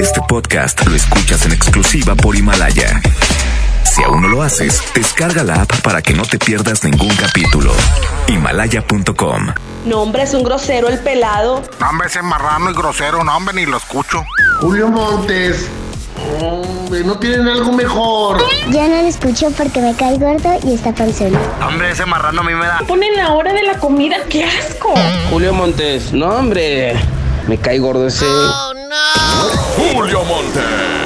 [0.00, 3.00] Este podcast lo escuchas en exclusiva por Himalaya.
[3.84, 7.72] Si aún no lo haces, descarga la app para que no te pierdas ningún capítulo.
[8.28, 9.48] Himalaya.com.
[9.86, 11.62] No, hombre, es un grosero el pelado.
[11.80, 14.24] No, hombre, ese marrano y grosero, no, hombre, ni lo escucho.
[14.60, 15.68] Julio Montes.
[16.40, 18.42] Hombre, ¿no tienen algo mejor?
[18.70, 21.32] Ya no lo escucho porque me cae gordo y está panzón.
[21.66, 22.80] Hombre, ese marrano a mí me da.
[22.86, 24.94] Ponen la hora de la comida, qué asco.
[25.30, 26.94] Julio Montes, no hombre,
[27.48, 28.26] me cae gordo ese.
[29.76, 31.05] Julio Monte.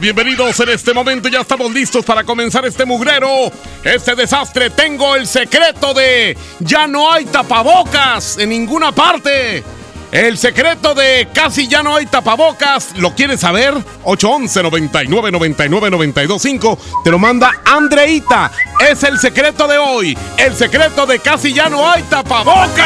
[0.00, 3.50] Bienvenidos en este momento, ya estamos listos para comenzar este mugrero,
[3.82, 4.70] este desastre.
[4.70, 9.64] Tengo el secreto de ya no hay tapabocas en ninguna parte.
[10.12, 13.74] El secreto de casi ya no hay tapabocas, ¿lo quieres saber?
[14.04, 18.52] 811 99 99 925 te lo manda Andreita.
[18.88, 22.78] Es el secreto de hoy, el secreto de casi ya no hay tapabocas.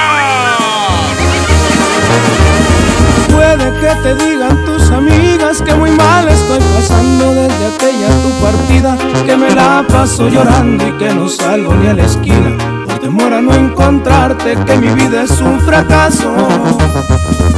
[3.43, 8.97] Puede que te digan tus amigas que muy mal estoy pasando desde aquella tu partida,
[9.27, 13.33] que me la paso llorando y que no salgo ni a la esquina, por temor
[13.43, 16.33] no encontrarte, que mi vida es un fracaso.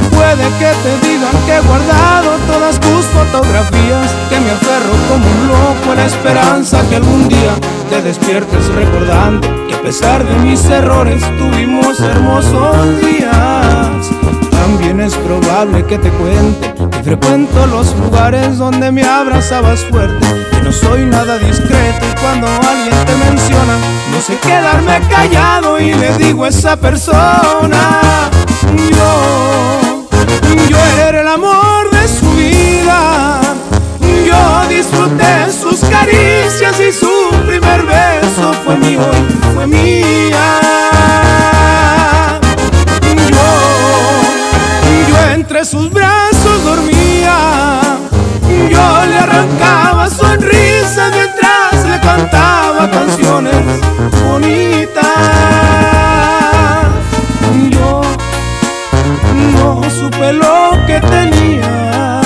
[0.09, 5.47] Puede que te digan que he guardado todas tus fotografías, que me aferro como un
[5.47, 7.53] loco a la esperanza que algún día
[7.91, 14.44] te despiertes recordando que a pesar de mis errores tuvimos hermosos días.
[14.65, 20.61] También es probable que te cuente que frecuento los lugares donde me abrazabas fuerte, que
[20.63, 23.77] no soy nada discreto y cuando alguien te menciona,
[24.11, 28.01] no sé quedarme callado y le digo a esa persona,
[28.89, 30.07] yo,
[30.67, 33.39] yo era el amor de su vida,
[34.25, 39.01] yo disfruté sus caricias y su primer beso fue mío
[39.53, 40.84] fue mía.
[45.65, 47.81] Sus brazos dormía.
[48.69, 53.81] Yo le arrancaba sonrisas mientras le cantaba canciones
[54.23, 55.03] bonitas.
[57.71, 58.01] Yo
[59.57, 62.21] no supe lo que tenía,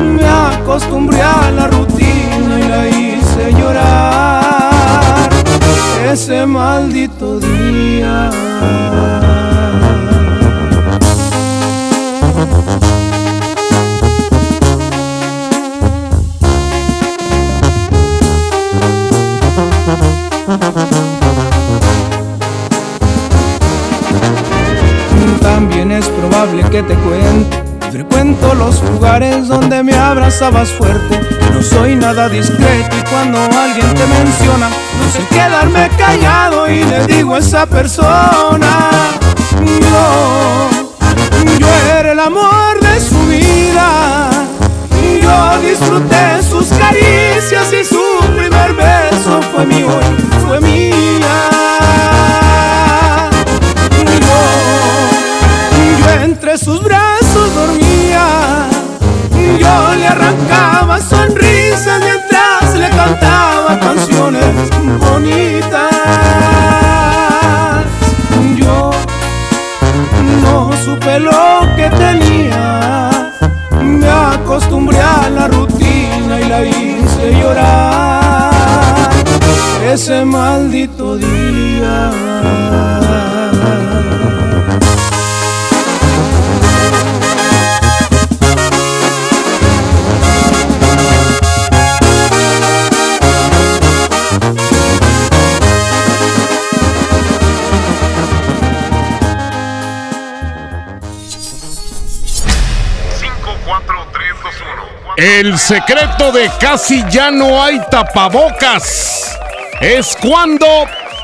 [0.00, 5.30] me acostumbré a la rutina y la hice llorar
[6.10, 8.30] ese maldito día.
[25.42, 27.62] También es probable que te cuente.
[27.92, 31.20] Frecuento los lugares donde me abrazabas fuerte.
[31.52, 37.06] No soy nada discreto y cuando alguien te menciona, no sé quedarme callado y le
[37.06, 38.90] digo a esa persona:
[39.80, 40.70] Yo,
[41.58, 44.30] yo era el amor de su vida.
[45.22, 48.13] Yo disfruté sus caricias y su
[48.48, 50.94] primer beso fue mío y fue mía.
[56.22, 58.68] entre sus brazos dormía.
[59.58, 65.43] Yo le arrancaba sonrisas mientras le cantaba canciones bonitas.
[79.94, 82.10] Ese maldito día.
[105.16, 109.23] El secreto de casi ya no hay tapabocas
[109.84, 110.66] es cuando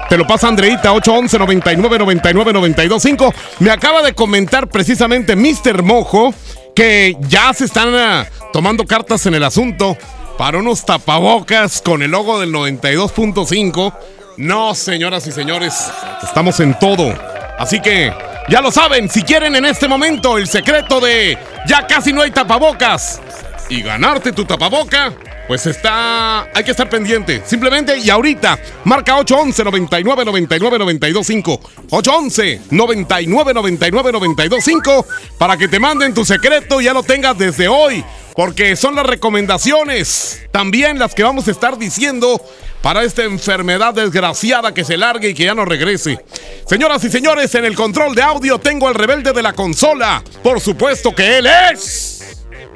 [0.09, 3.35] te lo pasa Andreita 811 99 99 925.
[3.61, 5.83] Me acaba de comentar precisamente Mr.
[5.83, 6.35] Mojo
[6.75, 9.97] que ya se están uh, tomando cartas en el asunto
[10.37, 13.95] para unos tapabocas con el logo del 92.5.
[14.37, 15.91] No, señoras y señores,
[16.23, 17.15] estamos en todo
[17.61, 18.11] Así que
[18.49, 21.37] ya lo saben, si quieren en este momento el secreto de
[21.67, 23.21] ya casi no hay tapabocas
[23.69, 25.13] y ganarte tu tapaboca,
[25.49, 26.49] pues está.
[26.55, 27.43] Hay que estar pendiente.
[27.45, 31.61] Simplemente y ahorita, marca 811 99 99 925.
[31.91, 35.07] 811 99 99 925
[35.39, 38.05] para que te manden tu secreto y ya lo tengas desde hoy.
[38.35, 42.41] Porque son las recomendaciones, también las que vamos a estar diciendo
[42.81, 46.25] para esta enfermedad desgraciada que se largue y que ya no regrese.
[46.67, 50.23] Señoras y señores, en el control de audio tengo al rebelde de la consola.
[50.43, 52.20] Por supuesto que él es.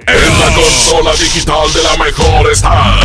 [0.07, 3.01] En la consola digital de la mejor está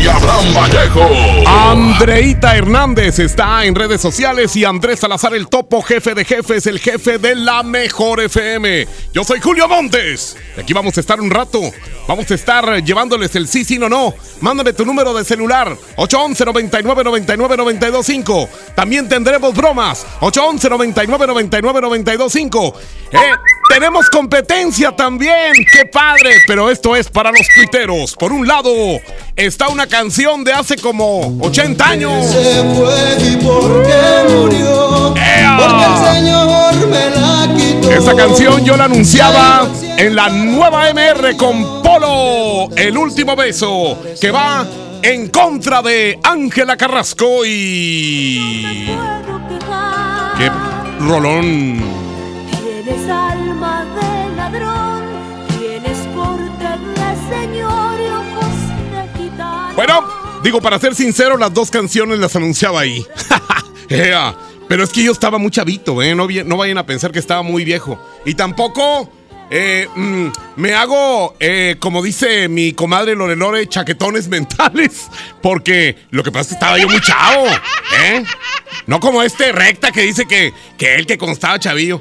[0.00, 1.08] el Abraham Vallejo.
[1.46, 6.80] Andreita Hernández está en redes sociales y Andrés Salazar el topo, jefe de jefes, el
[6.80, 8.88] jefe de la mejor FM.
[9.12, 10.36] Yo soy Julio Montes.
[10.58, 11.60] Aquí vamos a estar un rato.
[12.08, 14.12] Vamos a estar llevándoles el sí, sí, no, no.
[14.40, 15.76] Mándame tu número de celular.
[15.96, 18.48] 811 99 99 925.
[18.74, 20.06] También tendremos bromas.
[20.20, 22.74] 811 99 99 925.
[23.12, 23.18] Eh,
[23.68, 25.52] tenemos competencia también.
[25.72, 26.15] ¡Qué padre!
[26.46, 28.14] Pero esto es para los tuiteros.
[28.14, 28.72] Por un lado,
[29.34, 32.26] está una canción de hace como 80 años.
[32.26, 35.14] Se fue y por qué murió.
[35.58, 37.90] Porque el Señor me la quitó.
[37.90, 44.30] Esta canción yo la anunciaba en la nueva MR con Polo, el último beso, que
[44.30, 44.66] va
[45.02, 48.88] en contra de Ángela Carrasco y...
[50.36, 50.50] ¡Qué
[51.00, 51.80] rolón!
[52.50, 54.95] Tienes alma de ladrón,
[59.76, 60.08] Bueno,
[60.42, 63.06] digo, para ser sincero, las dos canciones las anunciaba ahí.
[64.68, 66.14] Pero es que yo estaba muy chavito, ¿eh?
[66.14, 68.02] No, vayan a pensar que estaba muy viejo.
[68.24, 69.12] Y tampoco
[69.50, 75.08] eh, mm, me hago, eh, como dice mi comadre Lore Lore, chaquetones mentales.
[75.42, 77.46] Porque lo que pasa es que estaba yo muy chavo,
[78.02, 78.24] ¿eh?
[78.86, 82.00] No como este recta que dice que, que él que constaba chavillo.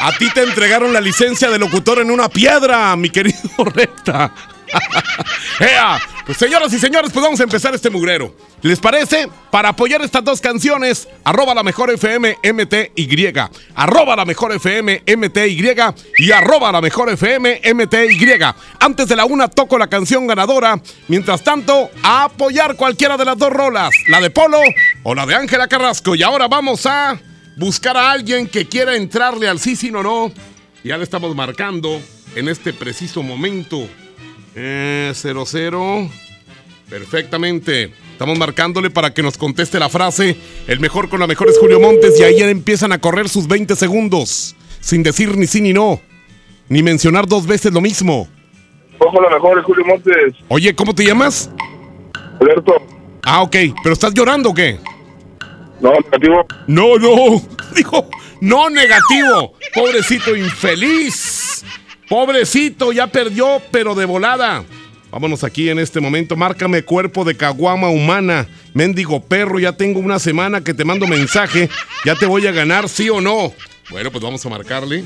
[0.00, 3.38] A ti te entregaron la licencia de locutor en una piedra, mi querido
[3.74, 4.32] recta.
[5.60, 8.34] Ea, Pues señoras y señores, pues vamos a empezar este mugrero.
[8.62, 9.28] ¿Les parece?
[9.50, 13.34] Para apoyar estas dos canciones, arroba la mejor FM MTY,
[13.74, 15.74] arroba la mejor FM MTY
[16.16, 18.40] y arroba la mejor FM MTY.
[18.80, 20.80] Antes de la una toco la canción ganadora.
[21.08, 24.60] Mientras tanto, a apoyar cualquiera de las dos rolas, la de Polo
[25.02, 26.14] o la de Ángela Carrasco.
[26.14, 27.20] Y ahora vamos a
[27.56, 30.32] buscar a alguien que quiera entrarle al sí, sí, no, no.
[30.82, 32.00] Ya le estamos marcando
[32.34, 33.86] en este preciso momento.
[34.54, 36.08] Eh, 00.
[36.88, 37.92] Perfectamente.
[38.12, 40.36] Estamos marcándole para que nos conteste la frase.
[40.68, 42.18] El mejor con la mejor es Julio Montes.
[42.20, 44.54] Y ahí ya empiezan a correr sus 20 segundos.
[44.80, 46.00] Sin decir ni sí ni no.
[46.68, 48.28] Ni mencionar dos veces lo mismo.
[48.98, 50.34] Ojo, la mejor es Julio Montes.
[50.48, 51.50] Oye, ¿cómo te llamas?
[52.40, 52.74] Alberto.
[53.24, 53.56] Ah, ok.
[53.82, 54.78] ¿Pero estás llorando o qué?
[55.80, 56.46] No, negativo.
[56.66, 57.42] No, no.
[57.74, 58.08] Dijo,
[58.40, 59.54] no negativo.
[59.74, 61.64] Pobrecito infeliz.
[62.08, 64.64] Pobrecito, ya perdió, pero de volada.
[65.10, 66.36] Vámonos aquí en este momento.
[66.36, 68.48] Márcame cuerpo de caguama humana.
[68.74, 71.68] Mendigo perro, ya tengo una semana que te mando mensaje.
[72.04, 73.52] Ya te voy a ganar, sí o no.
[73.90, 75.04] Bueno, pues vamos a marcarle.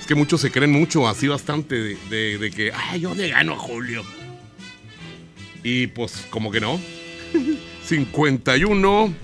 [0.00, 3.28] Es que muchos se creen mucho, así bastante, de, de- de que, ay, yo le
[3.28, 4.02] gano a Julio.
[5.62, 6.80] Y pues, como que no.
[7.84, 9.14] 51.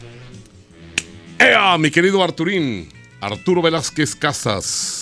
[1.39, 2.89] ¡Ea, mi querido Arturín!
[3.21, 5.02] Arturo Velázquez Casas.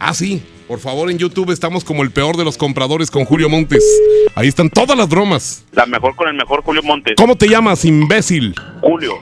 [0.00, 0.42] Ah, sí.
[0.66, 3.84] Por favor, en YouTube estamos como el peor de los compradores con Julio Montes.
[4.34, 5.64] Ahí están todas las bromas.
[5.72, 7.14] La mejor con el mejor Julio Montes.
[7.16, 8.54] ¿Cómo te llamas, imbécil?
[8.80, 9.18] Julio.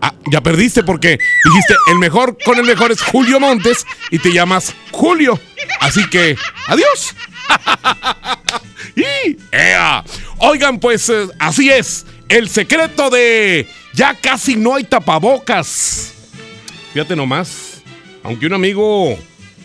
[0.00, 4.32] Ah, ya perdiste porque dijiste el mejor con el mejor es Julio Montes y te
[4.32, 5.40] llamas Julio.
[5.80, 6.36] Así que,
[6.68, 7.16] adiós.
[8.96, 10.04] y, ¡ea!
[10.38, 12.06] Oigan, pues eh, así es.
[12.28, 16.14] El secreto de ya casi no hay tapabocas.
[16.92, 17.82] Fíjate nomás.
[18.22, 19.18] Aunque un amigo.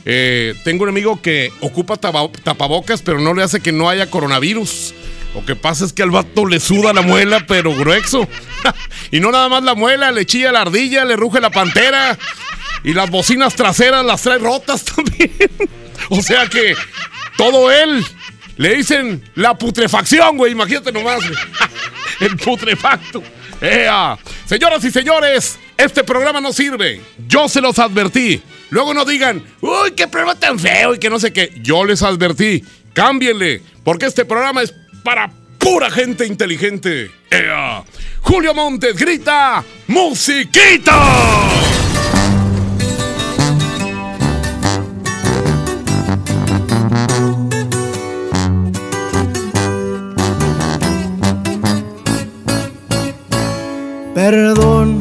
[0.06, 4.94] Eh, tengo un amigo que ocupa tapabocas, pero no le hace que no haya coronavirus.
[5.34, 8.28] Lo que pasa es que al vato le suda la muela, pero grueso.
[9.12, 12.18] y no nada más la muela, le chilla la ardilla, le ruge la pantera.
[12.84, 15.32] Y las bocinas traseras las trae rotas también.
[16.10, 16.76] o sea que
[17.38, 18.04] todo él
[18.58, 20.52] le dicen la putrefacción, güey.
[20.52, 21.22] Imagínate nomás.
[22.20, 23.24] El putrefacto.
[23.62, 24.18] ¡Ea!
[24.46, 27.02] Señoras y señores, este programa no sirve.
[27.28, 28.42] Yo se los advertí.
[28.72, 31.54] Luego no digan, uy, qué programa tan feo y que no sé qué.
[31.62, 32.64] Yo les advertí.
[32.94, 34.74] Cámbienle, porque este programa es
[35.04, 37.12] para pura gente inteligente.
[37.30, 37.84] ¡Ea!
[38.22, 41.50] Julio Montes grita, ¡Musiquita!
[54.16, 55.01] Perdón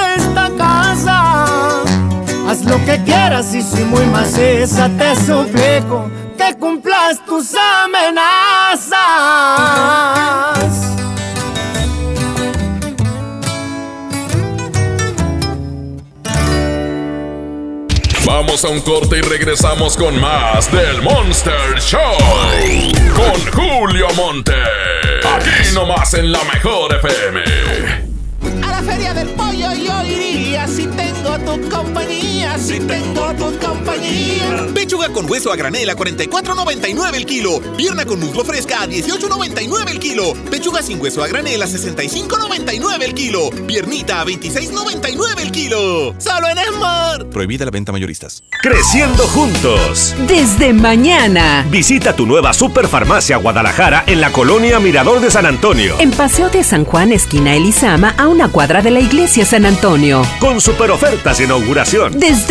[2.71, 8.95] lo que quieras y si muy maciza te suplico que cumplas tus amenazas.
[18.25, 21.99] Vamos a un corte y regresamos con más del Monster Show.
[23.13, 24.53] Con Julio Monte.
[25.35, 27.41] Aquí nomás en la mejor FM.
[28.63, 32.30] A la feria del pollo yo iría si tengo tu compañía,
[32.61, 34.67] si tengo tu compañía.
[34.73, 37.59] Pechuga con hueso a granel a 44.99 el kilo.
[37.75, 40.33] Pierna con muslo fresca a 18.99 el kilo.
[40.49, 43.49] Pechuga sin hueso a granel a 65.99 el kilo.
[43.67, 46.15] Piernita a 26.99 el kilo.
[46.19, 47.25] Solo en Esmar.
[47.29, 48.43] Prohibida la venta mayoristas.
[48.61, 50.15] Creciendo juntos.
[50.27, 51.65] Desde mañana.
[51.69, 55.95] Visita tu nueva Superfarmacia Guadalajara en la colonia Mirador de San Antonio.
[55.99, 60.21] En Paseo de San Juan, esquina Elizama, a una cuadra de la iglesia San Antonio.
[60.39, 62.19] Con super ofertas de inauguración.
[62.19, 62.50] Desde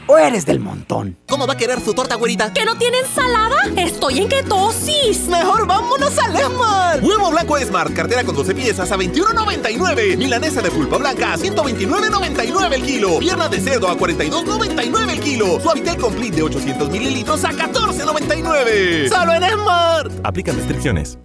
[0.11, 1.17] o eres del montón?
[1.27, 2.51] ¿Cómo va a querer su torta, güerita?
[2.51, 3.55] ¿Que no tiene ensalada?
[3.77, 5.27] Estoy en ketosis.
[5.27, 6.99] Mejor vámonos al Esmar.
[7.01, 10.17] Huevo blanco Esmar, cartera con 12 piezas a 21.99.
[10.17, 13.19] Milanesa de pulpa blanca a 129.99 el kilo.
[13.19, 15.59] Pierna de cerdo a 42.99 el kilo.
[15.61, 19.09] Suavitel Complete de 800 mililitros a 14.99.
[19.09, 20.11] Solo en Esmar.
[20.23, 21.17] Aplican restricciones.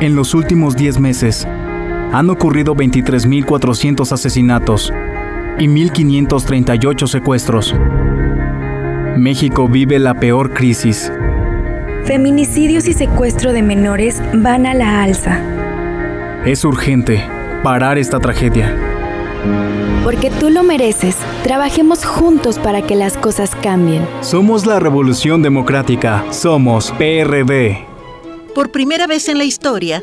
[0.00, 4.92] En los últimos 10 meses, han ocurrido 23.400 asesinatos
[5.58, 7.74] y 1.538 secuestros.
[9.16, 11.12] México vive la peor crisis.
[12.04, 15.40] Feminicidios y secuestro de menores van a la alza.
[16.46, 17.22] Es urgente
[17.62, 18.74] parar esta tragedia.
[20.04, 21.16] Porque tú lo mereces.
[21.42, 24.06] Trabajemos juntos para que las cosas cambien.
[24.20, 26.24] Somos la Revolución Democrática.
[26.30, 27.84] Somos PRD.
[28.54, 30.02] Por primera vez en la historia,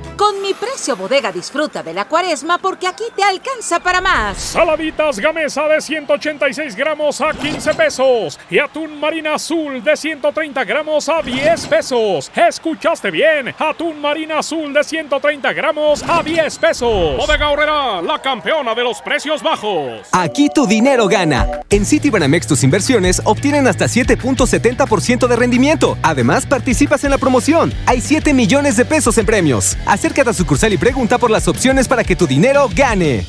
[0.17, 4.37] Con mi precio bodega disfruta de la cuaresma porque aquí te alcanza para más.
[4.37, 11.09] Saladitas gamesa de 186 gramos a 15 pesos y atún marina azul de 130 gramos
[11.09, 12.31] a 10 pesos.
[12.35, 13.53] ¿Escuchaste bien?
[13.57, 17.17] Atún marina azul de 130 gramos a 10 pesos.
[17.17, 20.07] Bodega Horrera, la campeona de los precios bajos.
[20.11, 21.61] Aquí tu dinero gana.
[21.69, 25.97] En Citibanamex tus inversiones obtienen hasta 7.70% de rendimiento.
[26.03, 27.73] Además, participas en la promoción.
[27.85, 29.77] Hay 7 millones de pesos en premios.
[30.01, 33.23] Acércate a sucursal y pregunta por las opciones para que tu dinero gane.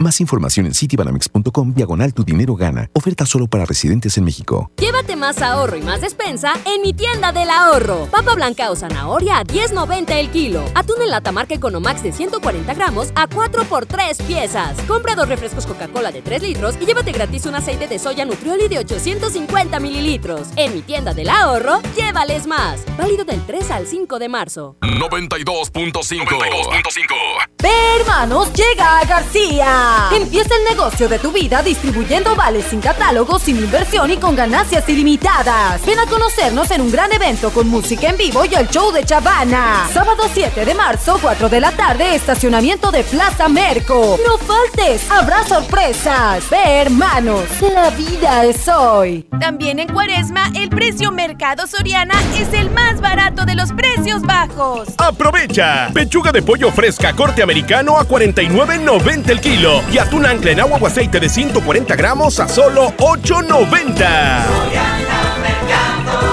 [0.00, 2.88] Más información en citibanamex.com diagonal tu dinero gana.
[2.92, 4.70] Oferta solo para residentes en México.
[4.76, 8.06] Llévate más ahorro y más despensa en mi tienda del ahorro.
[8.06, 10.64] Papa blanca o zanahoria a 10.90 el kilo.
[10.76, 14.80] Atún en lata marca Economax de 140 gramos a 4 por 3 piezas.
[14.86, 18.68] Compra dos refrescos Coca-Cola de 3 litros y llévate gratis un aceite de soya Nutrioli
[18.68, 20.46] de 850 mililitros.
[20.54, 22.82] En mi tienda del ahorro, llévales más.
[22.96, 24.76] Válido del 3 al 5 de marzo.
[24.82, 27.48] 92.5.
[27.60, 29.87] Ve, hermanos, llega a García.
[30.12, 34.88] Empieza el negocio de tu vida distribuyendo vales sin catálogo, sin inversión y con ganancias
[34.88, 35.84] ilimitadas.
[35.84, 39.04] Ven a conocernos en un gran evento con música en vivo y el show de
[39.04, 39.88] Chavana.
[39.92, 44.18] Sábado 7 de marzo, 4 de la tarde, estacionamiento de Plaza Merco.
[44.26, 46.48] No faltes, habrá sorpresas.
[46.50, 49.26] Ve, hermanos, la vida es hoy.
[49.40, 54.88] También en Cuaresma, el precio Mercado Soriana es el más barato de los precios bajos.
[54.98, 55.90] ¡Aprovecha!
[55.92, 59.77] Pechuga de pollo fresca corte americano a 49.90 el kilo.
[59.92, 64.44] Y atún ancla en agua o aceite de 140 gramos a solo 8.90.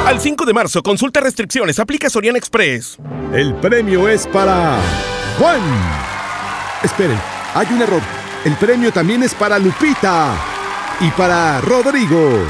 [0.06, 2.98] Al 5 de marzo, consulta restricciones, aplica Soriana Express.
[3.34, 4.78] El premio es para
[5.40, 5.62] Juan.
[6.84, 7.20] Esperen,
[7.54, 8.02] hay un error.
[8.46, 10.36] El premio también es para Lupita
[11.00, 12.46] y para Rodrigo.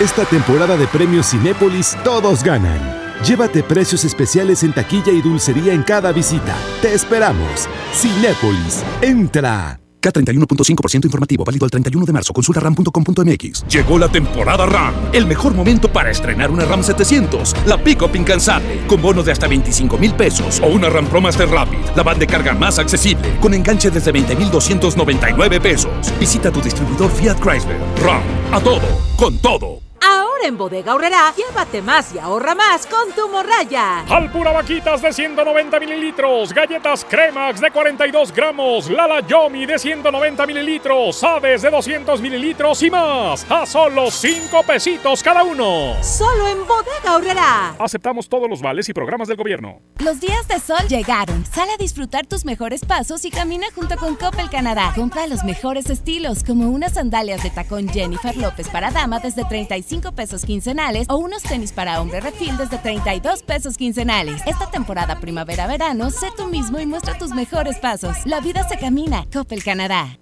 [0.00, 3.02] Esta temporada de premios Cinépolis todos ganan.
[3.24, 6.54] Llévate precios especiales en taquilla y dulcería en cada visita.
[6.82, 7.68] Te esperamos.
[7.94, 9.81] Cinépolis, entra.
[10.02, 12.32] K31.5% informativo, válido al 31 de marzo.
[12.32, 13.66] Consulta ram.com.mx.
[13.68, 18.86] Llegó la temporada RAM, el mejor momento para estrenar una RAM 700, la pick-up incansable,
[18.86, 22.18] con bonos de hasta 25 mil pesos, o una RAM Pro Master Rapid, la van
[22.18, 25.92] de carga más accesible, con enganche desde 20,299 pesos.
[26.18, 27.78] Visita tu distribuidor Fiat Chrysler.
[28.02, 28.22] RAM,
[28.52, 29.91] a todo, con todo.
[30.04, 34.00] Ahora en Bodega Horrera, llévate más y ahorra más con tu morraya.
[34.08, 41.22] Alpura Vaquitas de 190 mililitros, galletas Cremax de 42 gramos, Lala Yomi de 190 mililitros,
[41.22, 43.48] Aves de 200 mililitros y más.
[43.48, 45.94] A solo 5 pesitos cada uno.
[46.02, 47.76] Solo en Bodega Horrera.
[47.78, 49.80] Aceptamos todos los vales y programas del gobierno.
[50.00, 51.46] Los días de sol llegaron.
[51.46, 54.92] Sal a disfrutar tus mejores pasos y camina junto con Coppel Canadá.
[54.96, 59.91] Compra los mejores estilos, como unas sandalias de tacón Jennifer López para dama desde 35
[60.00, 64.42] pesos quincenales o unos tenis para hombre refil desde 32 pesos quincenales.
[64.46, 68.16] Esta temporada primavera-verano, sé tú mismo y muestra tus mejores pasos.
[68.24, 69.26] La vida se camina.
[69.32, 70.21] Coppel Canadá.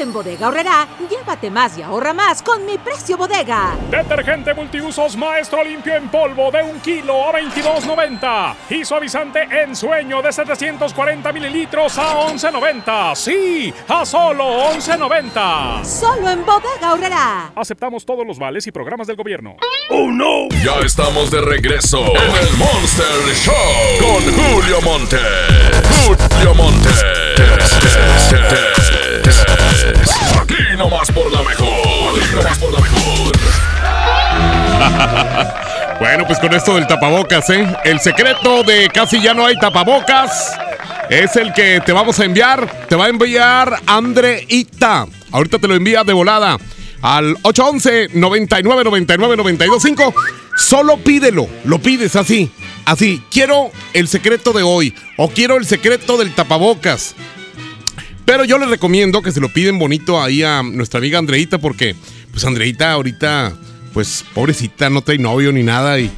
[0.00, 3.76] En Bodega Horrera, llévate más y ahorra más con mi precio bodega.
[3.90, 8.54] Detergente multiusos Maestro Limpio en polvo de 1 kilo a 22.90.
[8.70, 13.14] Y suavizante en sueño de 740 mililitros a 11.90.
[13.14, 15.84] Sí, a solo 11.90.
[15.84, 17.52] Solo en Bodega Horrera.
[17.54, 19.56] Aceptamos todos los vales y programas del gobierno.
[19.90, 20.48] ¡Oh, no!
[20.64, 23.54] Ya estamos de regreso en el Monster Show
[23.98, 25.18] con Julio Monte.
[26.06, 26.88] Julio Monte.
[30.50, 32.18] Aquí nomás por la mejor.
[32.18, 33.32] Aquí nomás por la mejor.
[36.00, 37.72] bueno, pues con esto del tapabocas, ¿eh?
[37.84, 40.50] El secreto de casi ya no hay tapabocas
[41.08, 42.68] es el que te vamos a enviar.
[42.88, 45.06] Te va a enviar Andreita.
[45.30, 46.56] Ahorita te lo envía de volada
[47.00, 50.14] al 811 99 99 925.
[50.56, 52.50] Solo pídelo, lo pides así,
[52.86, 53.22] así.
[53.30, 57.14] Quiero el secreto de hoy o quiero el secreto del tapabocas.
[58.24, 61.96] Pero yo les recomiendo que se lo piden bonito ahí a nuestra amiga Andreita porque
[62.30, 63.52] pues Andreita ahorita
[63.92, 66.10] pues pobrecita no trae novio ni nada y,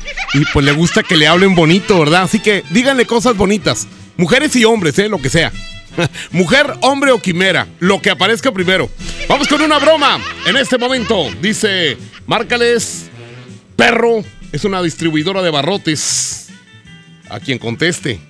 [0.53, 2.23] pues le gusta que le hablen bonito, ¿verdad?
[2.23, 3.87] Así que díganle cosas bonitas.
[4.17, 5.09] Mujeres y hombres, ¿eh?
[5.09, 5.53] Lo que sea.
[6.33, 8.91] Mujer, hombre o quimera, lo que aparezca primero.
[9.29, 11.29] Vamos con una broma en este momento.
[11.41, 13.07] Dice, márcales,
[13.77, 16.49] perro, es una distribuidora de barrotes.
[17.29, 18.21] a quien conteste.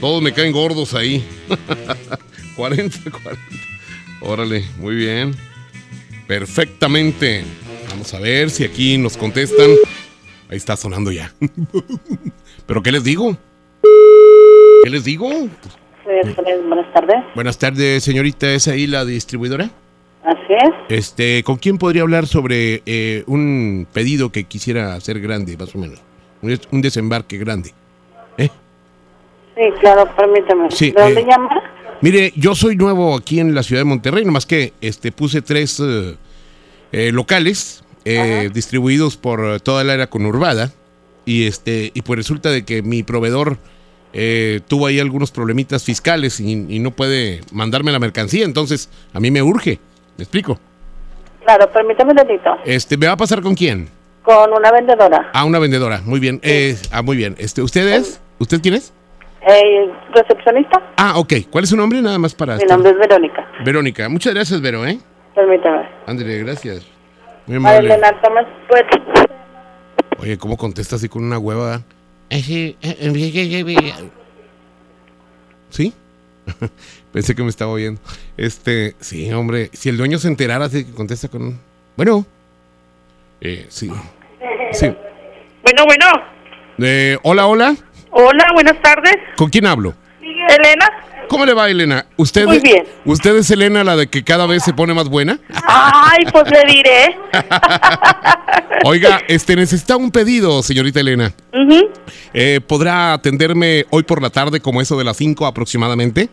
[0.00, 1.22] Todos me caen gordos ahí.
[2.56, 3.42] 40, 40.
[4.22, 5.34] Órale, muy bien.
[6.26, 7.44] Perfectamente.
[7.88, 9.70] Vamos a ver si aquí nos contestan.
[10.48, 11.32] Ahí está sonando ya.
[12.66, 13.36] ¿Pero qué les digo?
[14.84, 15.28] ¿Qué les digo?
[16.04, 17.16] Buenas tardes.
[17.34, 18.50] Buenas tardes, señorita.
[18.52, 19.70] ¿Es ahí la distribuidora?
[20.24, 20.70] Así es.
[20.88, 25.78] Este, ¿con quién podría hablar sobre eh, un pedido que quisiera hacer grande, más o
[25.78, 26.00] menos?
[26.42, 27.72] Un, des- un desembarque grande.
[28.38, 28.48] ¿Eh?
[29.56, 30.70] Sí, claro, permítame.
[30.70, 31.48] Sí, ¿De dónde eh, llama?
[32.02, 35.80] Mire, yo soy nuevo aquí en la ciudad de Monterrey, nomás que este puse tres
[35.80, 36.16] eh,
[36.92, 40.72] eh, locales eh, distribuidos por toda el área conurbada
[41.26, 43.58] y este y pues resulta de que mi proveedor
[44.12, 49.20] eh, tuvo ahí algunos problemitas fiscales y, y no puede mandarme la mercancía, entonces a
[49.20, 49.78] mí me urge.
[50.16, 50.58] ¿Me explico?
[51.44, 52.50] Claro, permítame un ratito.
[52.64, 53.88] Este, ¿me va a pasar con quién?
[54.22, 55.30] Con una vendedora.
[55.32, 56.02] A una vendedora.
[56.04, 56.40] Muy bien.
[56.42, 57.34] Eh, ah, muy bien.
[57.38, 58.20] Este, ¿usted es?
[58.38, 58.92] ¿Usted quién es?
[59.48, 60.82] Eh, ¿Recepcionista?
[60.96, 61.32] Ah, ok.
[61.50, 62.02] ¿Cuál es su nombre?
[62.02, 62.56] Nada más para.
[62.56, 63.46] Mi estar- nombre es Verónica.
[63.64, 64.08] Verónica.
[64.08, 64.98] Muchas gracias, Vero, ¿eh?
[65.34, 65.88] Permítame.
[66.06, 66.86] Ándale, gracias.
[67.46, 67.88] Muy amable.
[70.18, 71.80] Oye, ¿cómo contesta así con una hueva?
[75.70, 75.92] ¿Sí?
[77.12, 78.00] Pensé que me estaba oyendo.
[78.36, 79.70] Este, sí, hombre.
[79.72, 81.58] Si el dueño se enterara, así que contesta con.
[81.96, 82.24] Bueno.
[83.40, 83.90] Eh, sí.
[84.72, 84.94] Sí.
[85.62, 86.06] Bueno, bueno.
[86.78, 87.76] Eh, hola, hola.
[88.10, 89.16] Hola, buenas tardes.
[89.36, 89.94] ¿Con quién hablo?
[90.20, 90.86] Elena.
[91.28, 92.06] ¿Cómo le va, Elena?
[92.16, 92.84] ¿Usted, Muy bien.
[93.04, 95.38] ¿Usted es Elena la de que cada vez se pone más buena?
[95.64, 97.16] Ay, pues le diré.
[98.84, 101.32] Oiga, este necesita un pedido, señorita Elena.
[102.34, 106.28] Eh, ¿Podrá atenderme hoy por la tarde como eso de las 5 aproximadamente?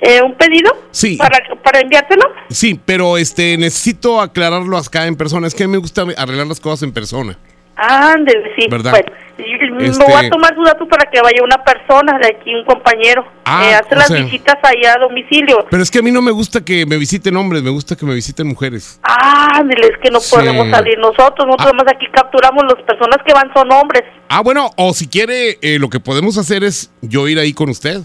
[0.00, 0.76] Eh, ¿Un pedido?
[0.90, 1.16] Sí.
[1.16, 2.24] ¿Para, para enviártelo?
[2.50, 5.46] Sí, pero este necesito aclararlo acá en persona.
[5.46, 7.38] Es que me gusta arreglar las cosas en persona.
[7.76, 8.66] Ándele, sí.
[8.68, 8.90] ¿Verdad?
[8.90, 12.26] Bueno, y- Este- me voy a tomar sus datos para que vaya una persona de
[12.28, 13.24] aquí, un compañero.
[13.44, 15.66] Ah, eh, hace las sea- visitas allá a domicilio.
[15.70, 18.04] Pero es que a mí no me gusta que me visiten hombres, me gusta que
[18.04, 19.00] me visiten mujeres.
[19.02, 20.34] Ándele, es que no Sí.
[20.34, 21.46] podemos salir nosotros.
[21.46, 24.02] Nosotros más aquí capturamos las personas que van son hombres.
[24.28, 27.68] Ah, bueno, o si quiere, eh, lo que podemos hacer es yo ir ahí con
[27.70, 28.00] usted.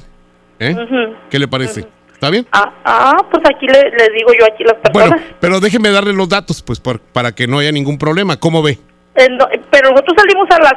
[0.60, 0.72] ¿Eh?
[0.74, 1.16] Ujú.
[1.30, 1.86] ¿Qué le parece?
[2.14, 2.48] ¿Está bien?
[2.54, 5.10] Ah, ah, pues aquí le, le digo yo aquí las personas.
[5.20, 8.38] Bueno, pero déjeme darle los datos, pues, por- para que no haya ningún problema.
[8.40, 8.78] ¿Cómo ve?
[9.16, 10.74] Eh, no, pero nosotros salimos a las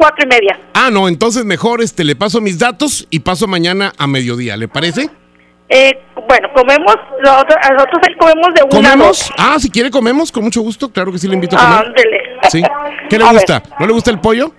[0.00, 0.58] cuatro y media.
[0.74, 4.66] Ah, no, entonces mejor este le paso mis datos y paso mañana a mediodía, ¿le
[4.66, 5.10] parece?
[5.68, 5.92] Eh,
[6.28, 9.30] bueno, comemos, nosotros, nosotros ahí comemos de una ¿Comemos?
[9.38, 10.90] Ah, si quiere comemos, con mucho gusto.
[10.90, 11.86] Claro que sí le invito a comer.
[11.86, 12.18] Ándele.
[12.50, 12.62] Sí.
[13.08, 13.62] ¿Qué le A gusta?
[13.78, 14.52] ¿No le gusta el pollo?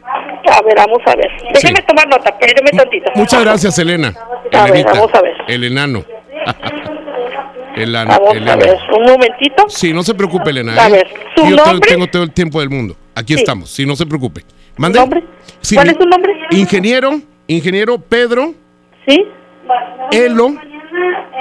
[0.49, 1.30] A ver, vamos a ver.
[1.54, 3.12] Déjeme tomar nota, espéreme tantito.
[3.15, 4.13] Muchas gracias, Elena.
[4.54, 4.93] A ver, Elenita.
[4.93, 5.34] vamos a ver.
[5.47, 6.06] El enano.
[7.73, 8.54] Vamos Elena.
[8.54, 9.63] a ver, un momentito.
[9.69, 10.73] Sí, no se preocupe, Elena.
[10.73, 10.91] A ¿eh?
[10.91, 11.89] ver, ¿su Yo nombre?
[11.89, 12.95] tengo todo el tiempo del mundo.
[13.15, 13.39] Aquí Sí.
[13.39, 14.43] estamos, sí, no se preocupe.
[14.77, 14.99] ¿Mande?
[14.99, 15.23] nombre?
[15.62, 16.34] Sí, ¿Cuál es su nombre?
[16.51, 18.53] Ingeniero, ingeniero Pedro
[19.07, 19.25] ¿Sí?
[20.12, 20.55] Elo,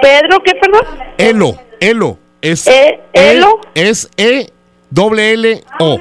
[0.03, 0.83] ¿Pedro qué, perdón?
[1.19, 2.19] Elo, Elo.
[2.41, 3.61] Es E- Elo.
[3.75, 4.51] Es E
[4.91, 5.99] doble L O.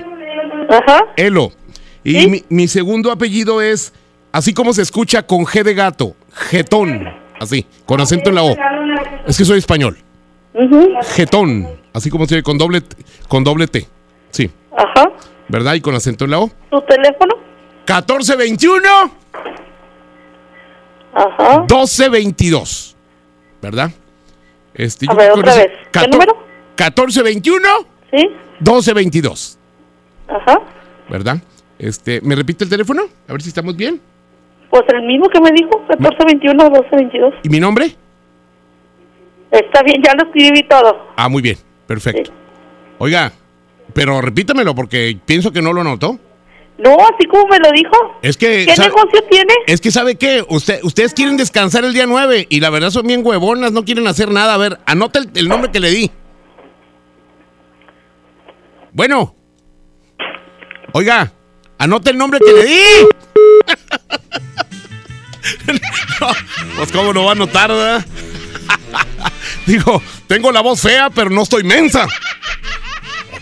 [0.70, 1.06] Ajá.
[1.18, 1.52] Elo.
[2.04, 3.94] Y mi, mi segundo apellido es,
[4.32, 7.10] así como se escucha con G de gato, Getón.
[7.40, 8.56] Así, con acento en la O.
[9.28, 9.98] Es que soy español.
[11.16, 11.68] Getón.
[11.94, 12.82] Así como se con doble,
[13.28, 13.86] con doble T.
[14.32, 14.50] Sí.
[14.76, 15.12] Ajá.
[15.50, 15.74] ¿Verdad?
[15.74, 16.50] Y con acento en la O.
[16.70, 17.36] ¿Su teléfono?
[17.88, 18.88] 1421
[21.14, 21.60] Ajá.
[21.62, 22.96] 1222.
[23.62, 23.92] ¿Verdad?
[24.74, 25.68] Este, A ver, otra vez.
[25.92, 26.36] ¿Qué número?
[26.78, 27.68] 1421
[28.12, 28.28] Sí.
[28.60, 29.58] 1222.
[30.28, 30.62] Ajá.
[31.10, 31.38] ¿Verdad?
[31.78, 33.04] Este, ¿me repite el teléfono?
[33.28, 34.00] A ver si estamos bien.
[34.70, 37.34] Pues el mismo que me dijo, 1421 1222.
[37.44, 37.96] ¿Y mi nombre?
[39.52, 41.08] Está bien, ya lo escribí todo.
[41.16, 41.58] Ah, muy bien.
[41.88, 42.32] Perfecto.
[43.00, 43.32] Oiga,
[43.94, 46.20] pero repítamelo porque pienso que no lo notó.
[46.78, 47.92] No, así como me lo dijo.
[48.22, 49.54] Es que ¿Qué sabe- negocio tiene?
[49.68, 53.06] Es que sabe qué, Usted, ustedes quieren descansar el día 9 y la verdad son
[53.06, 54.54] bien huevonas, no quieren hacer nada.
[54.54, 56.10] A ver, anota el, el nombre que le di.
[58.94, 59.36] Bueno.
[60.94, 61.34] Oiga,
[61.78, 62.80] anota el nombre que le di.
[66.22, 66.28] No,
[66.78, 68.06] pues cómo no va a anotar, ¿verdad?
[69.66, 72.08] Digo, tengo la voz fea, pero no estoy mensa.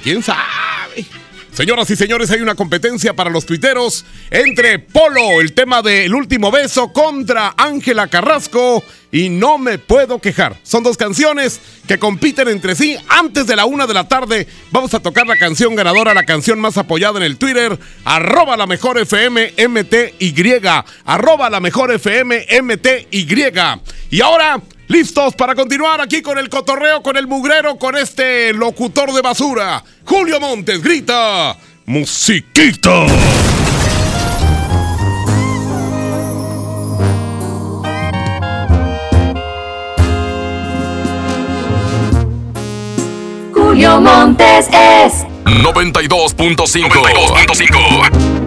[0.08, 1.06] ¿O ¿Quién sabe?
[1.52, 6.50] Señoras y señores, hay una competencia para los tuiteros entre Polo, el tema del último
[6.50, 10.56] beso, contra Ángela Carrasco y No me puedo quejar.
[10.64, 12.96] Son dos canciones que compiten entre sí.
[13.10, 16.58] Antes de la una de la tarde vamos a tocar la canción ganadora, la canción
[16.62, 20.62] más apoyada en el Twitter, arroba la mejor FM MTY,
[21.04, 23.28] arroba la mejor FM MTY.
[24.10, 29.12] Y ahora, Listos para continuar aquí con el cotorreo, con el mugrero, con este locutor
[29.14, 29.84] de basura.
[30.06, 33.06] Julio Montes grita, musiquito.
[43.54, 46.90] Julio Montes es 92.5.
[46.90, 48.47] 92.5.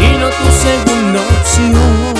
[0.00, 2.19] y no tu segunda opción.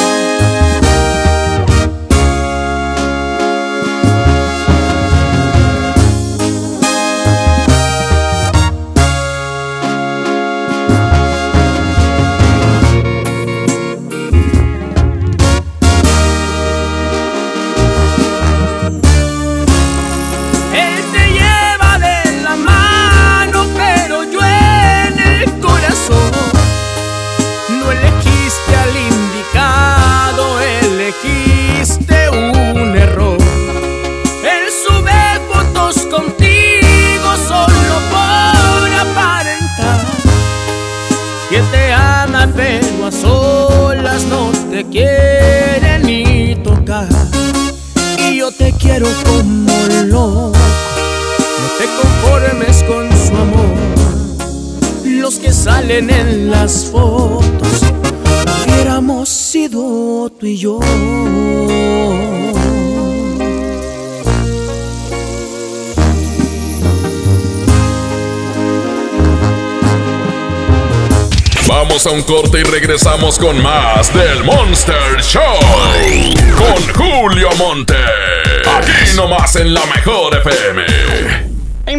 [56.69, 57.81] Fotos,
[58.67, 60.79] hubiéramos sido tú y yo.
[71.67, 75.41] Vamos a un corte y regresamos con más del Monster Show.
[76.55, 77.95] Con Julio Monte.
[78.77, 81.40] Aquí nomás en la mejor FM.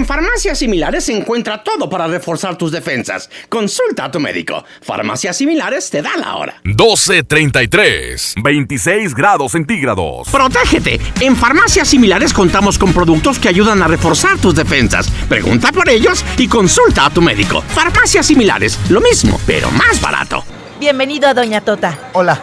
[0.03, 3.31] En farmacias similares se encuentra todo para reforzar tus defensas.
[3.49, 4.65] Consulta a tu médico.
[4.81, 6.61] Farmacias similares te da la hora.
[6.65, 8.35] 1233.
[8.43, 10.29] 26 grados centígrados.
[10.29, 10.99] Protégete.
[11.21, 15.09] En farmacias similares contamos con productos que ayudan a reforzar tus defensas.
[15.29, 17.63] Pregunta por ellos y consulta a tu médico.
[17.63, 20.43] Farmacias similares, lo mismo, pero más barato.
[20.81, 21.97] Bienvenido a Doña Tota.
[22.13, 22.43] Hola,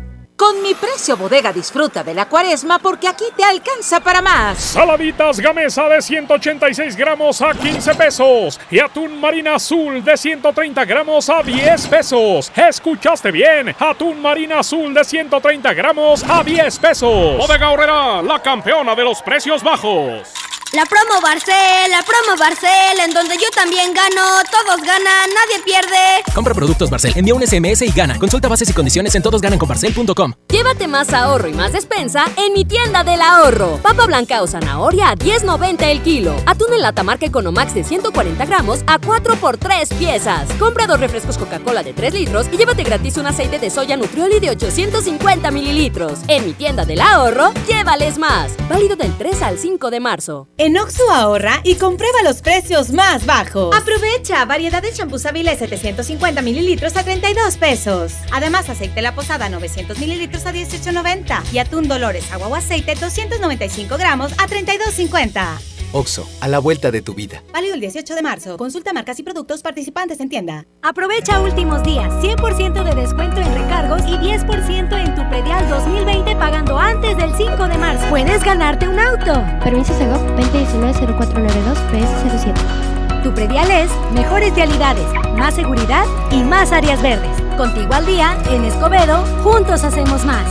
[0.41, 4.57] Con mi precio bodega disfruta de la cuaresma porque aquí te alcanza para más.
[4.57, 11.29] Saladitas Gamesa de 186 gramos a 15 pesos y atún marina azul de 130 gramos
[11.29, 12.51] a 10 pesos.
[12.55, 13.75] ¿Escuchaste bien?
[13.77, 17.37] Atún marina azul de 130 gramos a 10 pesos.
[17.37, 20.33] Bodega Horrera, la campeona de los precios bajos.
[20.73, 26.23] La promo Barcel, la promo Barcel, en donde yo también gano, todos ganan, nadie pierde.
[26.33, 28.17] Compra productos Barcel, envía un SMS y gana.
[28.17, 30.33] Consulta bases y condiciones en todosgananconbarcel.com.
[30.47, 33.79] Llévate más ahorro y más despensa en mi tienda del ahorro.
[33.83, 36.33] Papa blanca o zanahoria a 10.90 el kilo.
[36.45, 40.49] Atún en lata marca Economax de 140 gramos a 4 por 3 piezas.
[40.53, 44.39] Compra dos refrescos Coca-Cola de 3 litros y llévate gratis un aceite de soya Nutrioli
[44.39, 46.19] de 850 mililitros.
[46.29, 48.53] En mi tienda del ahorro, llévales más.
[48.69, 50.47] Válido del 3 al 5 de marzo.
[50.63, 53.75] En Oxo ahorra y comprueba los precios más bajos.
[53.75, 58.13] Aprovecha variedad de champús Avilés 750 mililitros a 32 pesos.
[58.31, 63.97] Además, aceite La Posada 900 mililitros a 18.90 y atún Dolores agua o aceite 295
[63.97, 65.80] gramos a 32.50.
[65.93, 67.43] Oxo, a la vuelta de tu vida.
[67.53, 68.57] Válido el 18 de marzo.
[68.57, 70.65] Consulta marcas y productos participantes en tienda.
[70.81, 72.11] Aprovecha últimos días.
[72.23, 77.67] 100% de descuento en recargos y 10% en tu predial 2020 pagando antes del 5
[77.67, 78.07] de marzo.
[78.09, 79.43] Puedes ganarte un auto.
[79.63, 83.23] Permiso Segov 2019-0492 PS07.
[83.23, 85.05] Tu predial es mejores realidades,
[85.37, 87.29] más seguridad y más áreas verdes.
[87.57, 90.45] Contigo al día, en Escobedo, juntos hacemos más.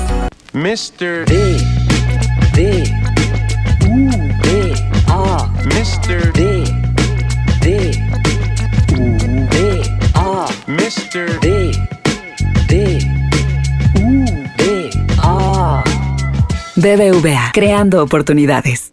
[0.53, 1.25] Mr.
[1.27, 1.57] D.
[2.55, 3.00] D.
[5.81, 6.31] Mr.
[6.35, 6.43] D.
[7.63, 7.93] D.
[8.93, 9.17] U.
[9.49, 9.83] D.
[10.15, 10.47] A.
[10.67, 11.41] Mr.
[11.41, 11.73] D.
[12.69, 13.01] D.
[13.99, 14.27] U.
[14.59, 14.91] D.
[15.23, 15.83] A.
[16.77, 18.93] BBVA, creando oportunidades.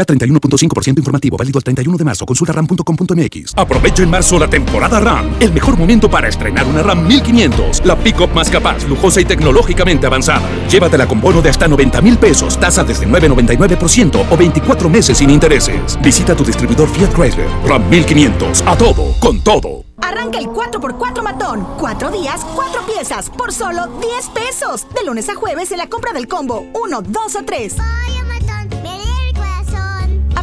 [0.00, 2.26] K31.5% informativo, válido el 31 de marzo.
[2.26, 3.54] Consulta ram.com.mx.
[3.56, 5.34] Aprovecha en marzo la temporada RAM.
[5.40, 7.84] El mejor momento para estrenar una RAM 1500.
[7.84, 10.48] La pick-up más capaz, lujosa y tecnológicamente avanzada.
[10.68, 15.30] Llévatela con bono de hasta 90 mil pesos, tasa desde 9,99% o 24 meses sin
[15.30, 15.98] intereses.
[16.02, 17.48] Visita tu distribuidor Fiat Chrysler.
[17.66, 18.62] RAM 1500.
[18.66, 19.84] A todo, con todo.
[20.02, 21.66] Arranca el 4x4 matón.
[21.78, 24.86] Cuatro días, cuatro piezas, por solo 10 pesos.
[24.94, 27.76] De lunes a jueves en la compra del combo 1, 2 o 3.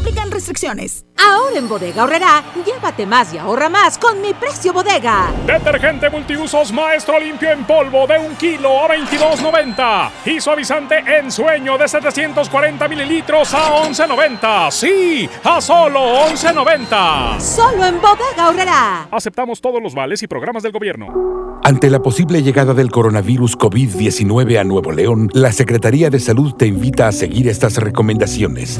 [0.07, 1.06] Aplican restricciones.
[1.17, 5.31] Ahora en Bodega Horrera, llévate más y ahorra más con mi precio bodega.
[5.45, 10.09] Detergente multiusos Maestro Limpio en polvo de un kilo a 22.90.
[10.25, 14.71] Y suavizante en sueño de 740 mililitros a 11.90.
[14.71, 15.99] Sí, a solo
[16.29, 17.39] 11.90.
[17.39, 19.07] Solo en Bodega Horrera.
[19.11, 21.07] Aceptamos todos los vales y programas del gobierno.
[21.63, 26.65] Ante la posible llegada del coronavirus COVID-19 a Nuevo León, la Secretaría de Salud te
[26.65, 28.79] invita a seguir estas recomendaciones.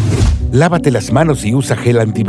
[0.53, 2.26] Lávate las manos y usa gel antibacterial.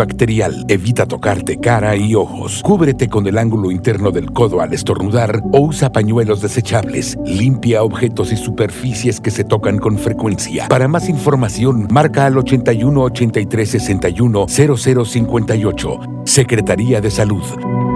[0.69, 2.63] Evita tocarte cara y ojos.
[2.63, 7.17] Cúbrete con el ángulo interno del codo al estornudar o usa pañuelos desechables.
[7.25, 10.69] Limpia objetos y superficies que se tocan con frecuencia.
[10.69, 16.01] Para más información, marca al 81 83 61 0058.
[16.25, 17.43] Secretaría de Salud.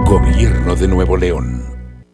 [0.05, 1.63] Gobierno de Nuevo León.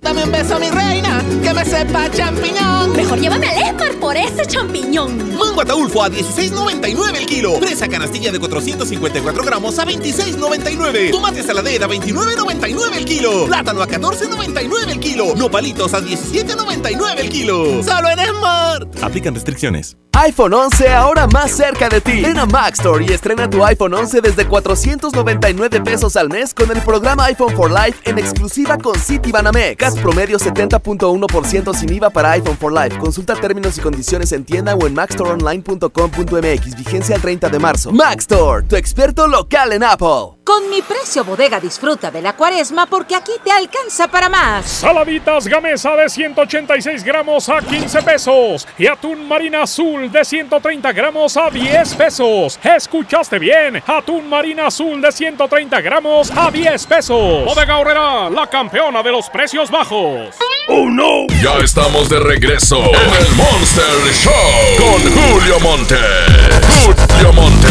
[0.01, 0.98] Dame un beso, mi reina,
[1.43, 2.95] que me sepa champiñón.
[2.95, 5.17] Mejor llévame al Esmar por ese champiñón.
[5.37, 7.57] Mango ataulfo a 16.99 el kilo.
[7.59, 11.11] Fresa canastilla de 454 gramos a 26.99.
[11.11, 13.45] Tomate saladera a 29.99 el kilo.
[13.45, 15.35] Plátano a 14.99 el kilo.
[15.35, 17.83] Nopalitos a 17.99 el kilo.
[17.83, 19.03] Solo en Smart.
[19.03, 19.97] Aplican restricciones.
[20.13, 22.21] iPhone 11 ahora más cerca de ti.
[22.21, 26.69] Ven a Mac Store y estrena tu iPhone 11 desde 499 pesos al mes con
[26.71, 29.77] el programa iPhone for Life en exclusiva con Citibanamex.
[29.77, 31.18] Gas promedio 70.1%
[31.73, 32.97] sin IVA para iPhone for Life.
[32.97, 36.75] Consulta términos y condiciones en tienda o en macstoreonline.com.mx.
[36.75, 37.91] Vigencia el 30 de marzo.
[37.91, 40.39] Mac Store, tu experto local en Apple.
[40.43, 44.65] Con mi precio bodega disfruta de la cuaresma porque aquí te alcanza para más.
[44.65, 51.37] Saladitas Gamesa de 186 gramos a 15 pesos y atún marina azul de 130 gramos
[51.37, 52.59] a 10 pesos.
[52.63, 53.83] ¿Escuchaste bien?
[53.85, 57.45] Atún marina azul de 130 gramos a 10 pesos.
[57.45, 60.35] Bodega Horrera, la campeona de los precios bajos.
[60.67, 61.08] ¡Oh, no!
[61.41, 64.31] Ya estamos de regreso en el Monster Show
[64.77, 65.95] con Julio Monte.
[66.85, 67.67] Julio Monte.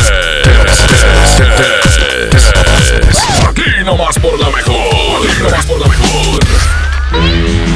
[3.49, 5.29] Aquí nomás por la mejor.
[5.29, 6.41] Aquí nomás por la mejor.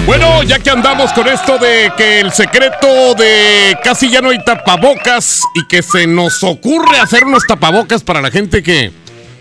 [0.05, 4.42] Bueno, ya que andamos con esto de que el secreto de casi ya no hay
[4.44, 8.90] tapabocas y que se nos ocurre hacer unos tapabocas para la gente que,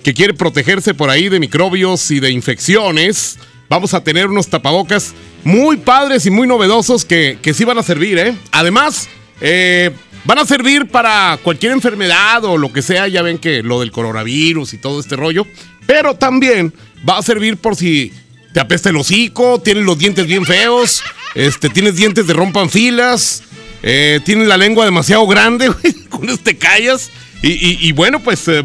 [0.04, 3.40] que quiere protegerse por ahí de microbios y de infecciones,
[3.72, 5.14] vamos a tener unos tapabocas
[5.46, 8.36] muy padres y muy novedosos que, que sí van a servir, ¿eh?
[8.52, 9.08] Además,
[9.40, 9.92] eh,
[10.26, 13.92] van a servir para cualquier enfermedad o lo que sea, ya ven que lo del
[13.92, 15.48] coronavirus y todo este rollo,
[15.88, 16.74] pero también
[17.08, 18.12] va a servir por si
[18.54, 21.02] te apesta el hocico, tienes los dientes bien feos,
[21.34, 23.42] este, tienes dientes de rompan filas,
[23.84, 27.10] eh, tienes la lengua demasiado grande, güey, con este callas.
[27.42, 28.64] Y, y- y bueno, pues eh,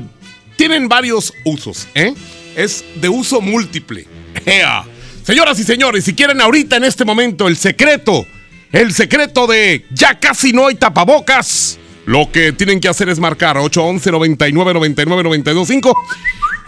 [0.57, 2.13] tienen varios usos, ¿eh?
[2.57, 4.07] Es de uso múltiple.
[4.45, 4.85] Ea.
[5.27, 8.25] Señoras y señores, si quieren ahorita en este momento el secreto,
[8.71, 13.59] el secreto de ya casi no hay tapabocas, Lo que tienen que hacer es marcar
[13.59, 15.97] 811 99 99 925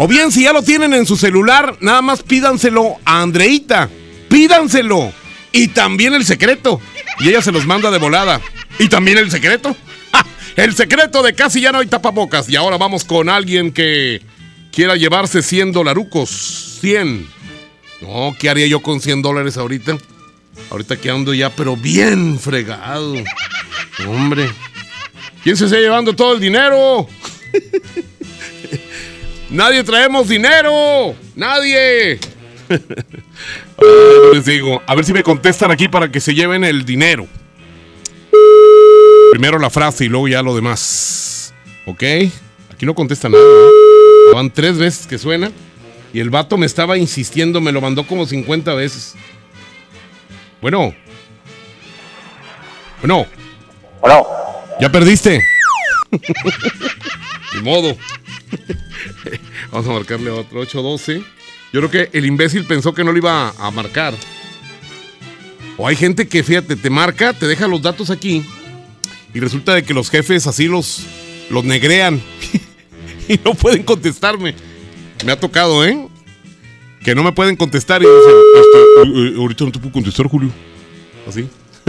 [0.00, 3.90] o bien, si ya lo tienen en su celular, nada más pídanselo a Andreita.
[4.28, 5.12] Pídanselo.
[5.50, 6.80] Y también el secreto.
[7.18, 8.40] Y ella se los manda de volada.
[8.78, 9.76] Y también el secreto.
[10.56, 12.48] El secreto de casi ya no hay tapabocas.
[12.48, 14.22] Y ahora vamos con alguien que
[14.72, 16.78] quiera llevarse 100 dolarucos.
[16.80, 17.37] 100.
[18.00, 19.98] No, ¿qué haría yo con 100 dólares ahorita?
[20.70, 23.14] Ahorita que ando ya, pero bien fregado.
[24.06, 24.48] Hombre.
[25.42, 27.08] ¿Quién se está llevando todo el dinero?
[29.50, 31.14] Nadie traemos dinero.
[31.34, 32.18] Nadie.
[34.32, 37.26] les digo, a ver si me contestan aquí para que se lleven el dinero.
[39.32, 41.54] Primero la frase y luego ya lo demás.
[41.86, 42.02] ¿Ok?
[42.72, 43.42] Aquí no contesta nada.
[44.34, 45.50] Van tres veces que suena.
[46.12, 49.14] Y el vato me estaba insistiendo, me lo mandó como 50 veces.
[50.60, 50.94] Bueno.
[53.00, 53.26] Bueno.
[54.00, 54.26] Bueno.
[54.80, 55.44] Ya perdiste.
[57.54, 57.96] Ni modo.
[59.70, 61.22] Vamos a marcarle otro 812.
[61.72, 64.14] Yo creo que el imbécil pensó que no lo iba a marcar.
[65.76, 68.44] O hay gente que, fíjate, te marca, te deja los datos aquí.
[69.34, 71.04] Y resulta de que los jefes así los,
[71.50, 72.20] los negrean.
[73.28, 74.54] y no pueden contestarme.
[75.24, 76.08] Me ha tocado, ¿eh?
[77.04, 80.50] Que no me pueden contestar y dicen, este, ahorita no te puedo contestar, Julio.
[81.26, 81.48] Así.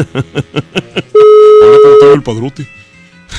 [1.99, 2.67] Toño el Padrote.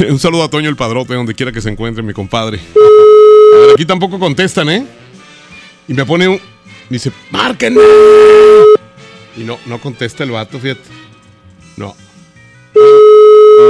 [0.09, 2.61] Un saludo a Toño el Padrote, donde quiera que se encuentre, mi compadre.
[3.75, 4.87] aquí tampoco contestan, ¿eh?
[5.89, 6.41] Y me pone un.
[6.89, 7.81] Dice, ¡márquenme!
[9.37, 10.89] Y no, no contesta el vato, fíjate.
[11.77, 11.95] No.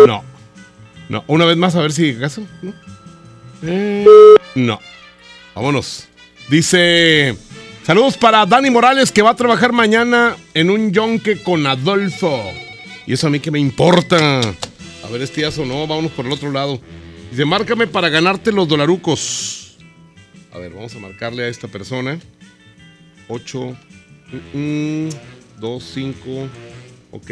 [0.06, 0.24] No.
[1.08, 1.24] No.
[1.26, 2.42] Una vez más, a ver si acaso.
[2.62, 2.72] No.
[3.62, 4.04] Eh,
[4.54, 4.80] no.
[5.54, 6.08] Vámonos.
[6.50, 7.36] Dice.
[7.84, 12.42] Saludos para Dani Morales que va a trabajar mañana en un yonque con Adolfo.
[13.06, 14.40] Y eso a mí que me importa.
[14.40, 15.86] A ver, este ya sonó.
[15.86, 16.80] Vámonos por el otro lado.
[17.30, 19.78] Dice, márcame para ganarte los dolarucos.
[20.52, 22.18] A ver, vamos a marcarle a esta persona.
[23.28, 23.76] 8,
[25.60, 26.48] 2, 5,
[27.12, 27.30] ok,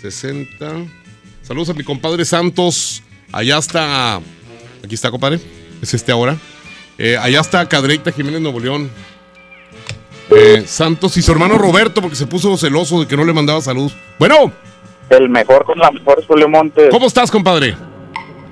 [0.00, 0.72] 60.
[1.42, 3.02] Saludos a mi compadre Santos.
[3.32, 4.20] Allá está.
[4.84, 5.40] Aquí está, compadre.
[5.82, 6.38] Es este ahora.
[6.98, 8.90] Eh, allá está Cadreita Jiménez Nuevo León.
[10.30, 13.60] Eh, Santos y su hermano Roberto, porque se puso celoso de que no le mandaba
[13.60, 13.92] salud.
[14.18, 14.52] Bueno.
[15.10, 16.88] El mejor con la mejor Julio Montes.
[16.90, 17.76] ¿Cómo estás, compadre?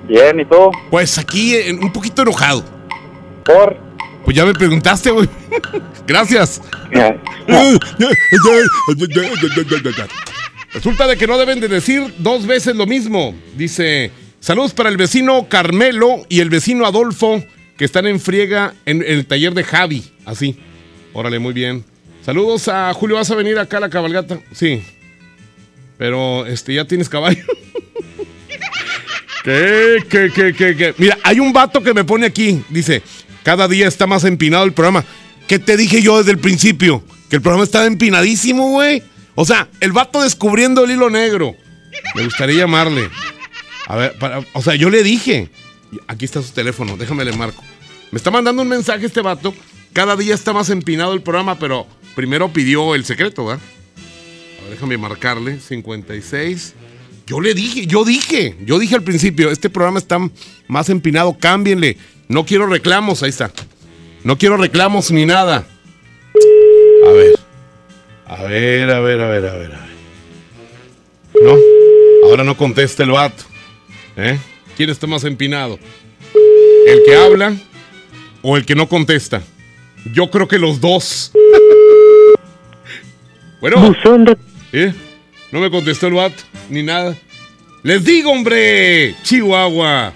[0.07, 0.71] Bien, ¿y tú?
[0.89, 2.63] Pues aquí un poquito enojado.
[3.43, 3.75] ¿Por?
[4.23, 5.27] Pues ya me preguntaste, güey.
[6.07, 6.61] Gracias.
[10.73, 13.35] Resulta de que no deben de decir dos veces lo mismo.
[13.55, 17.43] Dice, saludos para el vecino Carmelo y el vecino Adolfo
[17.77, 20.03] que están en friega en, el taller de Javi.
[20.25, 20.57] Así.
[21.13, 21.83] Órale, muy bien.
[22.25, 24.39] Saludos a Julio, ¿vas a venir acá a la cabalgata?
[24.51, 24.83] Sí.
[25.97, 27.43] Pero, este, ya tienes caballo.
[29.43, 30.95] ¿Qué, qué, qué, qué, qué?
[30.97, 32.63] Mira, hay un vato que me pone aquí.
[32.69, 33.03] Dice,
[33.43, 35.05] cada día está más empinado el programa.
[35.47, 37.03] ¿Qué te dije yo desde el principio?
[37.29, 39.03] Que el programa estaba empinadísimo, güey.
[39.35, 41.55] O sea, el vato descubriendo el hilo negro.
[42.15, 43.09] Me gustaría llamarle.
[43.87, 44.15] A ver,
[44.53, 45.49] o sea, yo le dije.
[46.07, 47.63] Aquí está su teléfono, déjame le marco.
[48.11, 49.53] Me está mandando un mensaje este vato.
[49.93, 53.63] Cada día está más empinado el programa, pero primero pidió el secreto, ¿verdad?
[54.59, 55.59] A ver, déjame marcarle.
[55.59, 56.75] 56.
[57.27, 60.19] Yo le dije, yo dije, yo dije al principio, este programa está
[60.67, 61.97] más empinado, cámbienle.
[62.27, 63.51] No quiero reclamos, ahí está.
[64.23, 65.65] No quiero reclamos ni nada.
[67.07, 67.39] A ver.
[68.27, 69.71] A ver, a ver, a ver, a ver.
[71.43, 71.55] No,
[72.29, 73.43] ahora no contesta el vato.
[74.17, 74.37] ¿Eh?
[74.75, 75.79] ¿Quién está más empinado?
[76.87, 77.55] ¿El que habla
[78.41, 79.41] o el que no contesta?
[80.13, 81.31] Yo creo que los dos.
[83.61, 83.95] bueno.
[84.73, 84.93] ¿Eh?
[85.51, 87.15] No me contestó el vato, ni nada.
[87.83, 90.13] Les digo, hombre, Chihuahua.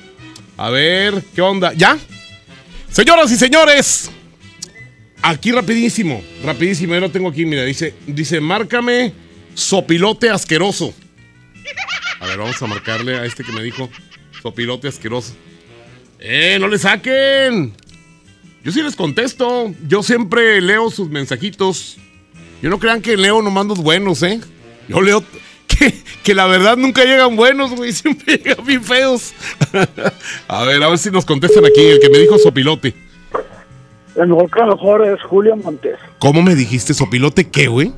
[0.58, 1.72] A ver, ¿qué onda?
[1.74, 1.98] ¿Ya?
[2.90, 4.12] Señoras y señores,
[5.22, 9.14] aquí rapidísimo, rapidísimo, yo lo tengo aquí, mira, dice, dice, márcame
[9.54, 10.94] sopilote asqueroso.
[12.20, 13.90] A ver, vamos a marcarle a este que me dijo
[14.42, 15.34] sopilote asqueroso.
[16.20, 17.74] ¡Eh, no le saquen!
[18.64, 21.98] Yo sí les contesto, yo siempre leo sus mensajitos.
[22.62, 24.42] Yo no crean que leo nomás los buenos, ¿eh?
[24.90, 25.24] Yo leo
[26.24, 27.92] que, la verdad nunca llegan buenos, güey.
[27.94, 29.34] Siempre llegan bien feos.
[30.48, 31.82] a ver, a ver si nos contestan aquí.
[31.82, 32.94] El que me dijo sopilote.
[34.16, 35.98] El mejor que mejor es Julio Montes.
[36.20, 37.94] ¿Cómo me dijiste sopilote qué, güey?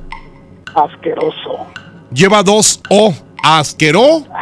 [0.74, 1.66] Asqueroso.
[2.12, 3.12] Lleva dos O
[3.42, 4.26] asqueroso.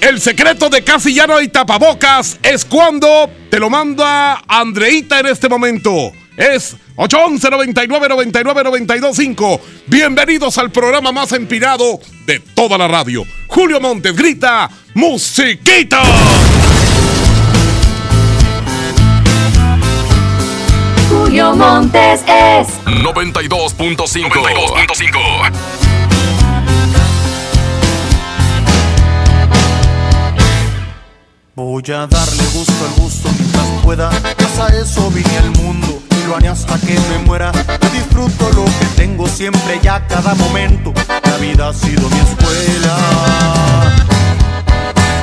[0.00, 5.26] El secreto de casi ya no hay tapabocas es cuando te lo manda Andreita en
[5.26, 6.12] este momento.
[6.36, 9.60] Es 811 99 99 925.
[9.86, 13.24] Bienvenidos al programa más empinado de toda la radio.
[13.46, 16.02] Julio Montes grita: ¡Musiquita!
[21.30, 23.76] Julio Montes es 92.5.
[23.76, 25.52] 92.5.
[31.54, 34.10] Voy a darle gusto al gusto mientras pueda.
[34.10, 37.52] Pasa eso vine al mundo y lo haré hasta que me muera.
[37.52, 40.92] Yo disfruto lo que tengo siempre y a cada momento.
[41.06, 42.96] La vida ha sido mi escuela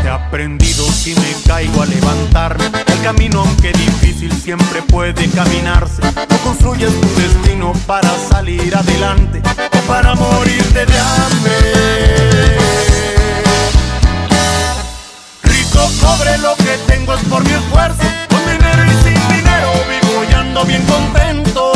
[0.07, 2.63] He aprendido si me caigo a levantarme.
[2.87, 6.01] El camino, aunque difícil, siempre puede caminarse.
[6.01, 12.57] No construyes tu destino para salir adelante o para morirte de hambre.
[15.43, 18.03] Rico, pobre, lo que tengo es por mi esfuerzo.
[18.29, 21.66] Con dinero y sin dinero vivo y ando bien contento.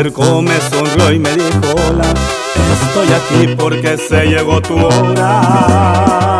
[0.00, 2.14] acercó, me sonrió y me dijo hola.
[2.72, 6.39] Estoy aquí porque se llegó tu hora.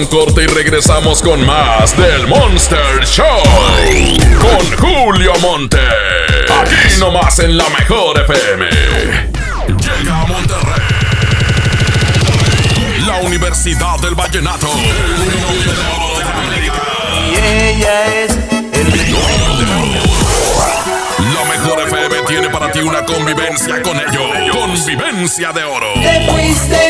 [0.00, 3.26] Un corte y regresamos con más del Monster Show.
[4.40, 5.78] Con Julio Monte.
[6.58, 8.66] Aquí nomás en la mejor FM.
[9.66, 10.82] Llega a Monterrey.
[13.06, 14.68] La Universidad del Vallenato.
[17.28, 18.38] Y ella es
[21.34, 24.30] La mejor FM tiene para ti una convivencia con ellos.
[24.52, 25.92] Convivencia de oro.
[26.00, 26.89] Te fuiste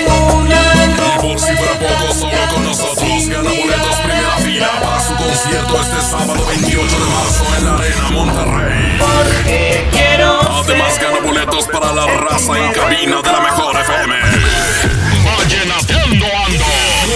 [12.57, 14.15] en cabina de la mejor FM.
[15.39, 16.65] Vallenateando ando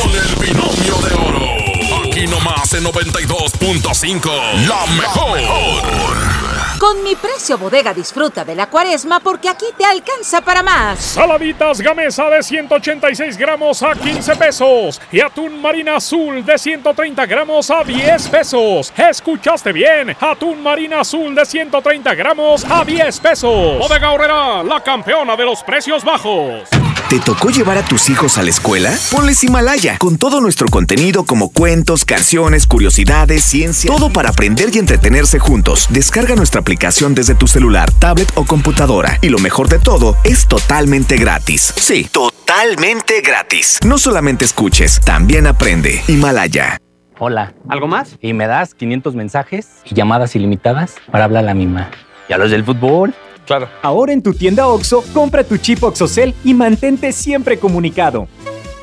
[0.03, 2.05] con el binomio de oro.
[2.07, 4.67] Aquí nomás en 92.5.
[4.67, 6.44] La mejor.
[6.79, 10.99] Con mi precio bodega disfruta de la cuaresma porque aquí te alcanza para más.
[10.99, 17.71] Saladitas Gamesa de 186 gramos a 15 pesos y atún marina azul de 130 gramos
[17.71, 18.93] a 10 pesos.
[18.97, 20.17] ¿Escuchaste bien?
[20.21, 23.79] Atún marina azul de 130 gramos a 10 pesos.
[23.79, 26.69] Bodega Horrera, la campeona de los precios bajos.
[27.09, 28.91] ¿Te tocó llevar a tus hijos a la escuela?
[29.13, 34.79] Ponles Himalaya, con todo nuestro contenido como cuentos, canciones, curiosidades, ciencia, todo para aprender y
[34.79, 35.87] entretenerse juntos.
[35.91, 39.19] Descarga nuestra aplicación desde tu celular, tablet o computadora.
[39.21, 41.75] Y lo mejor de todo, es totalmente gratis.
[41.77, 43.81] Sí, totalmente gratis.
[43.85, 46.03] No solamente escuches, también aprende.
[46.09, 46.79] Himalaya.
[47.19, 47.53] Hola.
[47.69, 48.17] ¿Algo más?
[48.23, 51.91] Y me das 500 mensajes y llamadas ilimitadas para hablar a la misma.
[52.29, 53.15] ¿Y a los del fútbol?
[53.47, 53.69] Claro.
[53.83, 58.29] Ahora en tu tienda OXO, compra tu chip OXOCEL y mantente siempre comunicado.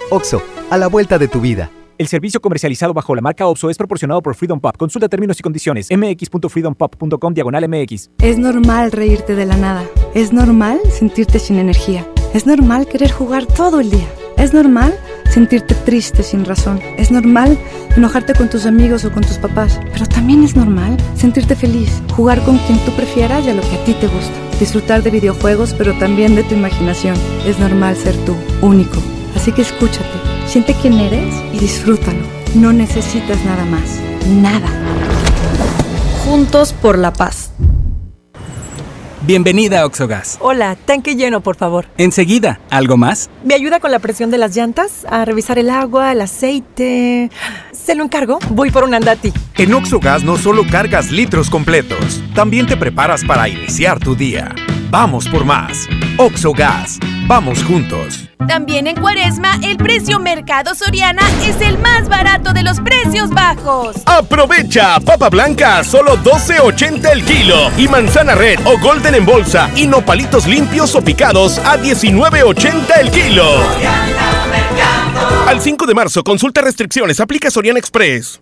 [0.09, 1.69] OXO, a la vuelta de tu vida.
[2.01, 4.75] El servicio comercializado bajo la marca OXO es proporcionado por Freedom Pop.
[4.75, 5.87] Consulta términos y condiciones.
[5.91, 8.09] mx.freedompop.com diagonal mx.
[8.17, 9.83] Es normal reírte de la nada.
[10.15, 12.07] Es normal sentirte sin energía.
[12.33, 14.07] Es normal querer jugar todo el día.
[14.35, 14.97] Es normal
[15.29, 16.79] sentirte triste sin razón.
[16.97, 17.55] Es normal
[17.95, 19.79] enojarte con tus amigos o con tus papás.
[19.93, 23.75] Pero también es normal sentirte feliz, jugar con quien tú prefieras y a lo que
[23.75, 24.50] a ti te gusta.
[24.61, 27.15] Disfrutar de videojuegos, pero también de tu imaginación.
[27.47, 28.99] Es normal ser tú, único.
[29.35, 30.05] Así que escúchate,
[30.45, 32.19] siente quién eres y disfrútalo.
[32.53, 33.99] No necesitas nada más.
[34.27, 34.69] Nada.
[36.23, 37.53] Juntos por la paz.
[39.23, 40.37] Bienvenida a Oxogas.
[40.41, 41.87] Hola, tanque lleno, por favor.
[41.97, 43.29] Enseguida, ¿algo más?
[43.43, 45.05] ¿Me ayuda con la presión de las llantas?
[45.09, 47.31] A revisar el agua, el aceite.
[47.83, 48.39] ¿Se lo encargo?
[48.49, 49.33] Voy por un andati.
[49.57, 54.53] En Oxogas no solo cargas litros completos, también te preparas para iniciar tu día.
[54.89, 55.87] Vamos por más.
[56.17, 56.99] Oxogas.
[57.27, 58.27] Vamos juntos.
[58.47, 63.95] También en Cuaresma, el precio Mercado Soriana es el más barato de los precios bajos.
[64.05, 69.69] Aprovecha papa blanca a solo 12.80 el kilo y manzana red o golden en bolsa
[69.75, 73.45] y nopalitos limpios o picados a 19.80 el kilo.
[75.51, 78.41] Al 5 de marzo, consulta restricciones, aplica Soriana Express.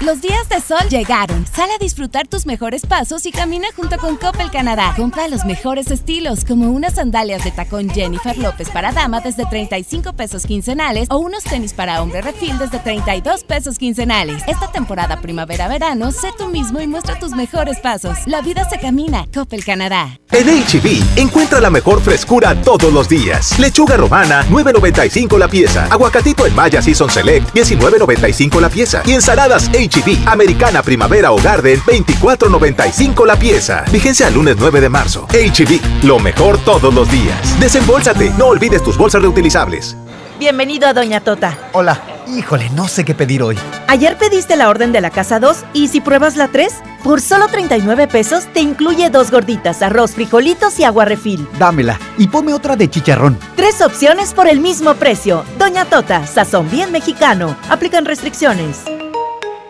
[0.00, 1.44] Los días de sol llegaron.
[1.46, 4.94] Sal a disfrutar tus mejores pasos y camina junto con Coppel Canadá.
[4.96, 10.12] Compra los mejores estilos, como unas sandalias de tacón Jennifer López para dama desde 35
[10.12, 14.42] pesos quincenales o unos tenis para hombre refil desde 32 pesos quincenales.
[14.46, 18.18] Esta temporada primavera-verano, sé tú mismo y muestra tus mejores pasos.
[18.26, 19.26] La vida se camina.
[19.34, 20.18] Coppel Canadá.
[20.30, 23.58] En HB, encuentra la mejor frescura todos los días.
[23.58, 25.86] Lechuga romana, 9.95 la pieza.
[25.90, 29.02] Aguacatito en Maya Season Select, 19.95 la pieza.
[29.04, 33.84] Y ensaladas HB, Americana Primavera o Garden, 24.95 la pieza.
[33.90, 35.26] Vigencia al lunes 9 de marzo.
[35.28, 37.58] HB, lo mejor todos los días.
[37.60, 39.96] Desembolsate, no olvides tus bolsas reutilizables.
[40.38, 41.56] Bienvenido a Doña Tota.
[41.72, 42.00] Hola.
[42.28, 43.58] Híjole, no sé qué pedir hoy.
[43.88, 47.48] Ayer pediste la orden de la casa 2 y si pruebas la 3, por solo
[47.48, 51.48] 39 pesos te incluye dos gorditas, arroz, frijolitos y agua refil.
[51.58, 53.38] Dámela y ponme otra de chicharrón.
[53.56, 55.42] Tres opciones por el mismo precio.
[55.58, 57.56] Doña Tota, sazón bien mexicano.
[57.70, 58.82] Aplican restricciones.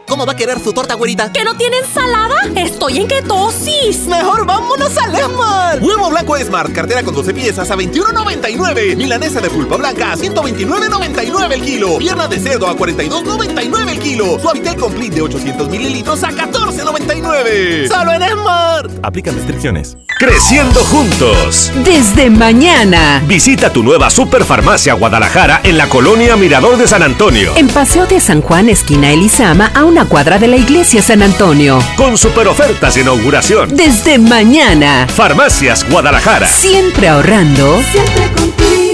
[0.09, 1.31] ¿Cómo va a querer su torta, güerita?
[1.31, 2.37] ¿Que no tiene ensalada?
[2.57, 4.07] Estoy en ketosis.
[4.07, 5.83] Mejor vámonos al Esmar.
[5.83, 8.97] Huevo blanco Esmar, cartera con 12 piezas a 21.99.
[8.97, 11.99] Milanesa de pulpa blanca a 129.99 el kilo.
[11.99, 14.39] Pierna de cerdo a 42.99 el kilo.
[14.41, 17.89] Suavitel Complete de 800 mililitros a 14.99.
[17.89, 18.89] Solo en Esmar.
[19.03, 19.99] Aplican restricciones.
[20.19, 21.71] Creciendo juntos.
[21.85, 23.23] Desde mañana.
[23.27, 27.53] Visita tu nueva Superfarmacia Guadalajara en la colonia Mirador de San Antonio.
[27.57, 31.79] En Paseo de San Juan, esquina Elizama, a una cuadra de la iglesia San Antonio.
[31.97, 33.75] Con super ofertas de inauguración.
[33.75, 35.07] Desde mañana.
[35.09, 36.47] Farmacias Guadalajara.
[36.47, 37.81] Siempre ahorrando.
[37.93, 38.88] Siempre contigo.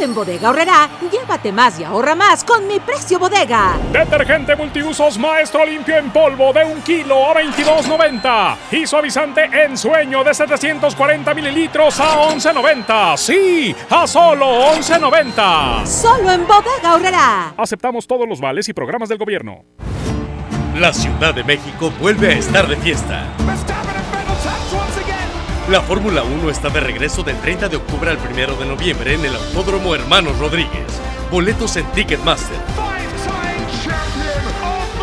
[0.00, 3.76] En Bodega Horrera, llévate más y ahorra más con mi precio bodega.
[3.92, 8.56] Detergente multiusos Maestro Limpio en polvo de un kilo a 22.90.
[8.70, 13.16] Y suavizante en sueño de 740 mililitros a 11.90.
[13.16, 14.46] Sí, a solo
[14.76, 15.84] 11.90.
[15.86, 17.54] Solo en Bodega Horrera.
[17.56, 19.64] Aceptamos todos los vales y programas del gobierno.
[20.76, 23.26] La Ciudad de México vuelve a estar de fiesta.
[25.70, 29.24] La Fórmula 1 está de regreso del 30 de octubre al 1 de noviembre en
[29.26, 30.86] el Autódromo Hermanos Rodríguez.
[31.30, 32.56] Boletos en Ticketmaster.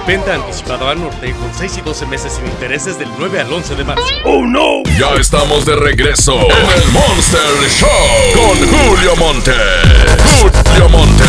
[0.07, 3.75] Venta anticipada a norte con 6 y 12 meses sin intereses del 9 al 11
[3.75, 4.03] de marzo.
[4.23, 4.81] ¡Oh, no!
[4.97, 7.89] Ya estamos de regreso en el Monster Show
[8.33, 9.53] con Julio Monte.
[10.41, 11.23] Julio Monte.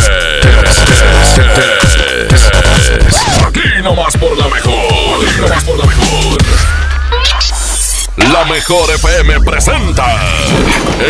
[3.46, 4.72] Aquí nomás por la mejor.
[4.74, 5.55] Aquí nomás por la mejor.
[8.56, 10.06] Mejor FM presenta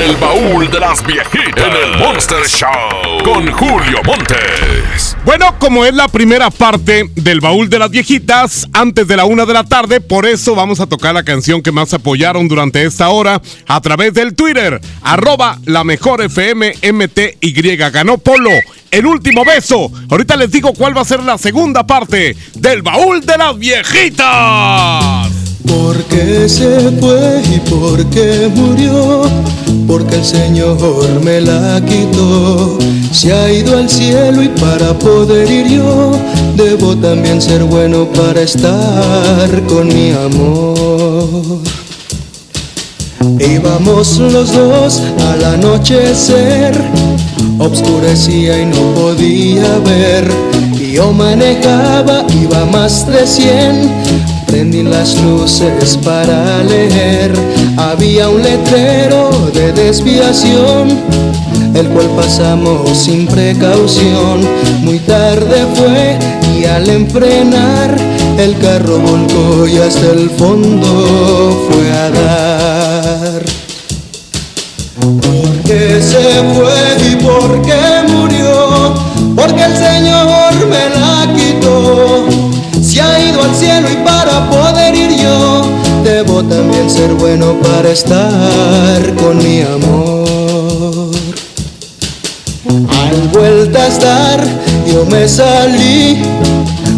[0.05, 5.17] El baúl de las viejitas en el Monster Show con Julio Montes.
[5.25, 9.47] Bueno, como es la primera parte del baúl de las viejitas, antes de la una
[9.47, 13.11] de la tarde, por eso vamos a tocar la canción que más apoyaron durante esta
[13.11, 17.77] hora a través del Twitter, arroba la mejor FM MTY.
[17.77, 18.51] Ganó Polo,
[18.91, 19.89] el último beso.
[20.11, 25.36] Ahorita les digo cuál va a ser la segunda parte del baúl de las viejitas.
[25.67, 29.23] ¿Por qué se fue y por qué murió?
[29.87, 32.79] Porque el Señor me la quitó.
[33.13, 36.13] Se ha ido al cielo y para poder ir yo,
[36.57, 41.61] debo también ser bueno para estar con mi amor.
[43.39, 46.75] Íbamos los dos al anochecer,
[47.59, 50.29] obscurecía y no podía ver.
[50.79, 57.33] Y yo manejaba, iba más de 100 Prendí las luces para leer.
[57.77, 60.89] Había un letrero de desviación,
[61.75, 64.41] el cual pasamos sin precaución.
[64.83, 66.19] Muy tarde fue
[66.57, 67.97] y al enfrenar,
[68.39, 73.43] el carro volcó y hasta el fondo fue a dar.
[75.01, 78.95] ¿Por qué se fue y por qué murió?
[79.35, 82.46] Porque el Señor me la quitó.
[82.97, 85.61] Se ha ido al cielo y para poder ir yo,
[86.03, 91.11] debo también ser bueno para estar con mi amor.
[92.89, 94.43] Al vuelta a estar,
[94.91, 96.23] yo me salí.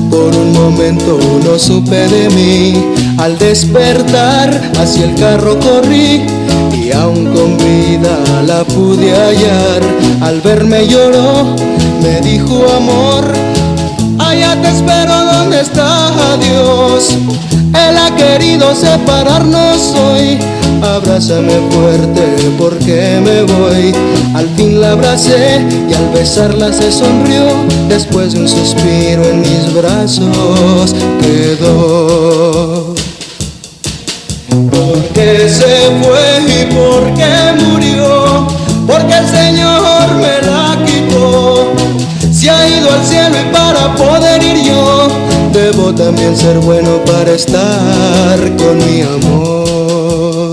[0.09, 2.75] Por un momento no supe de mí.
[3.19, 6.23] Al despertar, hacia el carro corrí.
[6.81, 9.83] Y aún con vida la pude hallar.
[10.21, 11.57] Al verme lloró,
[12.01, 13.58] me dijo amor
[14.29, 17.17] allá te espero donde está Dios.
[17.75, 20.39] Él ha querido separarnos hoy.
[20.83, 22.23] Abrázame fuerte
[22.59, 23.95] porque me voy.
[24.35, 27.45] Al fin la abracé y al besarla se sonrió.
[27.89, 32.95] Después de un suspiro en mis brazos quedó.
[34.71, 38.47] ¿Por qué se fue y por qué murió?
[38.87, 41.58] Porque el Señor me la quitó.
[42.39, 45.09] Se ha ido al cielo y para poder ir yo,
[45.53, 50.53] debo también ser bueno para estar con mi amor.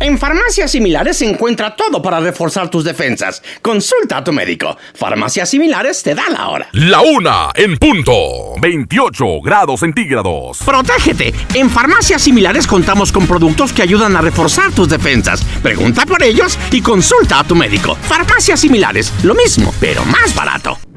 [0.00, 3.42] En farmacias similares se encuentra todo para reforzar tus defensas.
[3.60, 4.76] Consulta a tu médico.
[4.94, 6.68] Farmacias similares te da la hora.
[6.72, 8.12] La una en punto.
[8.60, 10.58] 28 grados centígrados.
[10.64, 11.34] Protégete.
[11.54, 15.42] En farmacias similares contamos con productos que ayudan a reforzar tus defensas.
[15.62, 17.96] Pregunta por ellos y consulta a tu médico.
[17.96, 20.78] Farmacias similares, lo mismo, pero más barato.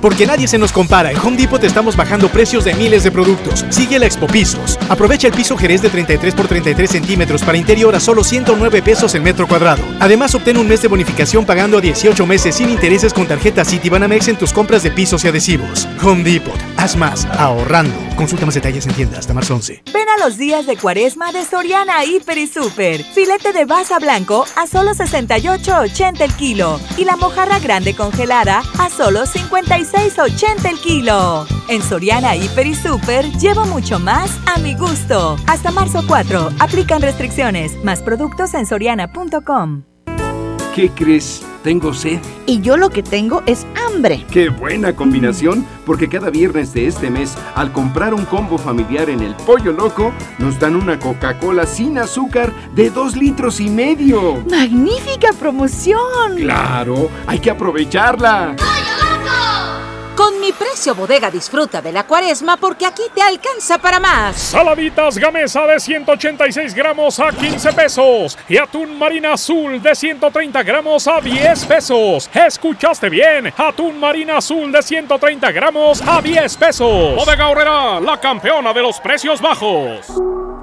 [0.00, 1.10] Porque nadie se nos compara.
[1.10, 3.64] En Home Depot estamos bajando precios de miles de productos.
[3.70, 4.78] Sigue la Expo Pisos.
[4.88, 9.14] Aprovecha el piso Jerez de 33 por 33 centímetros para interior a solo 109 pesos
[9.14, 9.82] el metro cuadrado.
[10.00, 14.28] Además, obtén un mes de bonificación pagando a 18 meses sin intereses con tarjeta Citibanamex
[14.28, 15.88] en tus compras de pisos y adhesivos.
[16.02, 16.58] Home Depot.
[16.76, 17.94] Haz más, ahorrando.
[18.16, 19.82] Consulta más detalles en tienda hasta marzo 11.
[19.92, 23.02] Ven a los días de cuaresma de Soriana Hiper y Super.
[23.04, 26.80] Filete de baza blanco a solo 68.80 el kilo.
[26.96, 29.26] Y la mojarra grande congelada a solo
[29.86, 31.46] 56.80 el kilo.
[31.68, 35.36] En Soriana Hiper y Super llevo mucho más a mi gusto.
[35.46, 36.50] Hasta marzo 4.
[36.58, 37.72] Aplican restricciones.
[37.84, 39.84] Más productos en soriana.com.
[40.74, 41.42] ¿Qué crees?
[41.62, 42.20] Tengo sed.
[42.44, 44.24] Y yo lo que tengo es hambre.
[44.30, 49.20] Qué buena combinación, porque cada viernes de este mes, al comprar un combo familiar en
[49.20, 54.44] el Pollo Loco, nos dan una Coca-Cola sin azúcar de dos litros y medio.
[54.50, 56.36] ¡Magnífica promoción!
[56.36, 58.54] Claro, hay que aprovecharla.
[60.16, 64.36] Con mi precio bodega disfruta de la cuaresma porque aquí te alcanza para más.
[64.36, 71.06] Saladitas Gamesa de 186 gramos a 15 pesos y atún marina azul de 130 gramos
[71.06, 72.30] a 10 pesos.
[72.32, 73.52] ¿Escuchaste bien?
[73.58, 77.14] Atún marina azul de 130 gramos a 10 pesos.
[77.14, 80.45] Bodega Horrera, la campeona de los precios bajos.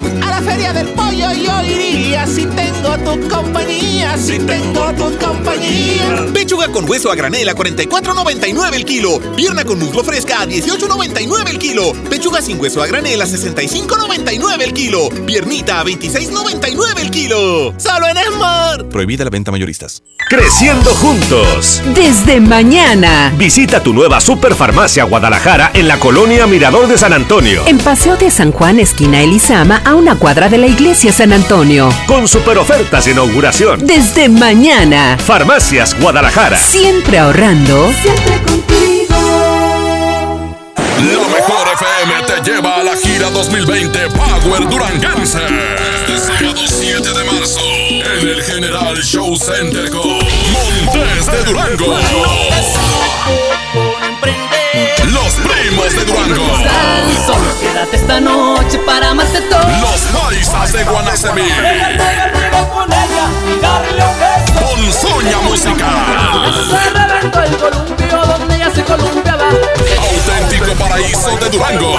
[0.00, 6.26] A la feria del pollo yo iría si tengo tu compañía, si tengo tu compañía.
[6.32, 9.20] Pechuga con hueso a granel a 44.99 el kilo.
[9.36, 11.92] Pierna con muslo fresca a 18.99 el kilo.
[12.10, 15.08] Pechuga sin hueso a granel a 65.99 el kilo.
[15.26, 17.74] Piernita a 26.99 el kilo.
[17.78, 18.88] Solo en Esmar.
[18.88, 20.02] Prohibida la venta mayoristas.
[20.28, 21.82] Creciendo juntos.
[21.94, 23.32] Desde mañana.
[23.36, 27.62] Visita tu nueva Superfarmacia Guadalajara en la colonia Mirador de San Antonio.
[27.66, 31.88] En Paseo de San Juan, esquina Elizama, a una cuadra de la iglesia San Antonio.
[32.06, 33.86] Con super ofertas de inauguración.
[33.86, 35.16] Desde mañana.
[35.18, 36.56] Farmacias Guadalajara.
[36.56, 37.92] Siempre ahorrando.
[38.02, 38.74] Siempre contigo.
[40.98, 45.38] La mejor FM te lleva a la gira 2020 Power Duranguense.
[45.38, 51.98] Este sábado 7 de marzo en el General Show Center con Montes de Durango.
[55.74, 56.46] De Durango.
[57.26, 59.60] Solo quédate esta noche para amarte todo.
[59.80, 61.42] Los paisas de Guanacemí.
[62.72, 64.54] con ella y darle un beso.
[64.60, 66.54] Ponzoña musical.
[66.70, 69.48] Se reventó el columpio donde ella se columpiaba.
[69.48, 71.98] Auténtico paraíso de Durango.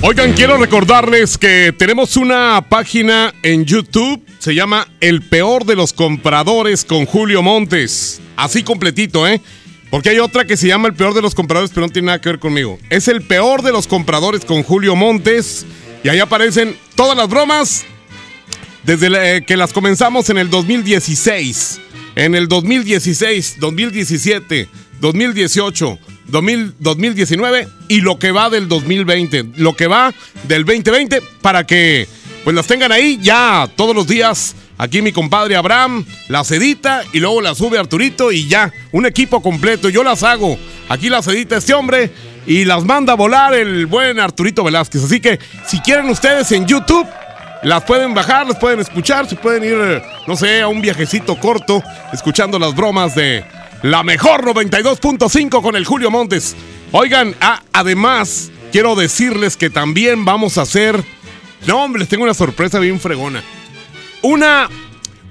[0.00, 5.92] Oigan, quiero recordarles que tenemos una página en YouTube, se llama El Peor de los
[5.92, 8.20] Compradores con Julio Montes.
[8.36, 9.40] Así completito, ¿eh?
[9.90, 12.20] Porque hay otra que se llama El Peor de los Compradores, pero no tiene nada
[12.20, 12.78] que ver conmigo.
[12.90, 15.66] Es El Peor de los Compradores con Julio Montes.
[16.04, 17.84] Y ahí aparecen todas las bromas
[18.84, 21.80] desde eh, que las comenzamos en el 2016,
[22.14, 24.68] en el 2016, 2017,
[25.00, 30.14] 2018, 2000 2019 y lo que va del 2020, lo que va
[30.44, 32.06] del 2020 para que
[32.44, 34.54] pues las tengan ahí ya todos los días.
[34.80, 39.42] Aquí mi compadre Abraham las edita y luego las sube Arturito y ya, un equipo
[39.42, 39.88] completo.
[39.88, 40.56] Yo las hago.
[40.88, 42.12] Aquí las edita este hombre
[42.46, 45.04] y las manda a volar el buen Arturito Velázquez.
[45.04, 47.06] Así que si quieren ustedes en YouTube,
[47.62, 51.38] las pueden bajar, las pueden escuchar, se pueden ir, eh, no sé, a un viajecito
[51.38, 53.44] corto, escuchando las bromas de
[53.82, 56.56] la mejor 92.5 con el Julio Montes.
[56.92, 61.02] Oigan, ah, además, quiero decirles que también vamos a hacer.
[61.66, 63.42] No, hombre, les tengo una sorpresa bien fregona.
[64.22, 64.68] Una,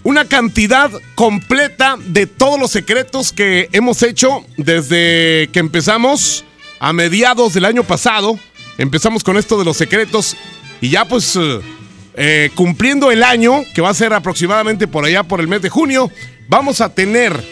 [0.04, 6.46] una cantidad completa de todos los secretos que hemos hecho desde que empezamos
[6.80, 8.40] a mediados del año pasado.
[8.78, 10.38] Empezamos con esto de los secretos
[10.80, 11.60] y ya pues eh,
[12.16, 15.70] eh, cumpliendo el año, que va a ser aproximadamente por allá por el mes de
[15.70, 16.12] junio,
[16.48, 17.44] vamos a tener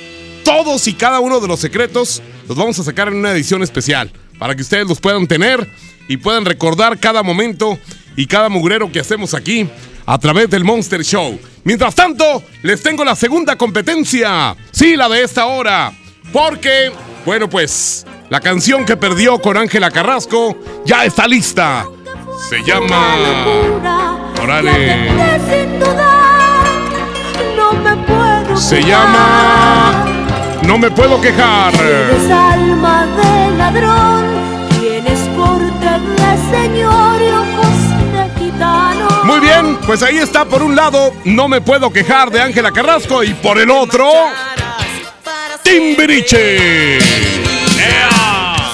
[0.46, 4.10] todos y cada uno de los secretos, los vamos a sacar en una edición especial
[4.40, 5.70] para que ustedes los puedan tener
[6.08, 7.78] y puedan recordar cada momento
[8.16, 9.68] y cada mugrero que hacemos aquí
[10.06, 11.38] a través del Monster Show.
[11.64, 14.56] Mientras tanto, les tengo la segunda competencia.
[14.72, 15.92] Sí, la de esta hora.
[16.32, 16.92] Porque,
[17.26, 21.88] bueno, pues, la canción que perdió con Ángela Carrasco ya está lista.
[22.50, 23.16] Se llama...
[24.36, 24.52] Puedo
[28.58, 29.75] Se llama...
[30.66, 31.74] No me puedo quejar.
[31.76, 34.26] Eres alma de ladrón,
[34.80, 37.68] tienes porte de señor y ojos
[38.14, 39.08] de gitano.
[39.24, 43.24] Muy bien, pues ahí está por un lado, no me puedo quejar de Ángela Carrasco
[43.24, 44.10] y por el otro,
[45.64, 47.00] Timbiriche.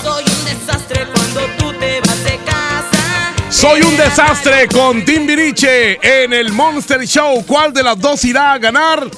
[0.02, 3.34] Soy un desastre cuando tú te vas de casa.
[3.50, 7.46] Soy un desastre con Timbiriche en el Monster Show.
[7.46, 9.10] ¿Cuál de las dos irá a ganar?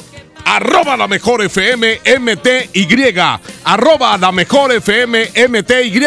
[0.46, 3.14] Arroba la mejor FM MTY.
[3.64, 6.02] Arroba la mejor FM MTY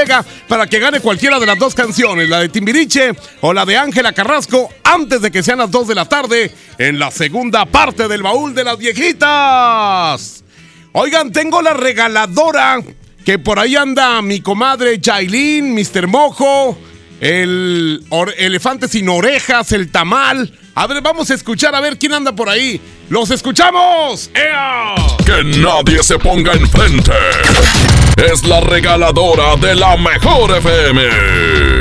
[0.48, 4.12] para que gane cualquiera de las dos canciones, la de Timbiriche o la de Ángela
[4.12, 8.22] Carrasco, antes de que sean las 2 de la tarde en la segunda parte del
[8.22, 10.44] baúl de las viejitas.
[10.92, 12.82] Oigan, tengo la regaladora
[13.24, 16.06] que por ahí anda mi comadre Jailin, Mr.
[16.06, 16.78] Mojo,
[17.20, 18.04] el
[18.38, 20.52] elefante sin orejas, el tamal.
[20.78, 22.78] A ver, vamos a escuchar a ver quién anda por ahí.
[23.08, 24.28] ¡Los escuchamos!
[24.34, 24.94] ¡Ea!
[25.24, 27.12] Que nadie se ponga enfrente.
[28.30, 31.75] Es la regaladora de la mejor FM.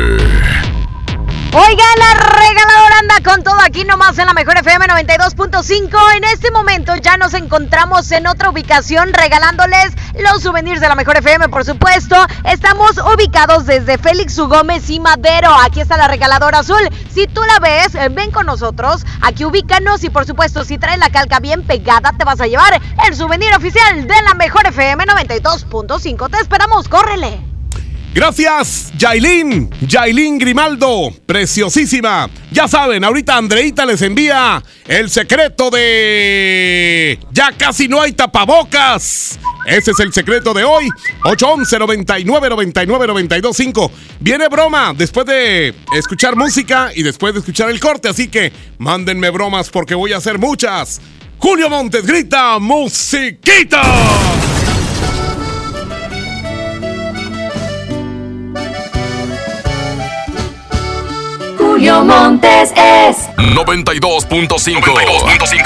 [1.58, 6.18] Oiga, la regaladora anda con todo aquí nomás en la mejor FM 92.5.
[6.18, 11.16] En este momento ya nos encontramos en otra ubicación regalándoles los souvenirs de la mejor
[11.16, 12.18] FM, por supuesto.
[12.44, 14.50] Estamos ubicados desde Félix U.
[14.50, 15.56] Gómez y Madero.
[15.64, 16.90] Aquí está la regaladora azul.
[17.10, 19.06] Si tú la ves, eh, ven con nosotros.
[19.22, 22.82] Aquí ubícanos y por supuesto, si traes la calca bien pegada, te vas a llevar
[23.08, 26.30] el souvenir oficial de la mejor FM 92.5.
[26.30, 27.55] Te esperamos, córrele.
[28.16, 32.30] Gracias, Yailin, Yailin Grimaldo, preciosísima.
[32.50, 37.20] Ya saben, ahorita Andreita les envía el secreto de...
[37.34, 39.38] Ya casi no hay tapabocas.
[39.66, 40.88] Ese es el secreto de hoy.
[41.26, 43.92] 811 99 99 92 5.
[44.22, 48.08] Viene broma después de escuchar música y después de escuchar el corte.
[48.08, 51.02] Así que mándenme bromas porque voy a hacer muchas.
[51.38, 53.84] Julio Montes grita musiquita.
[61.86, 64.82] Montes es 92.5.
[64.82, 65.62] 92.5.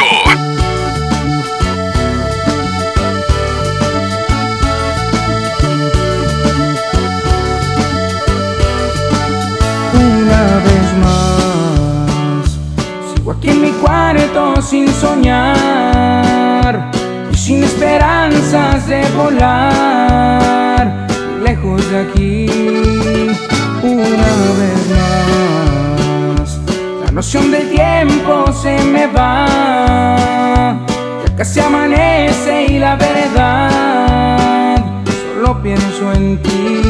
[9.93, 12.59] Una vez más,
[13.15, 16.91] sigo aquí en mi cuarto sin soñar
[17.31, 21.07] y sin esperanzas de volar
[21.41, 22.45] lejos de aquí.
[23.81, 24.27] Una
[24.59, 25.68] vez más,
[27.19, 29.45] noción del tiempo se me va.
[31.21, 34.77] Ya casi amanece y la verdad,
[35.33, 36.81] solo pienso en ti.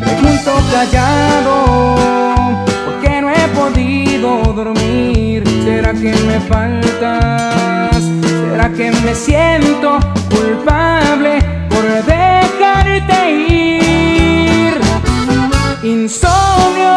[0.00, 1.94] Pregunto callado,
[2.84, 5.44] ¿por qué no he podido dormir?
[5.62, 8.02] ¿Será que me faltas?
[8.24, 10.00] ¿Será que me siento
[10.30, 11.38] culpable
[11.70, 13.81] por dejarte ir?
[15.84, 16.94] Insomnio,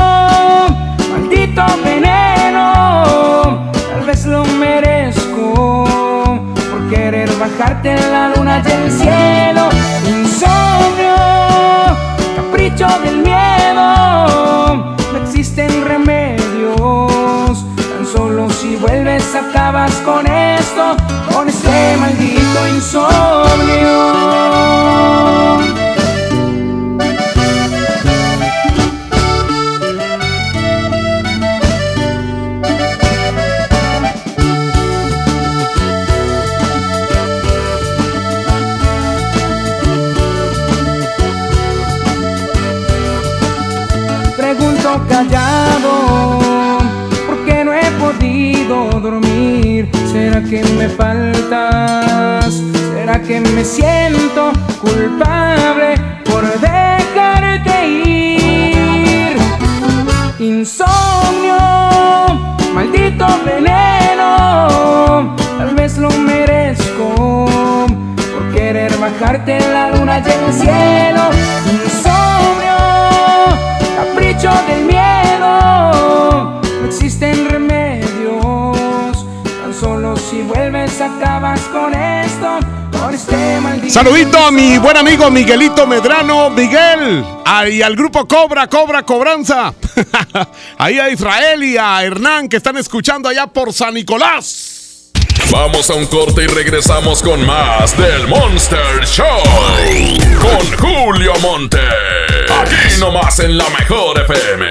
[1.09, 5.83] maldito veneno, tal vez lo merezco
[6.69, 9.69] por querer bajarte la luna y el cielo.
[10.07, 11.15] Insomnio,
[12.35, 17.65] capricho del miedo, no existen remedios.
[17.75, 20.95] Tan solo si vuelves acabas con esto,
[21.33, 24.05] con este maldito insomnio.
[50.15, 52.61] ¿Será que me faltas?
[52.93, 59.37] ¿Será que me siento culpable por dejarte ir?
[60.39, 61.57] Insomnio,
[62.73, 67.45] maldito veneno, tal vez lo merezco
[68.33, 71.23] por querer bajarte en la luna y el cielo.
[71.83, 72.77] Insomnio,
[73.97, 75.24] capricho del miedo,
[80.45, 82.59] vuelves acabas con esto,
[83.11, 83.89] este.
[83.89, 87.23] Saludito a mi buen amigo Miguelito Medrano, Miguel,
[87.71, 89.73] y al grupo Cobra, Cobra Cobranza.
[90.77, 94.84] Ahí a Israel y a Hernán que están escuchando allá por San Nicolás.
[95.51, 99.25] Vamos a un corte y regresamos con más del Monster Show.
[100.39, 101.79] Con Julio Monte.
[102.49, 104.65] Aquí nomás en la mejor FM.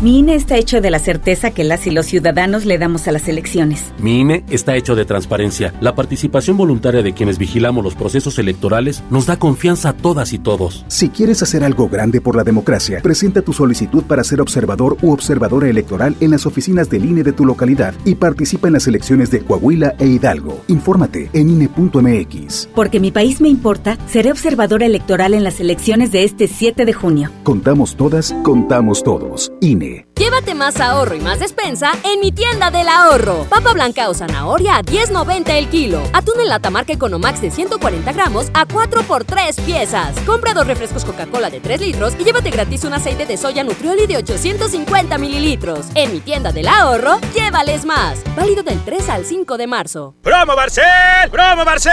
[0.00, 3.12] Mi INE está hecho de la certeza que las y los ciudadanos le damos a
[3.12, 3.92] las elecciones.
[3.98, 5.72] Mi INE está hecho de transparencia.
[5.80, 10.38] La participación voluntaria de quienes vigilamos los procesos electorales nos da confianza a todas y
[10.38, 10.84] todos.
[10.88, 15.12] Si quieres hacer algo grande por la democracia, presenta tu solicitud para ser observador u
[15.12, 19.30] observadora electoral en las oficinas del INE de tu localidad y participa en las elecciones
[19.30, 20.62] de Coahuila e Hidalgo.
[20.68, 22.68] Infórmate en INE.mx.
[22.74, 26.92] Porque mi país me importa, seré observadora electoral en las elecciones de este 7 de
[26.92, 27.30] junio.
[27.42, 29.52] Contamos todas, contamos todos.
[29.60, 30.06] INE.
[30.16, 33.46] Llévate más ahorro y más despensa en mi tienda del ahorro.
[33.50, 36.00] Papa blanca o zanahoria a 10.90 el kilo.
[36.12, 40.14] Atún en lata marca Economax de 140 gramos a 4 por 3 piezas.
[40.24, 44.06] Compra dos refrescos Coca-Cola de 3 litros y llévate gratis un aceite de soya Nutrioli
[44.06, 45.86] de 850 mililitros.
[45.96, 48.20] En mi tienda del ahorro, llévales más.
[48.36, 50.14] Válido del 3 al 5 de marzo.
[50.22, 50.84] ¡Promo Barcel!
[51.32, 51.92] ¡Promo Barcel!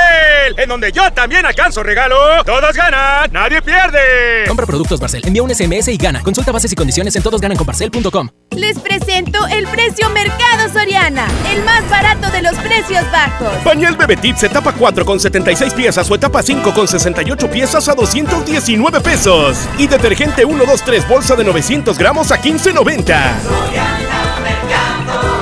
[0.57, 2.43] En donde yo también alcanzo regalo.
[2.45, 4.45] Todos ganan, nadie pierde.
[4.47, 6.21] Compra productos Barcel, envía un SMS y gana.
[6.21, 8.10] Consulta bases y condiciones en todosgananconbarcel.com.
[8.57, 13.47] Les presento el precio Mercado Soriana, el más barato de los precios bajos.
[13.63, 18.99] Pañal Bebetips etapa 4 con 76 piezas o etapa 5 con 68 piezas a 219
[18.99, 19.57] pesos.
[19.77, 23.31] Y detergente 123 bolsa de 900 gramos a 15.90.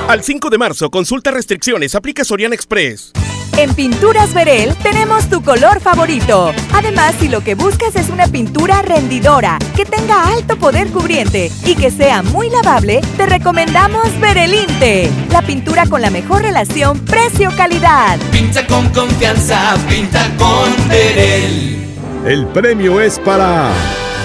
[0.06, 3.12] Al 5 de marzo, consulta restricciones, aplica Soriana Express.
[3.56, 6.52] En Pinturas Verel tenemos tu color favorito.
[6.72, 11.74] Además, si lo que buscas es una pintura rendidora, que tenga alto poder cubriente y
[11.74, 18.18] que sea muy lavable, te recomendamos Verelinte, la pintura con la mejor relación precio-calidad.
[18.30, 21.86] Pinta con confianza, pinta con Verel.
[22.24, 23.70] El premio es para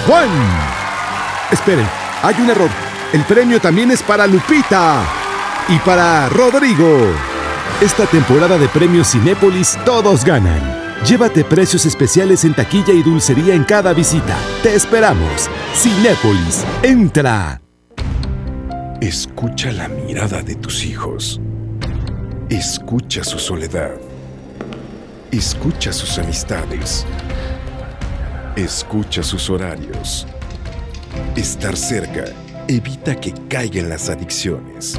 [0.06, 0.30] Juan.
[1.50, 1.86] Esperen,
[2.22, 2.70] hay un error.
[3.12, 5.02] El premio también es para Lupita
[5.68, 7.35] y para Rodrigo.
[7.82, 10.62] Esta temporada de premios Cinépolis todos ganan.
[11.04, 14.34] Llévate precios especiales en taquilla y dulcería en cada visita.
[14.62, 15.50] Te esperamos.
[15.74, 17.60] Cinépolis, entra.
[19.02, 21.38] Escucha la mirada de tus hijos.
[22.48, 23.96] Escucha su soledad.
[25.30, 27.04] Escucha sus amistades.
[28.56, 30.26] Escucha sus horarios.
[31.36, 32.24] Estar cerca
[32.68, 34.98] evita que caigan las adicciones.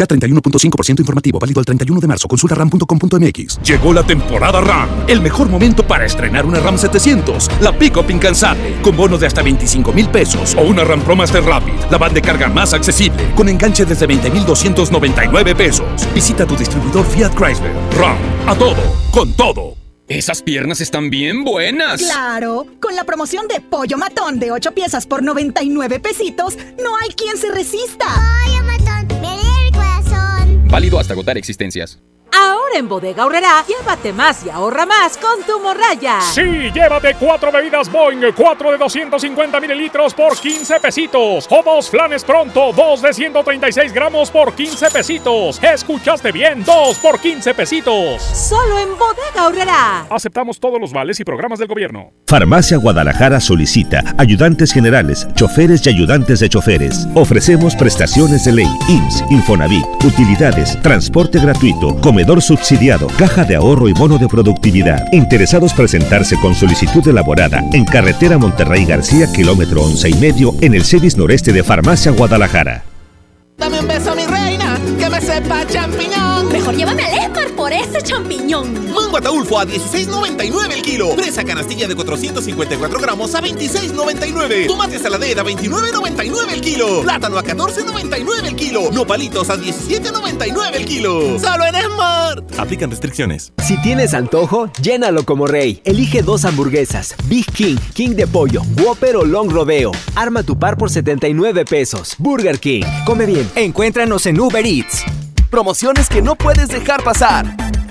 [0.00, 2.26] K31.5% informativo, válido el 31 de marzo.
[2.28, 3.60] Consulta ram.com.mx.
[3.62, 8.80] Llegó la temporada RAM, el mejor momento para estrenar una RAM 700, la pick-up incansable,
[8.82, 12.14] con bonos de hasta 25 mil pesos, o una RAM Pro Master Rapid, la van
[12.14, 15.86] de carga más accesible, con enganche desde 20,299 pesos.
[16.14, 17.72] Visita tu distribuidor Fiat Chrysler.
[17.98, 18.16] RAM,
[18.46, 19.80] a todo, con todo.
[20.10, 22.02] Esas piernas están bien buenas.
[22.02, 27.10] Claro, con la promoción de pollo matón de 8 piezas por 99 pesitos, no hay
[27.10, 28.06] quien se resista.
[28.06, 28.69] Pollo
[30.70, 31.98] Válido hasta agotar existencias.
[32.32, 36.20] Ahora en Bodega Aurrera, llévate más y ahorra más con tu morraya.
[36.20, 41.46] Sí, llévate cuatro bebidas Boeing, cuatro de 250 mililitros por 15 pesitos.
[41.50, 45.60] O dos flanes pronto, dos de 136 gramos por 15 pesitos.
[45.62, 46.64] ¿Escuchaste bien?
[46.64, 48.22] Dos por 15 pesitos.
[48.22, 50.06] Solo en Bodega Aurrera.
[50.10, 52.12] Aceptamos todos los vales y programas del gobierno.
[52.26, 57.08] Farmacia Guadalajara solicita ayudantes generales, choferes y ayudantes de choferes.
[57.14, 63.94] Ofrecemos prestaciones de ley, IMSS, Infonavit, utilidades, transporte gratuito, comedor subsidiado, caja de ahorro y
[63.94, 65.10] bono de productividad.
[65.10, 70.84] Interesados presentarse con solicitud elaborada en carretera Monterrey García, kilómetro once y medio, en el
[70.84, 72.84] CEDIS noreste de Farmacia Guadalajara.
[73.56, 76.48] Dame un beso, mi reina, que me sepa champiñón.
[76.52, 78.92] Mejor llévame al Esmar por ese champiñón.
[78.92, 81.10] Mango ataulfo a 16.99 el kilo.
[81.14, 84.66] Fresa canastilla de 454 gramos a 26.99.
[84.66, 87.02] Tomate saladera a 29.99 el kilo.
[87.02, 88.90] Plátano a 14.99 el kilo.
[88.92, 91.38] Nopalitos a 17.99 el kilo.
[91.38, 92.58] Solo en Smart.
[92.58, 93.52] Aplican restricciones.
[93.64, 95.80] Si tienes antojo, llénalo como rey.
[95.84, 97.14] Elige dos hamburguesas.
[97.26, 99.92] Big King, King de pollo, Whopper o Long Rodeo.
[100.16, 102.16] Arma tu par por 79 pesos.
[102.18, 102.82] Burger King.
[103.04, 103.48] Come bien.
[103.54, 105.04] Encuéntranos en Uber Eats.
[105.50, 107.44] Promociones que no puedes dejar pasar.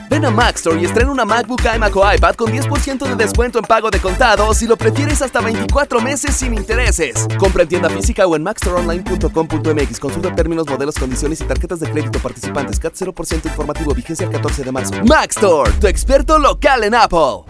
[0.09, 3.65] Ven a Maxstore y estrena una MacBook iMac o iPad con 10% de descuento en
[3.65, 7.27] pago de contado si lo prefieres hasta 24 meses sin intereses.
[7.37, 9.99] Compra en tienda física o en maxstoreonline.com.mx.
[9.99, 12.79] Consulta términos, modelos, condiciones y tarjetas de crédito participantes.
[12.79, 13.93] CAT 0% informativo.
[13.93, 14.93] Vigencia el 14 de marzo.
[15.03, 17.43] Maxstore, tu experto local en Apple.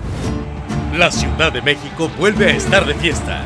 [0.97, 3.45] La Ciudad de México vuelve a estar de fiesta.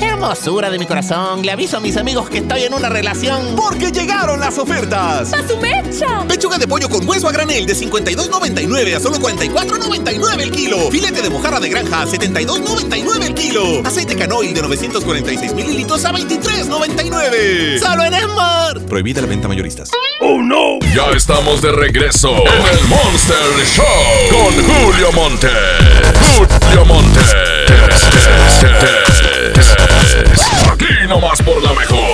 [0.00, 3.54] Hermosura de mi corazón, le aviso a mis amigos que estoy en una relación.
[3.56, 5.32] Porque llegaron las ofertas.
[5.32, 6.24] ¡A su mecha!
[6.28, 10.90] Pechuga de pollo con hueso a granel de 52.99 a solo 44.99 el kilo.
[10.90, 13.82] Filete de mojarra de granja a 72.99 el kilo.
[13.84, 17.78] Aceite canoil de 946 mililitros a 23.99.
[17.78, 18.82] Solo en Smart.
[18.82, 19.90] Prohibida la venta mayoristas.
[20.20, 20.78] ¡Oh no!
[20.94, 23.84] Ya estamos de regreso en el Monster Show
[24.30, 25.48] con Julio Monte.
[26.36, 27.20] Julio Monte.
[30.72, 32.06] Aquí nomás por la mejor.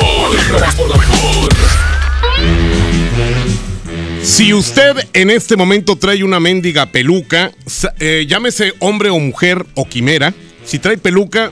[4.23, 7.53] Si usted en este momento trae una mendiga peluca,
[7.99, 10.33] eh, llámese hombre o mujer o quimera,
[10.65, 11.51] si trae peluca,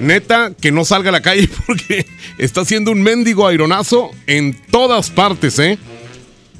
[0.00, 2.06] neta, que no salga a la calle porque
[2.38, 5.78] está haciendo un mendigo aironazo en todas partes, ¿eh?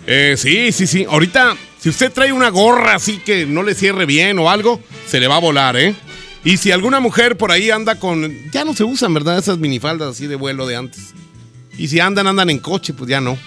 [0.07, 1.07] Eh, sí, sí, sí.
[1.09, 5.21] Ahorita, si usted trae una gorra así que no le cierre bien o algo, se
[5.21, 5.95] le va a volar, ¿eh?
[6.45, 8.51] Y si alguna mujer por ahí anda con...
[8.51, 9.39] Ya no se usan, ¿verdad?
[9.39, 11.15] Esas minifaldas así de vuelo de antes.
[11.79, 13.39] Y si andan, andan en coche, pues ya no.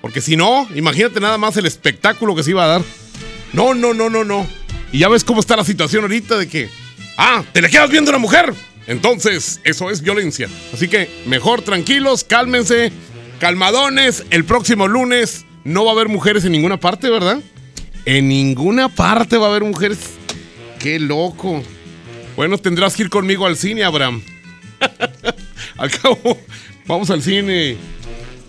[0.00, 2.82] Porque si no, imagínate nada más el espectáculo que se iba a dar.
[3.52, 4.46] No, no, no, no, no.
[4.92, 6.68] Y ya ves cómo está la situación ahorita de que...
[7.16, 8.52] Ah, te le quedas viendo a una mujer.
[8.86, 10.48] Entonces, eso es violencia.
[10.72, 12.92] Así que mejor tranquilos, cálmense,
[13.38, 14.24] calmadones.
[14.30, 17.40] El próximo lunes no va a haber mujeres en ninguna parte, ¿verdad?
[18.04, 19.98] En ninguna parte va a haber mujeres.
[20.78, 21.62] Qué loco.
[22.36, 24.22] Bueno, tendrás que ir conmigo al cine, Abraham.
[25.76, 26.38] al cabo,
[26.86, 27.76] vamos al cine.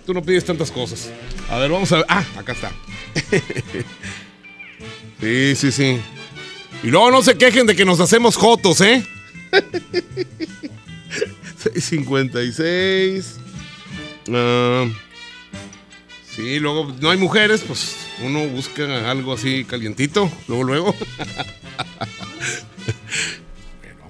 [0.05, 1.11] Tú no pides tantas cosas.
[1.49, 2.05] A ver, vamos a ver.
[2.09, 2.71] Ah, acá está.
[5.21, 5.99] sí, sí, sí.
[6.83, 9.05] Y luego no se quejen de que nos hacemos jotos, ¿eh?
[11.57, 13.39] 656.
[14.31, 14.85] Ah,
[16.35, 20.95] sí, luego no hay mujeres, pues uno busca algo así calientito, luego, luego.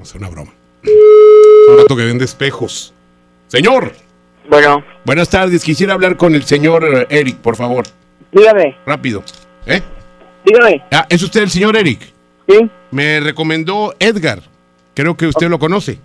[0.06, 0.54] Hacer una broma.
[0.84, 2.94] Un rato que vende espejos.
[3.48, 3.94] Señor.
[4.50, 4.84] Bueno.
[5.06, 7.86] Buenas tardes, quisiera hablar con el señor eh, Eric, por favor.
[8.32, 8.76] Dígame.
[8.86, 9.24] Rápido.
[9.66, 9.82] ¿Eh?
[10.46, 10.84] Dígame.
[10.92, 12.00] Ah, ¿es usted el señor Eric?
[12.48, 12.70] Sí.
[12.92, 14.44] Me recomendó Edgar.
[14.94, 15.98] Creo que usted lo conoce.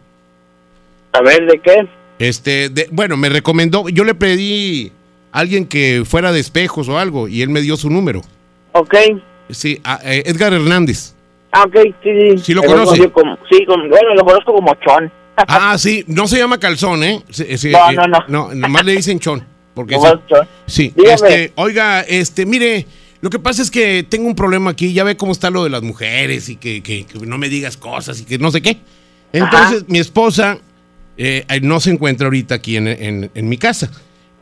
[1.12, 1.88] A ver, ¿de qué?
[2.18, 4.92] Este, de- bueno, me recomendó, yo le pedí
[5.32, 8.22] a alguien que fuera de espejos o algo y él me dio su número.
[8.72, 8.94] Ok.
[9.50, 11.14] Sí, a- eh, Edgar Hernández.
[11.52, 12.38] Ah, ok, sí, sí.
[12.38, 13.10] ¿Sí lo conoce?
[13.10, 15.10] como- sí, como- bueno, lo conozco como Chon.
[15.48, 17.22] Ah, sí, no se llama calzón, ¿eh?
[17.26, 17.44] No,
[17.90, 18.18] eh, no, no.
[18.28, 19.42] No, nomás le dicen chon.
[19.74, 20.14] Porque ¿Cómo sí.
[20.22, 20.48] estás?
[20.66, 21.14] Sí, Dígame.
[21.14, 22.86] este, oiga, este, mire,
[23.22, 25.70] lo que pasa es que tengo un problema aquí, ya ve cómo está lo de
[25.70, 28.78] las mujeres y que, que- que no me digas cosas y que no sé qué.
[29.32, 30.58] Entonces, mi esposa
[31.16, 33.90] eh, no se encuentra ahorita aquí en, en- en mi casa,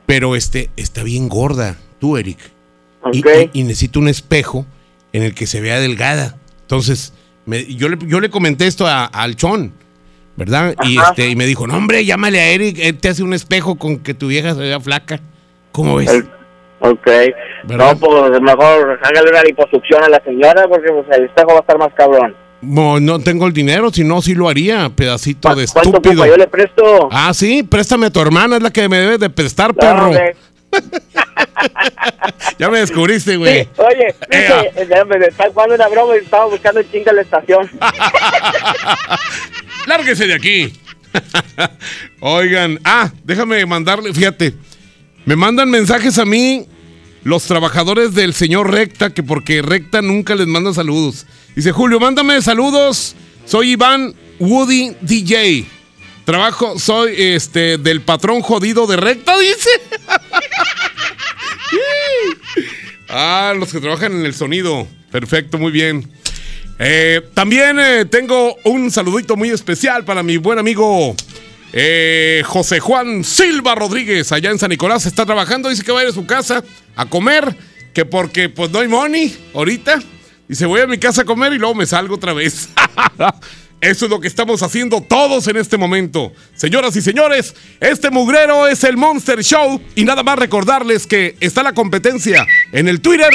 [0.06, 2.38] pero este, está bien gorda, tú, Eric.
[3.12, 3.28] Y- Ok.
[3.54, 4.66] Y, y necesito un espejo
[5.12, 6.36] en el que se vea delgada.
[6.68, 7.14] Entonces,
[7.46, 9.72] me- yo, le, yo le comenté esto a- al Chon,
[10.36, 10.74] ¿verdad?
[10.84, 13.76] Y, este, y me dijo, no, hombre, llámale a Eric, él te hace un espejo
[13.78, 15.18] con que tu vieja se vea flaca.
[15.72, 16.10] ¿Cómo ves?
[16.12, 16.28] El-
[16.80, 17.06] Ok.
[17.64, 17.94] ¿Verdad?
[17.94, 21.60] No, pues mejor hágale una liposucción a la señora porque pues, el espejo va a
[21.60, 22.36] estar más cabrón.
[22.60, 26.22] No, no tengo el dinero, si no, sí lo haría, pedacito de ¿Cuánto estúpido.
[26.22, 26.28] ocupa?
[26.28, 27.08] Yo le presto.
[27.10, 30.06] Ah, sí, préstame a tu hermana, es la que me debes de prestar, perro.
[30.06, 30.36] Hombre.
[32.58, 33.64] Ya me descubriste, güey.
[33.64, 37.22] Sí, oye, dice, me está jugando una broma y estaba buscando el chinga en la
[37.22, 37.70] estación.
[39.86, 40.72] Lárguese de aquí.
[42.20, 44.54] Oigan, ah, déjame mandarle, fíjate.
[45.24, 46.66] Me mandan mensajes a mí
[47.22, 51.26] los trabajadores del señor Recta, que porque Recta nunca les manda saludos.
[51.54, 53.14] Dice, Julio, mándame saludos.
[53.44, 55.66] Soy Iván Woody DJ.
[56.28, 59.70] Trabajo, soy este del patrón jodido de Recta, dice.
[63.08, 64.86] ah, los que trabajan en el sonido.
[65.10, 66.12] Perfecto, muy bien.
[66.78, 71.16] Eh, también eh, tengo un saludito muy especial para mi buen amigo
[71.72, 76.02] eh, José Juan Silva Rodríguez, allá en San Nicolás, está trabajando, dice que va a
[76.02, 76.62] ir a su casa
[76.94, 77.56] a comer,
[77.94, 79.98] que porque pues no hay money ahorita.
[80.46, 82.68] Dice, voy a mi casa a comer y luego me salgo otra vez.
[83.80, 86.32] Eso es lo que estamos haciendo todos en este momento.
[86.54, 91.62] Señoras y señores, este mugrero es el Monster Show y nada más recordarles que está
[91.62, 93.30] la competencia en el Twitter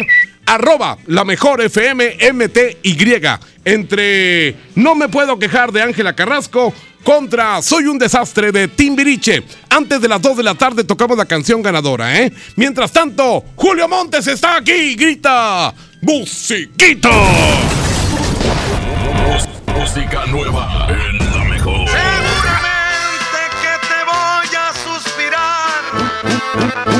[0.46, 3.22] arroba la mejor FM MTY
[3.64, 9.44] entre No me puedo quejar de Ángela Carrasco contra Soy un desastre de Timbiriche.
[9.70, 12.34] Antes de las 2 de la tarde tocamos la canción ganadora, ¿eh?
[12.58, 17.10] Mientras tanto, Julio Montes está aquí grita ¡Musiquito!
[19.76, 21.88] Música nueva en la mejor.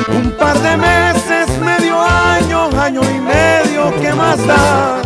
[0.08, 5.02] Un par de meses, medio año, año y medio, ¿qué más da?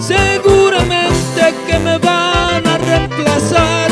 [0.00, 3.88] Seguramente que me van a reemplazar.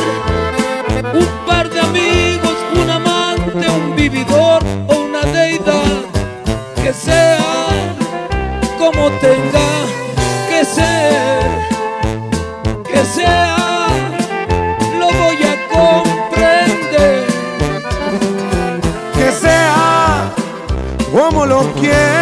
[1.14, 6.02] Un par de amigos, un amante, un vividor o una deidad.
[6.82, 7.38] Que sea
[8.78, 9.70] como tenga
[10.48, 11.42] que ser,
[12.84, 13.86] que sea,
[14.98, 17.26] lo voy a comprender.
[19.14, 20.32] Que sea
[21.12, 22.21] como lo quieras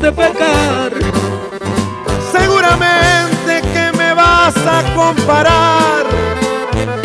[0.00, 0.92] De pecar.
[2.32, 6.06] Seguramente que me vas a comparar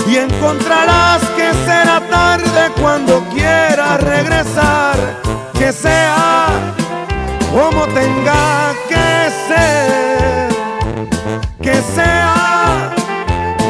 [0.08, 4.96] y encontrarás que será tarde cuando quieras regresar.
[5.58, 6.48] Que sea
[7.52, 10.50] como tenga que ser,
[11.62, 12.94] que sea,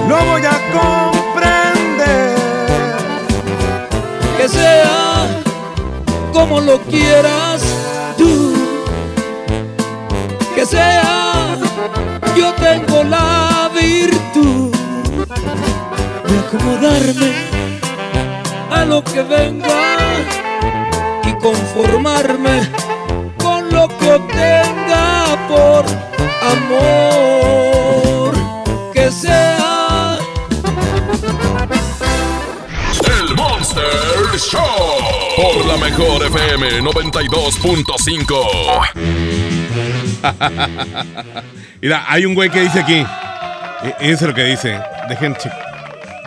[0.07, 2.35] lo voy a comprender.
[4.37, 5.27] Que sea
[6.33, 7.64] como lo quieras
[16.65, 17.31] acomodarme
[18.71, 19.97] a lo que venga
[21.23, 22.67] y conformarme
[23.37, 25.85] con lo que obtenga por
[26.57, 28.33] amor
[28.93, 30.17] que sea.
[33.19, 33.83] El Monster
[34.39, 34.61] Show
[35.35, 38.35] por la mejor FM 92.5.
[41.81, 43.05] Mira, hay un güey que dice aquí.
[43.83, 44.79] e- Ese es lo que dice.
[45.07, 45.51] Dejen che-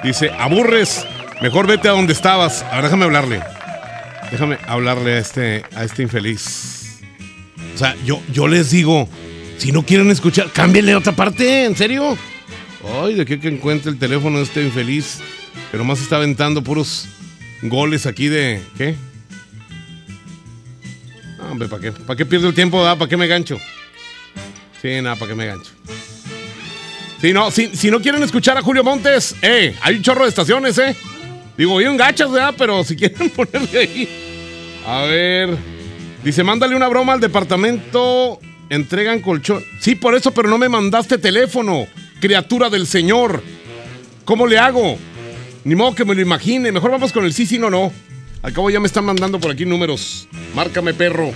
[0.02, 1.06] Dice, aburres.
[1.40, 2.62] Mejor vete a donde estabas.
[2.64, 3.40] Ahora déjame hablarle.
[4.30, 7.00] Déjame hablarle a este, a este infeliz.
[7.74, 9.08] O sea, yo, yo les digo,
[9.56, 12.16] si no quieren escuchar, cámbienle a otra parte, ¿en serio?
[13.02, 15.20] Ay, de qué que encuentre el teléfono de este infeliz.
[15.70, 17.08] Pero más está aventando puros
[17.62, 18.62] goles aquí de.
[18.76, 18.94] ¿Qué?
[21.38, 21.92] No, hombre, ¿para qué?
[21.92, 22.84] ¿Para qué pierdo el tiempo?
[22.86, 22.96] ah?
[22.96, 23.58] ¿Para qué me gancho?
[24.80, 25.70] Sí, nada, ¿para qué me gancho?
[27.20, 30.28] Sí, no, si, si no quieren escuchar a Julio Montes, eh, hay un chorro de
[30.28, 30.94] estaciones, eh.
[31.56, 32.54] Digo, bien gachas, ¿verdad?
[32.56, 34.08] Pero si quieren ponerle ahí.
[34.86, 35.56] A ver.
[36.22, 38.38] Dice, mándale una broma al departamento.
[38.70, 39.64] Entregan colchón.
[39.80, 41.86] Sí, por eso, pero no me mandaste teléfono.
[42.20, 43.42] Criatura del Señor.
[44.24, 44.96] ¿Cómo le hago?
[45.64, 46.70] Ni modo que me lo imagine.
[46.70, 47.92] Mejor vamos con el sí, sí, no, no.
[48.42, 50.28] Al cabo ya me están mandando por aquí números.
[50.54, 51.32] Márcame, perro.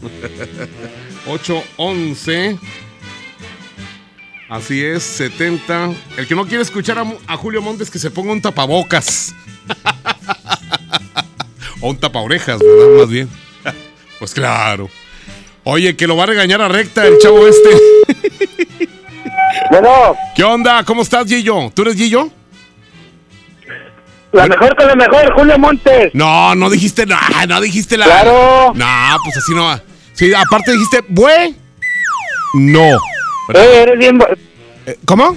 [1.26, 2.58] 811.
[4.48, 5.92] Así es, 70.
[6.16, 9.34] El que no quiere escuchar a, Julio Montes que se ponga un tapabocas.
[11.80, 12.98] o un tapaorejas, ¿verdad?
[12.98, 13.28] Más bien.
[14.18, 14.88] Pues claro.
[15.64, 17.70] Oye, que lo va a regañar a recta el chavo este.
[19.70, 20.14] Bueno.
[20.36, 20.84] ¿Qué onda?
[20.84, 21.70] ¿Cómo estás, Gillo?
[21.74, 22.30] ¿Tú eres Gillo?
[24.32, 26.10] La mejor con la mejor, Julio Montes.
[26.12, 28.04] No, no dijiste nada, no dijiste la.
[28.04, 28.72] Claro.
[28.74, 29.82] No, pues así no va.
[30.12, 31.54] Sí, aparte dijiste, bue.
[32.54, 32.98] No.
[33.52, 34.18] Eh, eres bien.
[34.18, 34.36] bu-
[35.04, 35.36] ¿Cómo?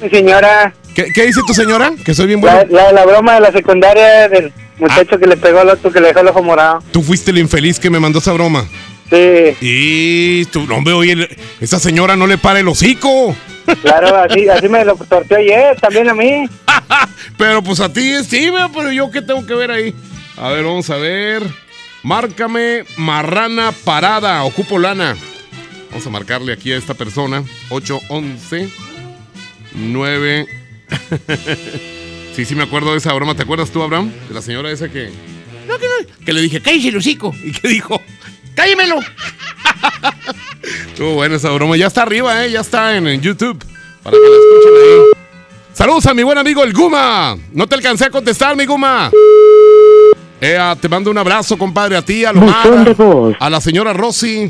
[0.00, 0.72] Mi señora.
[0.94, 1.92] ¿Qué, qué dice tu señora?
[2.04, 2.70] Que soy bien La, bueno.
[2.70, 6.00] la de la broma de la secundaria del muchacho que le pegó al otro que
[6.00, 6.80] le dejó el ojo morado.
[6.92, 8.66] Tú fuiste el infeliz que me mandó esa broma.
[9.10, 9.56] Sí.
[9.60, 11.28] Y tú, no me oye,
[11.60, 13.34] esa señora no le para el hocico.
[13.82, 16.46] Claro, así, así me lo torteó ayer, también a mí.
[17.38, 19.94] Pero pues a ti sí, pero yo qué tengo que ver ahí.
[20.36, 21.42] A ver, vamos a ver.
[22.02, 25.16] Márcame marrana parada, ocupo lana.
[25.92, 27.44] Vamos a marcarle aquí a esta persona.
[27.68, 28.70] 811
[29.74, 30.46] 9
[32.34, 33.34] Sí, sí me acuerdo de esa broma.
[33.34, 34.10] ¿Te acuerdas tú, Abraham?
[34.26, 35.10] De la señora esa que
[35.68, 37.34] no, que, no, que le dije, cállese el hocico.
[37.44, 38.00] Y que dijo,
[38.54, 39.00] cállemelo.
[40.88, 41.76] Estuvo buena esa broma.
[41.76, 42.50] Ya está arriba, ¿eh?
[42.50, 43.62] Ya está en, en YouTube.
[44.02, 45.22] Para que la escuchen ahí.
[45.74, 47.36] Saludos a mi buen amigo el Guma.
[47.52, 49.10] No te alcancé a contestar, mi Guma.
[50.40, 54.48] Ea, te mando un abrazo, compadre, a ti, a Lomar, a la señora Rosy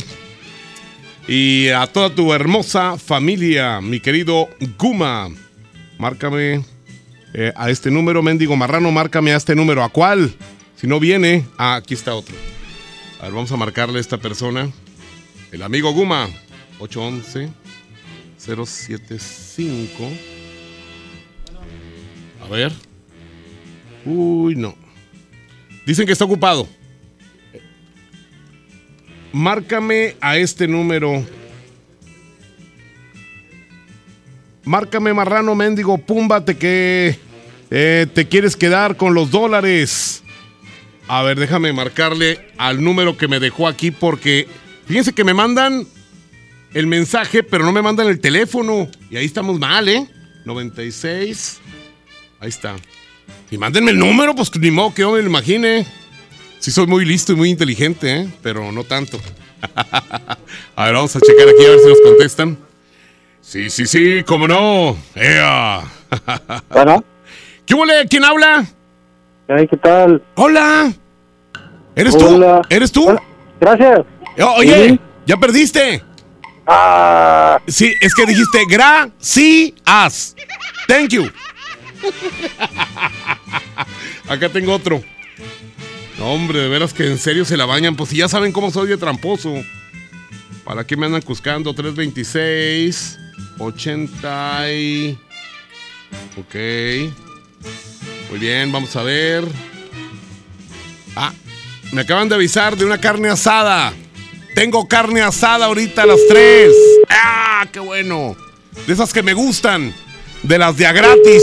[1.28, 5.28] y a toda tu hermosa familia, mi querido Guma.
[5.99, 6.65] Márcame
[7.35, 9.85] eh, a este número, mendigo marrano, márcame a este número.
[9.85, 10.35] ¿A cuál?
[10.77, 12.35] Si no viene, ah, aquí está otro.
[13.20, 14.70] A ver, vamos a marcarle a esta persona.
[15.53, 16.28] El amigo Guma,
[16.81, 17.51] 811
[18.36, 20.11] 075.
[22.44, 22.73] A ver.
[24.05, 24.74] Uy, no.
[25.86, 26.69] Dicen que está ocupado.
[29.33, 31.25] Márcame a este número.
[34.65, 37.19] Márcame, marrano mendigo, púmbate que
[37.71, 40.23] eh, te quieres quedar con los dólares.
[41.09, 44.47] A ver, déjame marcarle al número que me dejó aquí porque
[44.87, 45.87] fíjense que me mandan
[46.75, 48.89] el mensaje, pero no me mandan el teléfono.
[49.11, 50.07] Y ahí estamos mal, ¿eh?
[50.45, 51.61] 96.
[52.41, 52.77] Ahí está.
[53.51, 55.87] Y mándenme el número, pues ni modo que yo me lo imagine.
[56.62, 58.28] Sí soy muy listo y muy inteligente, ¿eh?
[58.40, 59.18] Pero no tanto.
[60.76, 62.56] a ver, vamos a checar aquí a ver si nos contestan.
[63.40, 64.97] Sí, sí, sí, cómo no.
[65.16, 65.82] ¡Ea!
[66.70, 67.02] Bueno.
[67.66, 68.06] ¿Qué huele?
[68.09, 68.64] ¿Quién habla?
[69.48, 70.22] ¿qué tal?
[70.36, 70.93] Hola.
[71.97, 72.62] ¿Eres Hola.
[72.62, 72.68] tú?
[72.72, 73.18] ¿Eres tú?
[73.60, 74.02] Gracias.
[74.39, 75.01] Oh, oye, Sí.
[75.26, 76.01] ya perdiste.
[76.64, 77.59] Ah.
[77.66, 80.36] Sí, es que dijiste gracias.
[80.86, 81.28] Thank you.
[84.28, 85.02] Acá tengo otro.
[86.23, 87.97] Hombre, de veras que en serio se la bañan.
[87.97, 89.53] Pues si ya saben cómo soy de tramposo.
[90.65, 91.74] ¿Para qué me andan buscando?
[91.74, 93.19] 326,
[93.59, 95.19] 80 y...
[96.39, 96.55] Ok.
[98.31, 99.44] Muy bien, vamos a ver.
[101.16, 101.32] Ah,
[101.93, 103.93] me acaban de avisar de una carne asada.
[104.55, 106.73] Tengo carne asada ahorita a las 3.
[107.11, 108.36] ¡Ah, qué bueno!
[108.86, 109.93] De esas que me gustan.
[110.43, 111.43] De las de a gratis.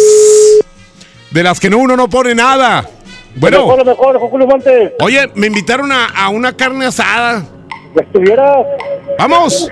[1.32, 2.90] De las que no, uno no pone nada.
[3.36, 3.60] Bueno.
[3.66, 4.94] Mejor, mejor, Julio Montes.
[5.00, 7.44] Oye, me invitaron a, a una carne asada.
[7.96, 8.66] ¿Ya estuvieras?
[9.18, 9.68] ¡Vamos!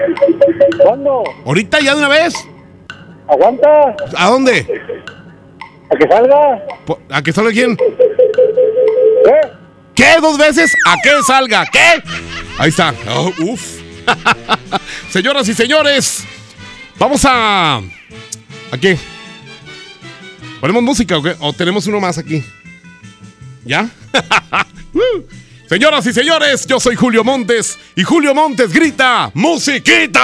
[0.84, 1.23] ¿Cuándo?
[1.45, 2.34] ¿Ahorita ya de una vez?
[3.27, 3.95] ¿Aguanta?
[4.17, 4.65] ¿A dónde?
[5.89, 6.65] ¿A que salga?
[7.11, 7.77] ¿A que salga quién?
[7.77, 9.41] ¿Qué?
[9.95, 10.15] ¿Qué?
[10.21, 10.75] ¿Dos veces?
[10.88, 11.65] ¿A qué salga?
[11.71, 12.03] ¿Qué?
[12.57, 12.93] Ahí está.
[13.09, 13.79] Oh, uf.
[15.09, 16.25] Señoras y señores,
[16.97, 17.77] vamos a.
[18.71, 18.97] ¿A qué?
[20.61, 21.35] ¿Ponemos música o qué?
[21.39, 22.43] ¿O tenemos uno más aquí?
[23.68, 23.89] ¿Ya?
[25.69, 30.23] Señoras y señores, yo soy Julio Montes y Julio Montes grita ¡Musiquita!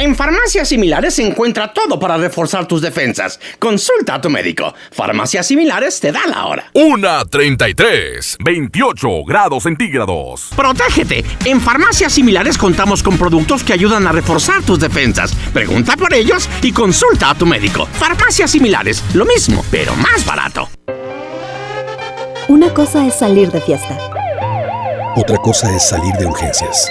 [0.00, 3.38] En farmacias similares se encuentra todo para reforzar tus defensas.
[3.58, 4.72] Consulta a tu médico.
[4.90, 6.70] Farmacias similares te da la hora.
[6.72, 10.52] Una 33, 28 grados centígrados.
[10.56, 11.22] Protégete.
[11.44, 15.34] En farmacias similares contamos con productos que ayudan a reforzar tus defensas.
[15.52, 17.84] Pregunta por ellos y consulta a tu médico.
[17.84, 20.70] Farmacias similares, lo mismo, pero más barato.
[22.48, 23.98] Una cosa es salir de fiesta.
[25.14, 26.90] Otra cosa es salir de urgencias.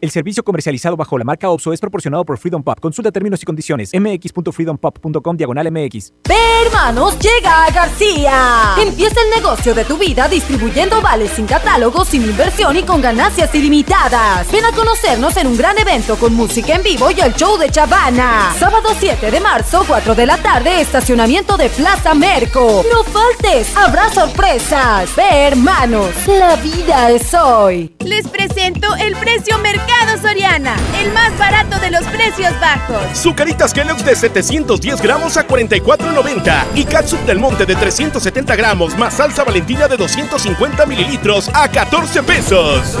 [0.00, 2.78] El servicio comercializado bajo la marca OPSO es proporcionado por Freedom Pop.
[2.78, 3.90] Consulta términos y condiciones.
[3.92, 6.12] mx.freedompop.com diagonal mx.
[6.28, 8.76] Ve hermanos, llega a García.
[8.80, 13.52] Empieza el negocio de tu vida distribuyendo vales sin catálogo, sin inversión y con ganancias
[13.56, 14.50] ilimitadas.
[14.52, 17.68] Ven a conocernos en un gran evento con música en vivo y el show de
[17.68, 18.54] Chavana.
[18.56, 22.84] Sábado 7 de marzo, 4 de la tarde, estacionamiento de Plaza Merco.
[22.92, 25.10] No faltes, habrá sorpresas.
[25.16, 27.92] Ve hermanos, la vida es hoy.
[28.04, 33.18] Les presento el precio mercado Supermercado Soriana, el más barato de los precios bajos.
[33.18, 39.14] Zucaritas Kellogg's de 710 gramos a 44.90 y Catsup del Monte de 370 gramos más
[39.14, 42.98] salsa Valentina de 250 mililitros a 14 pesos.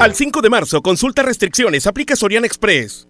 [0.00, 3.09] Al 5 de marzo, consulta restricciones, aplica Soriana Express.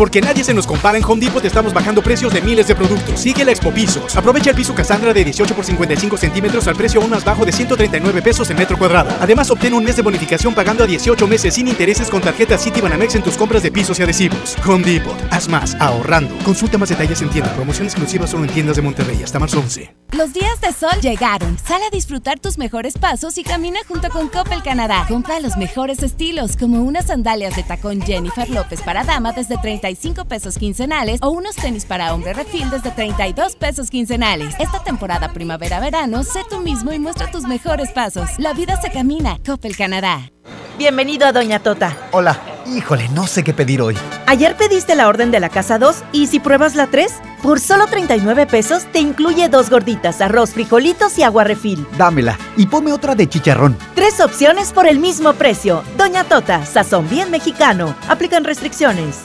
[0.00, 3.20] Porque nadie se nos compara en Home Depot, estamos bajando precios de miles de productos.
[3.20, 4.16] Sigue la Expo Pisos.
[4.16, 7.52] Aprovecha el piso Cassandra de 18 por 55 centímetros al precio aún más bajo de
[7.52, 9.14] 139 pesos el metro cuadrado.
[9.20, 12.80] Además, obtén un mes de bonificación pagando a 18 meses sin intereses con tarjeta City
[12.80, 14.56] Banamex en tus compras de pisos y adhesivos.
[14.66, 15.18] Home Depot.
[15.30, 16.34] Haz más, ahorrando.
[16.46, 17.54] Consulta más detalles en tienda.
[17.54, 19.94] Promoción exclusiva solo en tiendas de Monterrey hasta marzo 11.
[20.12, 21.58] Los días de sol llegaron.
[21.58, 25.04] Sal a disfrutar tus mejores pasos y camina junto con Coppel Canadá.
[25.08, 29.58] Compra los mejores estilos, como unas sandalias de tacón Jennifer López para dama desde
[29.90, 34.54] 35 pesos quincenales o unos tenis para hombre refil desde 32 pesos quincenales.
[34.60, 38.30] Esta temporada primavera-verano, sé tú mismo y muestra tus mejores pasos.
[38.38, 39.38] La vida se camina.
[39.44, 40.30] Coppel Canadá.
[40.78, 41.96] Bienvenido a Doña Tota.
[42.12, 42.40] Hola.
[42.66, 43.96] Híjole, no sé qué pedir hoy.
[44.26, 47.12] Ayer pediste la orden de la casa 2 y si pruebas la 3,
[47.42, 51.84] por solo 39 pesos te incluye dos gorditas, arroz, frijolitos y agua refil.
[51.98, 53.76] Dámela y ponme otra de chicharrón.
[53.96, 55.82] Tres opciones por el mismo precio.
[55.96, 57.96] Doña Tota, sazón bien mexicano.
[58.08, 59.24] Aplican restricciones.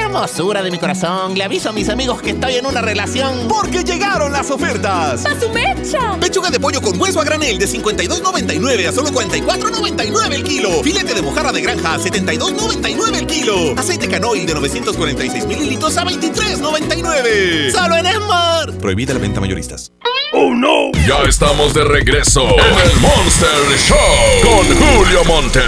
[0.13, 3.47] Hermosura de mi corazón, le aviso a mis amigos que estoy en una relación.
[3.47, 5.25] Porque llegaron las ofertas.
[5.25, 6.17] ¡A su mecha!
[6.19, 10.83] Pechuga de pollo con hueso a granel de 52.99 a solo 44.99 el kilo.
[10.83, 13.73] Filete de mojarra de granja a 72.99 el kilo.
[13.77, 17.71] Aceite canoil de 946 mililitros a 23.99.
[17.71, 18.73] Solo en Esmar.
[18.81, 19.93] Prohibida la venta mayoristas.
[20.33, 20.91] ¡Oh, no!
[21.07, 23.97] Ya estamos de regreso en el Monster Show
[24.43, 25.61] con Julio Monte.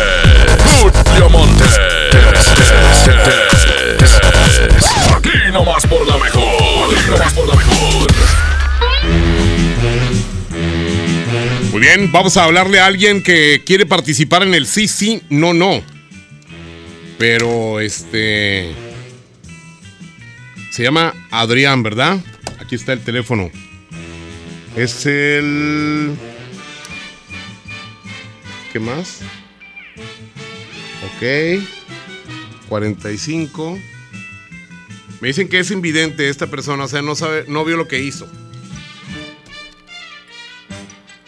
[0.82, 1.64] Julio Monte.
[5.16, 6.44] Aquí nomás por la mejor.
[7.36, 7.56] Por la.
[11.72, 15.54] Muy bien, vamos a hablarle a alguien que quiere participar en el sí, sí, no,
[15.54, 15.82] no.
[17.18, 18.74] Pero este.
[20.72, 22.20] Se llama Adrián, ¿verdad?
[22.60, 23.52] Aquí está el teléfono.
[24.76, 26.16] Es el.
[28.72, 29.22] ¿Qué más?
[31.16, 31.62] Ok.
[32.70, 33.80] 45.
[35.24, 37.98] Me dicen que es invidente esta persona, o sea, no sabe, no vio lo que
[37.98, 38.28] hizo.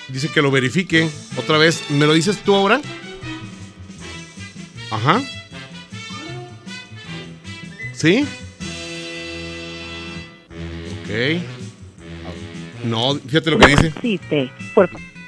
[0.09, 1.07] Dice que lo verifique.
[1.37, 2.81] Otra vez, ¿me lo dices tú ahora?
[4.91, 5.21] Ajá.
[7.93, 8.27] ¿Sí?
[10.99, 11.41] Ok.
[12.83, 13.87] No, fíjate lo que dice.
[13.87, 14.51] Existe.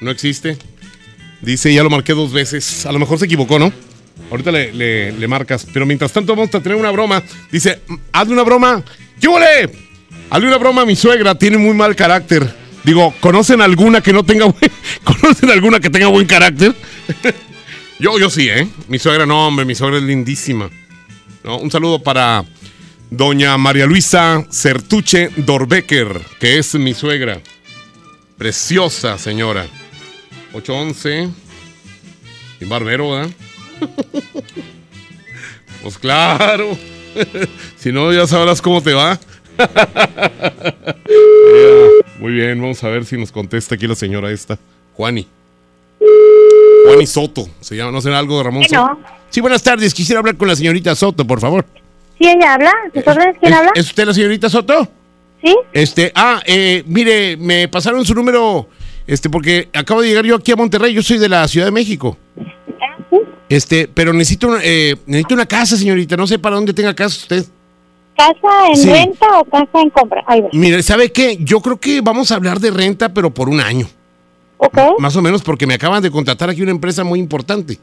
[0.01, 0.57] No existe.
[1.39, 2.85] Dice, ya lo marqué dos veces.
[2.85, 3.71] A lo mejor se equivocó, ¿no?
[4.29, 4.71] Ahorita le,
[5.13, 5.65] le- marcas.
[5.71, 7.23] Pero mientras tanto vamos a tener una broma.
[7.51, 7.81] Dice,
[8.11, 8.83] hazle una broma.
[9.19, 9.71] ¿Qué huele?
[10.29, 11.35] Hazle una broma a mi suegra.
[11.35, 12.53] Tiene muy mal carácter.
[12.83, 14.71] Digo, ¿conocen alguna que no tenga buen...
[15.03, 16.73] ¿Conocen alguna que tenga buen carácter?
[17.99, 18.67] yo, yo sí, ¿eh?
[18.87, 19.65] Mi suegra no, hombre.
[19.65, 20.69] Mi suegra es lindísima.
[21.43, 22.43] Un saludo para
[23.09, 27.39] doña María Luisa Certuche Dorbecker, que es mi suegra.
[28.37, 29.65] Preciosa señora.
[30.53, 31.29] 811.
[32.59, 33.29] Sin barbero, ¿verdad?
[35.83, 36.77] pues claro.
[37.77, 39.19] si no, ya sabrás cómo te va.
[42.19, 44.57] Muy bien, vamos a ver si nos contesta aquí la señora esta.
[44.93, 45.27] Juani.
[46.85, 47.47] Juani Soto.
[47.61, 48.63] Se llama, no será algo de Ramón.
[48.63, 48.99] Soto.
[49.29, 49.93] Sí, buenas tardes.
[49.93, 51.65] Quisiera hablar con la señorita Soto, por favor.
[52.17, 52.73] ¿Sí ella habla?
[52.93, 53.35] ¿Sus órdenes?
[53.39, 53.71] ¿Quién ¿Es, habla?
[53.75, 54.87] ¿Es usted la señorita Soto?
[55.43, 55.55] ¿Sí?
[55.71, 58.67] Este, ah, eh, mire, me pasaron su número
[59.05, 61.71] Este, porque acabo de llegar yo aquí a Monterrey, yo soy de la Ciudad de
[61.71, 62.17] México.
[63.49, 66.17] Este, pero necesito, una- eh, necesito una casa, señorita.
[66.17, 67.45] No sé para dónde tenga casa usted.
[68.15, 68.89] ¿Casa en Sí.
[68.89, 70.23] renta o casa en compra?
[70.27, 70.49] Ahí va.
[70.51, 71.37] Mire, ¿sabe qué?
[71.39, 73.87] Yo creo que vamos a hablar de renta, pero por un año.
[74.57, 74.77] Ok.
[74.99, 77.77] Más o menos porque me acaban de contratar aquí una empresa muy importante.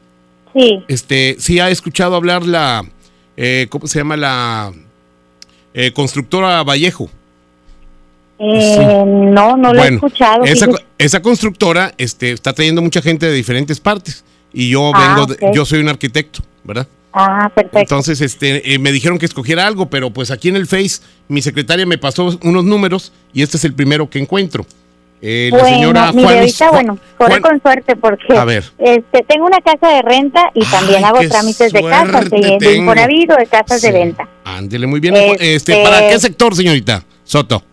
[0.53, 0.83] Sí.
[0.87, 2.83] Este, sí ha escuchado hablar la,
[3.37, 4.71] eh, ¿cómo se llama la
[5.73, 7.09] eh, constructora Vallejo?
[8.39, 10.43] Eh, No, no lo he escuchado.
[10.43, 10.67] Esa,
[10.97, 14.23] esa constructora este, está trayendo mucha gente de diferentes partes
[14.55, 16.87] y yo Ah, vengo, de- yo soy un arquitecto, ¿verdad?
[17.13, 17.79] Ah, perfecto.
[17.79, 21.41] Entonces, este, eh, me dijeron que escogiera algo, pero pues aquí en el Face mi
[21.41, 24.65] secretaria me pasó unos números y este es el primero que encuentro.
[25.21, 28.65] Eh, la señora mire, ahorita, bueno, corre Juan- con suerte porque A ver.
[28.79, 32.57] este, tengo una casa de renta y también Ay, hago trámites de casas, de, de
[32.59, 32.91] tengo.
[32.91, 34.27] Infonavit o de casas de venta.
[34.43, 35.15] Ándele muy bien.
[35.15, 37.63] Este- Este, ¿Para qué sector, señorita Soto?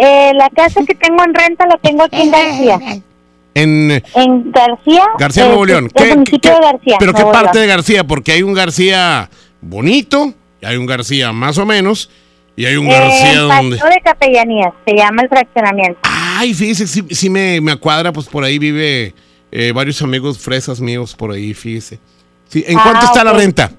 [0.00, 2.78] Eh, la casa que tengo en renta la tengo aquí en García.
[3.54, 5.04] En En García.
[5.18, 5.90] García, Nuevo este, León.
[5.94, 6.96] El municipio de García.
[6.98, 7.66] ¿Pero qué parte de.
[7.66, 8.04] García?
[8.04, 12.10] Porque hay un García bonito, y hay un García más o menos,
[12.56, 13.76] y hay un Eh, García en donde...
[13.76, 15.98] Paseo de Capellanías, se llama el fraccionamiento.
[16.02, 19.14] Ay, fíjese, sí, sí me, me acuadra, pues por ahí vive
[19.52, 21.98] eh, varios amigos fresas míos por ahí, fíjese.
[22.48, 23.70] Sí, ¿En Ah, cuánto está la renta?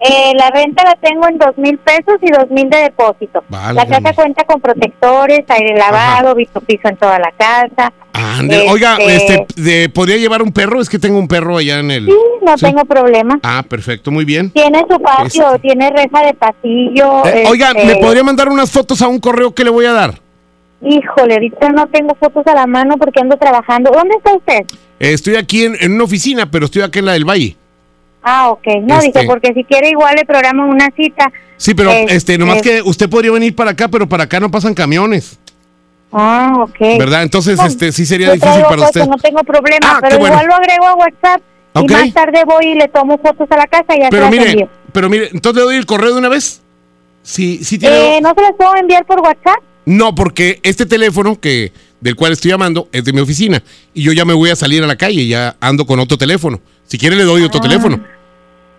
[0.00, 3.42] Eh, la renta la tengo en dos mil pesos y dos mil de depósito.
[3.50, 7.92] La casa cuenta con protectores, aire lavado, visto piso en toda la casa.
[8.12, 10.80] Ande- Este- Oiga, este, de- ¿podría llevar un perro?
[10.80, 12.06] Es que tengo un perro allá en el...
[12.06, 12.66] Sí, no Sí.
[12.66, 13.40] tengo problema.
[13.42, 14.50] Ah, perfecto, muy bien.
[14.50, 17.24] Tiene su patio, tiene reja de pasillo.
[17.26, 19.92] Eh, oiga, este, ¿me podría mandar unas fotos a un correo que le voy a
[19.92, 20.14] dar?
[20.80, 23.90] Híjole, ahorita no tengo fotos a la mano porque ando trabajando.
[23.92, 24.60] ¿Dónde está usted?
[25.00, 27.56] Eh, estoy aquí en, en una oficina, pero estoy aquí en la del Valle.
[28.30, 28.66] Ah, ok.
[28.82, 31.32] No, Este- dije, porque si quiere igual le programo una cita.
[31.56, 34.50] Sí, pero Este- este, nomás que usted podría venir para acá, pero para acá no
[34.50, 35.38] pasan camiones,
[36.12, 36.98] Ah, ok.
[36.98, 37.22] ¿verdad?
[37.22, 39.06] Entonces, este, sí sería difícil para usted.
[39.06, 40.34] No tengo problema, Ah, pero bueno.
[40.34, 41.42] igual lo agrego a WhatsApp
[41.74, 44.22] y más tarde voy y le tomo fotos a la casa y ya se Pero
[44.24, 44.68] las mire, envío.
[44.92, 46.60] pero mire, entonces le doy el correo de una vez.
[47.22, 48.16] Sí, sí tiene.
[48.16, 49.58] Eh, ¿No se las puedo enviar por WhatsApp?
[49.84, 54.12] No, porque este teléfono que del cual estoy llamando es de mi oficina y yo
[54.12, 56.60] ya me voy a salir a la calle, ya ando con otro teléfono.
[56.86, 57.46] Si quiere le doy Ah.
[57.46, 58.00] otro teléfono.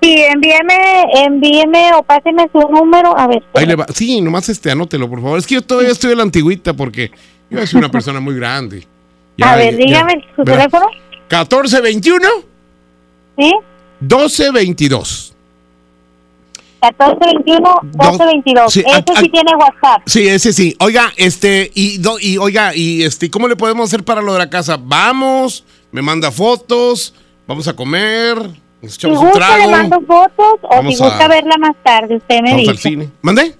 [0.01, 3.17] Sí, envíeme, envíeme o páseme su número.
[3.17, 3.43] A ver.
[3.53, 3.85] Ahí le va.
[3.93, 5.37] Sí, nomás este, anótelo, por favor.
[5.39, 7.11] Es que yo todavía estoy de la antigüita porque
[7.49, 8.87] yo soy una persona muy grande.
[9.37, 10.57] Ya, a ver, ya, dígame su ¿verdad?
[10.69, 10.85] teléfono.
[11.29, 12.27] 1421
[13.37, 13.53] ¿Sí?
[14.01, 15.33] 1222.
[16.81, 18.71] 1421 1222.
[18.73, 20.01] sí, Ese a- a- sí tiene WhatsApp.
[20.05, 20.75] Sí, ese sí.
[20.79, 24.39] Oiga, este, y, do- y oiga, y este, ¿cómo le podemos hacer para lo de
[24.39, 24.77] la casa?
[24.81, 27.13] Vamos, me manda fotos,
[27.47, 28.37] vamos a comer,
[28.81, 29.71] nos Si echamos un gusta le trago.
[29.71, 32.89] mando fotos o Vamos si gusta a- verla más tarde, usted me Vamos al dice.
[32.89, 33.09] cine.
[33.21, 33.55] ¿Mandé?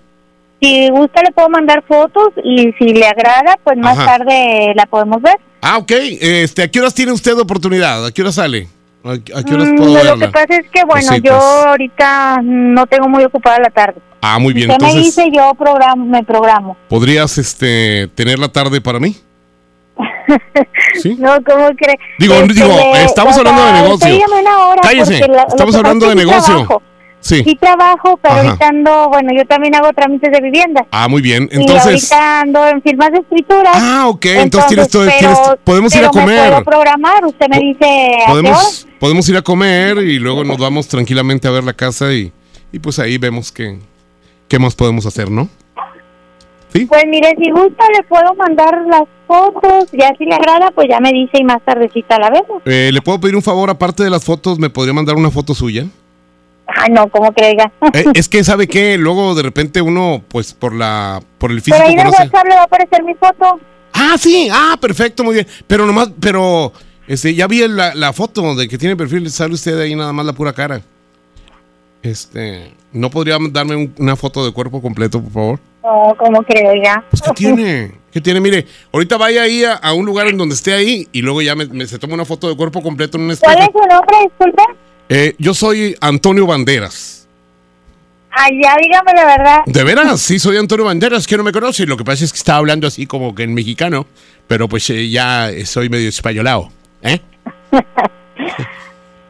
[0.61, 4.17] Si gusta le puedo mandar fotos y si le agrada, pues más Ajá.
[4.17, 5.37] tarde la podemos ver.
[5.61, 5.91] Ah, ok.
[6.21, 8.05] Este, ¿a qué horas tiene usted oportunidad?
[8.05, 8.67] ¿A qué hora sale?
[9.03, 10.25] ¿A, a qué horas Mm, puedo lo verla?
[10.27, 11.21] que pasa es que, bueno, Cositas.
[11.23, 11.35] yo
[11.69, 14.01] ahorita no tengo muy ocupada la tarde.
[14.21, 14.69] Ah, muy bien.
[14.69, 16.75] Usted me Entonces, dice, yo programo, me programo.
[16.89, 19.15] ¿podrías este, tener la tarde para mí?
[21.01, 21.15] ¿Sí?
[21.19, 21.97] No, ¿cómo cree?
[22.19, 23.93] Digo, Este, digo, estamos hablando de negocio.
[23.95, 26.53] usted dígame una hora, Cállese, la- estamos hablando de negocio.
[26.55, 26.81] trabajo.
[27.21, 27.43] Sí.
[27.43, 28.43] Sí trabajo, pero Ajá.
[28.47, 30.85] ahorita ando, bueno, yo también hago trámites de vivienda.
[30.89, 31.49] Ah, muy bien.
[31.51, 33.73] y Entonces, ahorita ando en firmas de escrituras.
[33.75, 36.49] Ah, ok, entonces tienes todo- pero- podemos ir a me comer.
[36.49, 41.45] puedo programar, usted me dice podemos, podemos ir a comer y luego nos vamos tranquilamente
[41.49, 42.31] a ver la casa y,
[42.71, 43.77] y pues ahí vemos qué,
[44.47, 45.49] qué más podemos hacer, ¿no?
[46.71, 50.99] Pues mire, si gusta le puedo mandar las fotos, ya si le agrada, pues ya
[50.99, 52.61] me dice y más tardecita la vemos.
[52.65, 53.69] Eh, ¿Le puedo pedir un favor?
[53.69, 55.85] Aparte de las fotos, ¿me podría mandar una foto suya?
[56.67, 57.71] Ay, no, como que diga.
[57.93, 58.97] Eh, es que, ¿sabe qué?
[58.97, 62.23] Luego, de repente, uno, pues, por la por el físico Pero ahí en conoce...
[62.23, 63.59] WhatsApp le va a aparecer mi foto.
[63.93, 65.47] Ah, sí, ah, perfecto, muy bien.
[65.65, 66.71] Pero nomás, pero,
[67.07, 70.25] este, ya vi la, la foto de que tiene perfil, sale usted ahí nada más
[70.25, 70.81] la pura cara.
[72.01, 75.59] Este, ¿no podría darme un- una foto de cuerpo completo, por favor?
[75.83, 77.03] No, como que oiga.
[77.09, 77.91] Pues, ¿qué tiene?
[78.11, 78.39] ¿Qué tiene?
[78.39, 81.55] Mire, ahorita vaya ahí a, a un lugar en donde esté ahí y luego ya
[81.55, 83.53] me, me- se toma una foto de cuerpo completo en un espejo.
[83.53, 84.63] ¿Cuál es su nombre, disculpe?
[85.09, 87.27] Eh, yo soy Antonio Banderas.
[88.31, 89.59] Ay, ya dígame la verdad.
[89.65, 91.85] De veras, sí, soy Antonio Banderas, que no me conoce.
[91.85, 94.05] Lo que pasa es que estaba hablando así como que en mexicano,
[94.47, 96.69] pero pues eh, ya soy medio españolado.
[97.01, 97.19] ¿eh?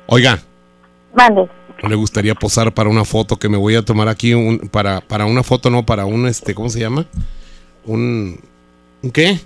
[0.08, 0.40] Oiga,
[1.16, 1.48] Mande.
[1.82, 4.34] ¿No le gustaría posar para una foto que me voy a tomar aquí?
[4.34, 7.06] Un, para, para una foto, no, para un, este, ¿cómo se llama?
[7.86, 8.40] Un,
[9.02, 9.40] ¿un qué?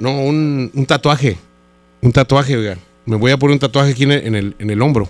[0.00, 1.38] No, un, un tatuaje.
[2.00, 2.78] Un tatuaje, oiga.
[3.06, 5.08] Me voy a poner un tatuaje aquí en el, en el, hombro.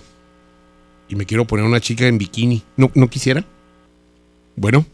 [1.07, 2.63] Y me quiero poner una chica en bikini.
[2.75, 3.43] ¿No, ¿no quisiera?
[4.55, 4.85] Bueno.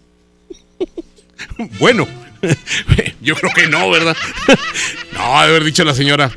[1.79, 2.07] bueno.
[3.21, 4.15] Yo creo que no, ¿verdad?
[5.13, 6.31] no, haber dicho la señora.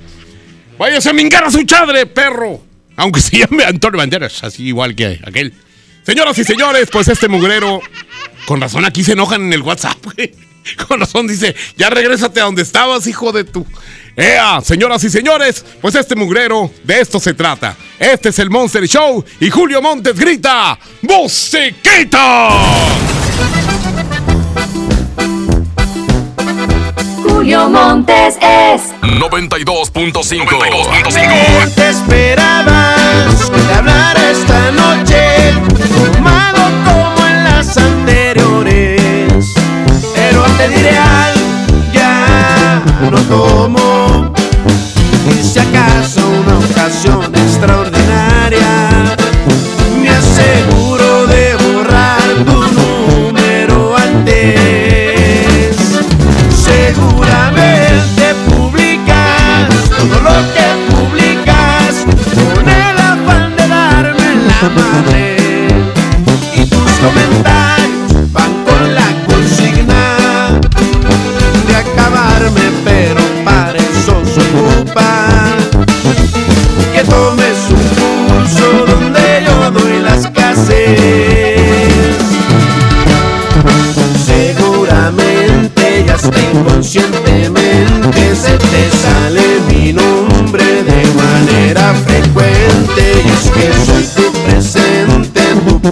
[0.79, 2.61] Váyase a mingar a su chadre, perro.
[2.97, 5.55] Aunque se llame Antonio Banderas, así igual que aquel.
[6.05, 7.81] Señoras y señores, pues este mugrero.
[8.47, 9.97] Con razón aquí se enojan en el WhatsApp.
[10.89, 13.67] Con razón dice, ya regrésate a donde estabas, hijo de tu.
[14.17, 14.61] ¡Ea!
[14.63, 17.77] Señoras y señores, pues este mugrero, de esto se trata.
[17.99, 22.49] Este es el Monster Show y Julio Montes grita: ¡Musiquita!
[27.45, 31.75] Julio Montes es 92.5.
[31.75, 35.53] Te esperabas que te hablara esta noche,
[36.15, 39.53] fumado como en las anteriores.
[40.15, 43.84] Pero te diré algo, ya no tomo.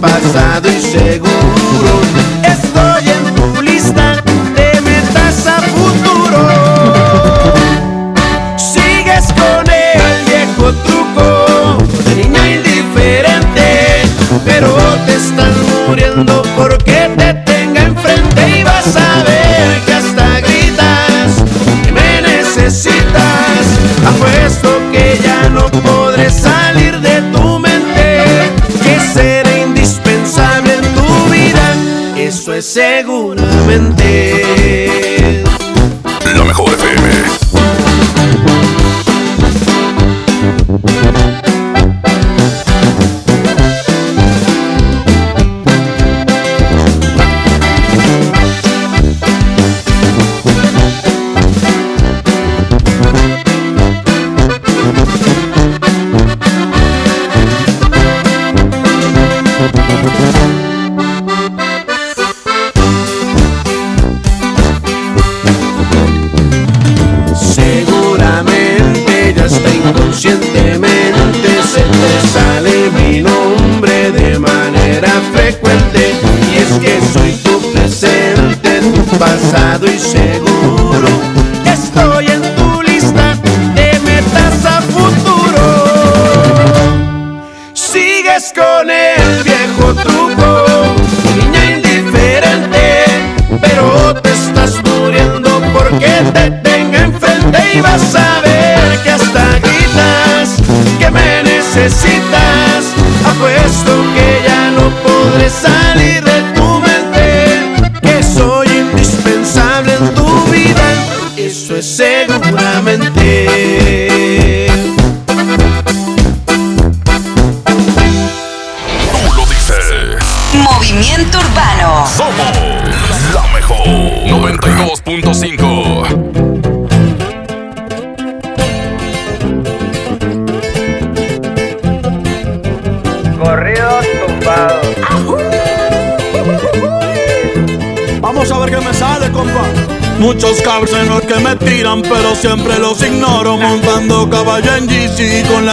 [0.01, 0.42] bad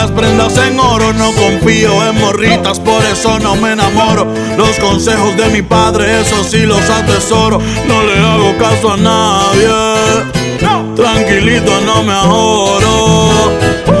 [0.01, 1.13] las prendas en oro.
[1.13, 4.25] No confío en morritas, por eso no me enamoro.
[4.57, 7.59] Los consejos de mi padre, eso sí los atesoro.
[7.87, 9.69] No le hago caso a nadie.
[10.95, 14.00] Tranquilito, no me ahorro.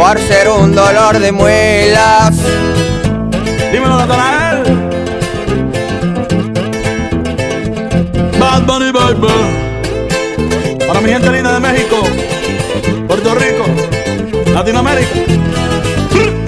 [0.00, 2.34] por ser un dolor de muelas.
[3.70, 4.62] Dímelo, Natanael.
[8.38, 10.78] Bad Bunny Baby.
[10.86, 11.96] Para mi gente linda de México,
[13.06, 13.64] Puerto Rico,
[14.54, 15.49] Latinoamérica.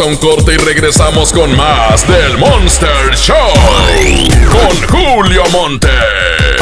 [0.00, 3.36] A un corte y regresamos con más del Monster Show.
[4.50, 5.90] Con Julio Monte.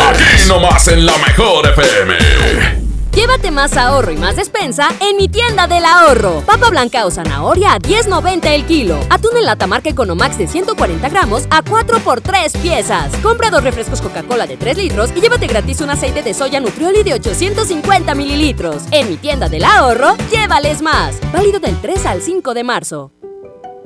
[0.09, 2.81] Aquí nomás en la mejor FM.
[3.12, 6.43] Llévate más ahorro y más despensa en mi tienda del ahorro.
[6.44, 8.98] Papa blanca o zanahoria a 10.90 el kilo.
[9.11, 13.15] Atún en lata marca Economax de 140 gramos a 4 por 3 piezas.
[13.23, 17.05] Compra dos refrescos Coca-Cola de 3 litros y llévate gratis un aceite de soya Nutrioli
[17.05, 18.82] de 850 mililitros.
[18.90, 21.15] En mi tienda del ahorro, llévales más.
[21.32, 23.12] Válido del 3 al 5 de marzo.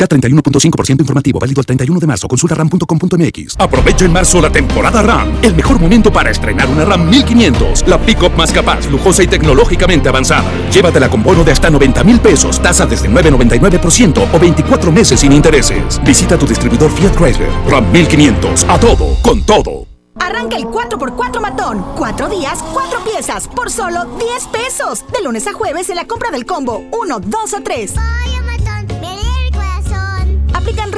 [0.00, 2.26] K31.5% informativo, válido el 31 de marzo.
[2.26, 3.56] Consulta ram.com.mx.
[3.58, 5.38] Aprovecha en marzo la temporada RAM.
[5.42, 7.86] El mejor momento para estrenar una RAM 1500.
[7.86, 10.50] La pick-up más capaz, lujosa y tecnológicamente avanzada.
[10.72, 15.32] Llévatela con bono de hasta 90 mil pesos, tasa desde 9,99% o 24 meses sin
[15.32, 16.00] intereses.
[16.04, 17.50] Visita tu distribuidor Fiat Chrysler.
[17.68, 18.64] RAM 1500.
[18.68, 19.86] A todo, con todo.
[20.18, 21.84] Arranca el 4x4 matón.
[21.96, 25.04] Cuatro días, cuatro piezas, por solo 10 pesos.
[25.12, 27.94] De lunes a jueves en la compra del combo 1, 2 o 3.
[28.60, 28.69] Aplican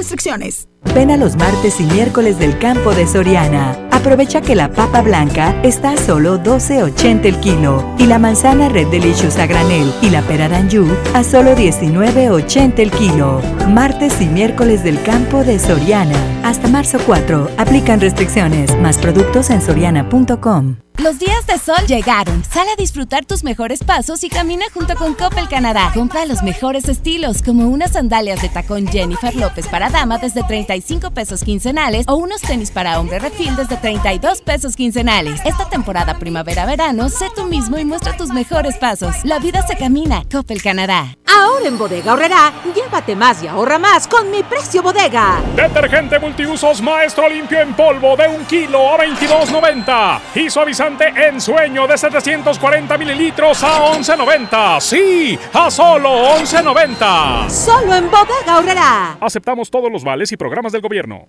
[0.03, 0.69] restricciones.
[0.95, 3.79] Ven a los martes y miércoles del campo de Soriana.
[3.93, 8.89] Aprovecha que la papa blanca está a solo 12.80 el kilo y la manzana Red
[8.89, 13.41] Delicious a granel y la pera Danju a solo 19.80 el kilo.
[13.69, 16.19] Martes y miércoles del campo de Soriana.
[16.43, 17.51] Hasta marzo 4.
[17.59, 18.77] Aplican restricciones.
[18.81, 20.82] Más productos en soriana.com.
[20.99, 22.45] Los días de sol llegaron.
[22.45, 25.91] Sal a disfrutar tus mejores pasos y camina junto con Coppel Canadá.
[25.95, 31.11] Compra los mejores estilos, como unas sandalias de tacón Jennifer López para dama desde 35
[31.11, 35.41] pesos quincenales o unos tenis para hombre refil desde 32 pesos quincenales.
[35.45, 39.17] Esta temporada primavera-verano, sé tú mismo y muestra tus mejores pasos.
[39.25, 40.23] La vida se camina.
[40.31, 41.17] Coppel Canadá.
[41.35, 45.41] Ahora en Bodega Horrera, llévate más y ahorra más con mi precio bodega.
[45.57, 51.87] Detergente multiusos Maestro Limpio en polvo de un kilo a 22.90 y suavizante en sueño
[51.87, 54.81] de 740 mililitros a 11.90.
[54.81, 57.49] Sí, a solo 11.90.
[57.49, 59.17] Solo en Bodega Horrera.
[59.21, 61.29] Aceptamos todos los vales y programas del gobierno.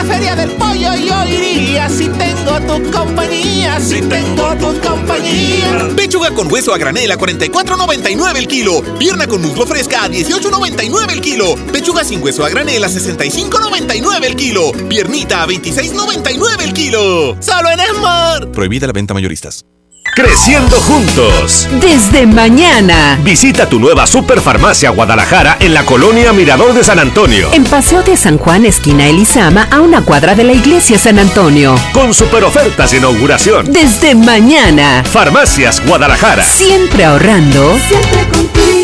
[0.00, 5.90] La feria del pollo yo iría si tengo tu compañía, si tengo tu compañía.
[5.94, 8.82] Pechuga con hueso a granel a 44.99 el kilo.
[8.98, 11.54] Pierna con muslo fresca a 18.99 el kilo.
[11.70, 14.72] Pechuga sin hueso a granel a 65.99 el kilo.
[14.88, 17.36] Piernita a 26.99 el kilo.
[17.38, 18.50] Solo en Esmar.
[18.52, 19.66] Prohibida la venta mayoristas.
[20.14, 21.68] Creciendo juntos.
[21.80, 23.18] Desde mañana.
[23.22, 27.48] Visita tu nueva Superfarmacia Guadalajara en la colonia Mirador de San Antonio.
[27.52, 31.76] En Paseo de San Juan, esquina Elizama, a una cuadra de la iglesia San Antonio.
[31.92, 33.72] Con super ofertas de inauguración.
[33.72, 35.04] Desde mañana.
[35.04, 36.42] Farmacias Guadalajara.
[36.42, 37.78] Siempre ahorrando.
[37.88, 38.79] Siempre contigo.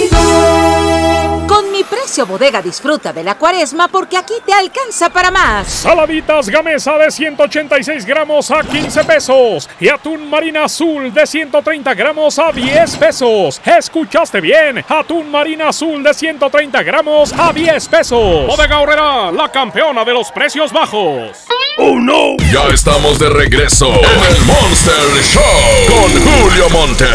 [2.07, 5.67] Precio bodega disfruta de la cuaresma porque aquí te alcanza para más.
[5.67, 12.39] Saladitas Gamesa de 186 gramos a 15 pesos y atún marina azul de 130 gramos
[12.39, 13.61] a 10 pesos.
[13.65, 14.85] ¿Escuchaste bien?
[14.89, 18.47] Atún marina azul de 130 gramos a 10 pesos.
[18.47, 21.39] Bodega Horrera, la campeona de los precios bajos.
[21.79, 22.37] ¡Oh no!
[22.53, 25.43] Ya estamos de regreso en el Monster Show
[25.89, 27.09] con Julio Monte.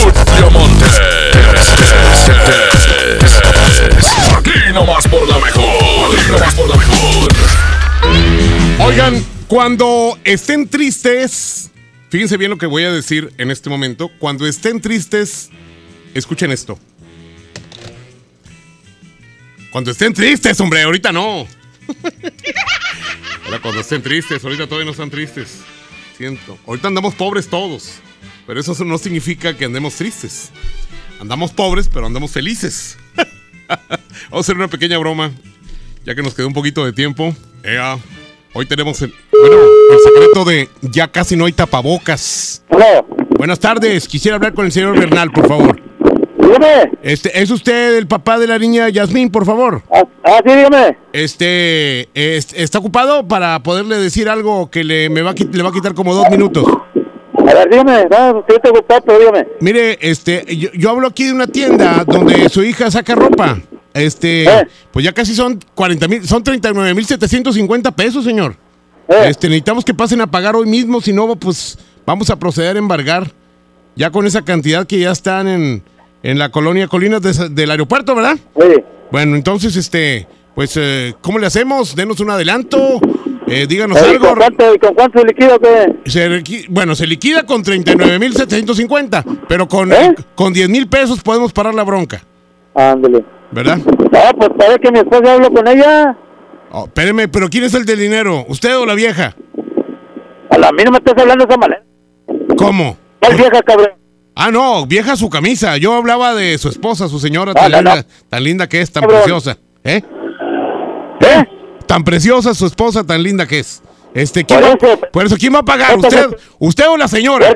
[0.00, 0.86] Julio Monte.
[4.74, 6.18] Nomás por la mejor.
[6.18, 7.28] Aquí nomás por la mejor.
[8.80, 11.70] Oigan, cuando estén tristes,
[12.10, 14.10] fíjense bien lo que voy a decir en este momento.
[14.18, 15.50] Cuando estén tristes,
[16.12, 16.76] escuchen esto.
[19.70, 21.46] Cuando estén tristes, hombre, ahorita no.
[23.44, 25.60] Ahora cuando estén tristes, ahorita todavía no están tristes.
[26.16, 26.58] Siento.
[26.66, 28.00] Ahorita andamos pobres todos.
[28.44, 30.50] Pero eso no significa que andemos tristes.
[31.20, 32.96] Andamos pobres, pero andamos felices.
[34.30, 35.30] Vamos a hacer una pequeña broma.
[36.04, 37.34] Ya que nos quedó un poquito de tiempo.
[37.62, 37.96] Ea,
[38.52, 39.56] hoy tenemos el, bueno,
[39.92, 42.62] el secreto de ya casi no hay tapabocas.
[43.38, 44.06] Buenas tardes.
[44.06, 45.80] Quisiera hablar con el señor Bernal, por favor.
[46.38, 46.92] Dígame.
[47.02, 49.82] Este, ¿Es usted el papá de la niña Yasmín, por favor?
[49.90, 50.96] Ah, ah, sí, dígame.
[51.12, 55.70] Este, es- ¿está ocupado para poderle decir algo que le, me va a, le va
[55.70, 56.66] a quitar como dos minutos?
[57.48, 58.06] A ver, dígame.
[58.10, 59.46] No, gustó, pero dígame.
[59.60, 63.58] Mire, este, yo, yo hablo aquí de una tienda donde su hija saca ropa.
[63.92, 64.46] Este,
[64.90, 68.56] pues ya casi son 40 mil, son 39 mil 750 pesos, señor.
[69.08, 72.78] Este, necesitamos que pasen a pagar hoy mismo, si no, pues vamos a proceder a
[72.78, 73.30] embargar.
[73.96, 75.82] Ya con esa cantidad que ya están en,
[76.24, 78.36] en la colonia Colinas de- del aeropuerto, ¿verdad?
[78.58, 78.82] Sí.
[79.12, 80.26] Bueno, entonces, este,
[80.56, 81.94] pues, eh, ¿cómo le hacemos?
[81.94, 82.98] Denos un adelanto,
[83.46, 84.28] eh, díganos Oye, algo.
[84.28, 86.10] ¿Con cuánto, con cuánto se liquida qué?
[86.10, 89.90] Se bueno, se liquida con 39.750, pero con,
[90.34, 92.22] con 10 mil pesos podemos parar la bronca,
[92.74, 93.24] Ándale.
[93.50, 93.78] ¿verdad?
[93.78, 96.16] No, pues parece que mi esposa habló con ella.
[96.70, 98.44] Oh, espéreme, pero ¿quién es el del dinero?
[98.48, 99.34] ¿Usted o la vieja?
[100.50, 101.82] A la mí no me estás hablando esa manera.
[102.56, 102.96] ¿Cómo?
[103.20, 103.90] ¿Cuál vieja, cabrón?
[104.34, 105.76] Ah, no, vieja su camisa.
[105.76, 108.02] Yo hablaba de su esposa, su señora, Ah, tan, no, linda, no.
[108.28, 109.20] tan linda que es, tan Cabrón.
[109.20, 109.56] preciosa.
[109.84, 110.02] ¿Eh?
[111.20, 111.44] ¿Eh?
[111.94, 113.80] Tan preciosa su esposa, tan linda que es.
[114.14, 115.96] Este, ¿quién Por va- eso- por eso, ¿quién va a pagar?
[115.96, 116.26] ¿Usted,
[116.58, 117.54] usted o la señora?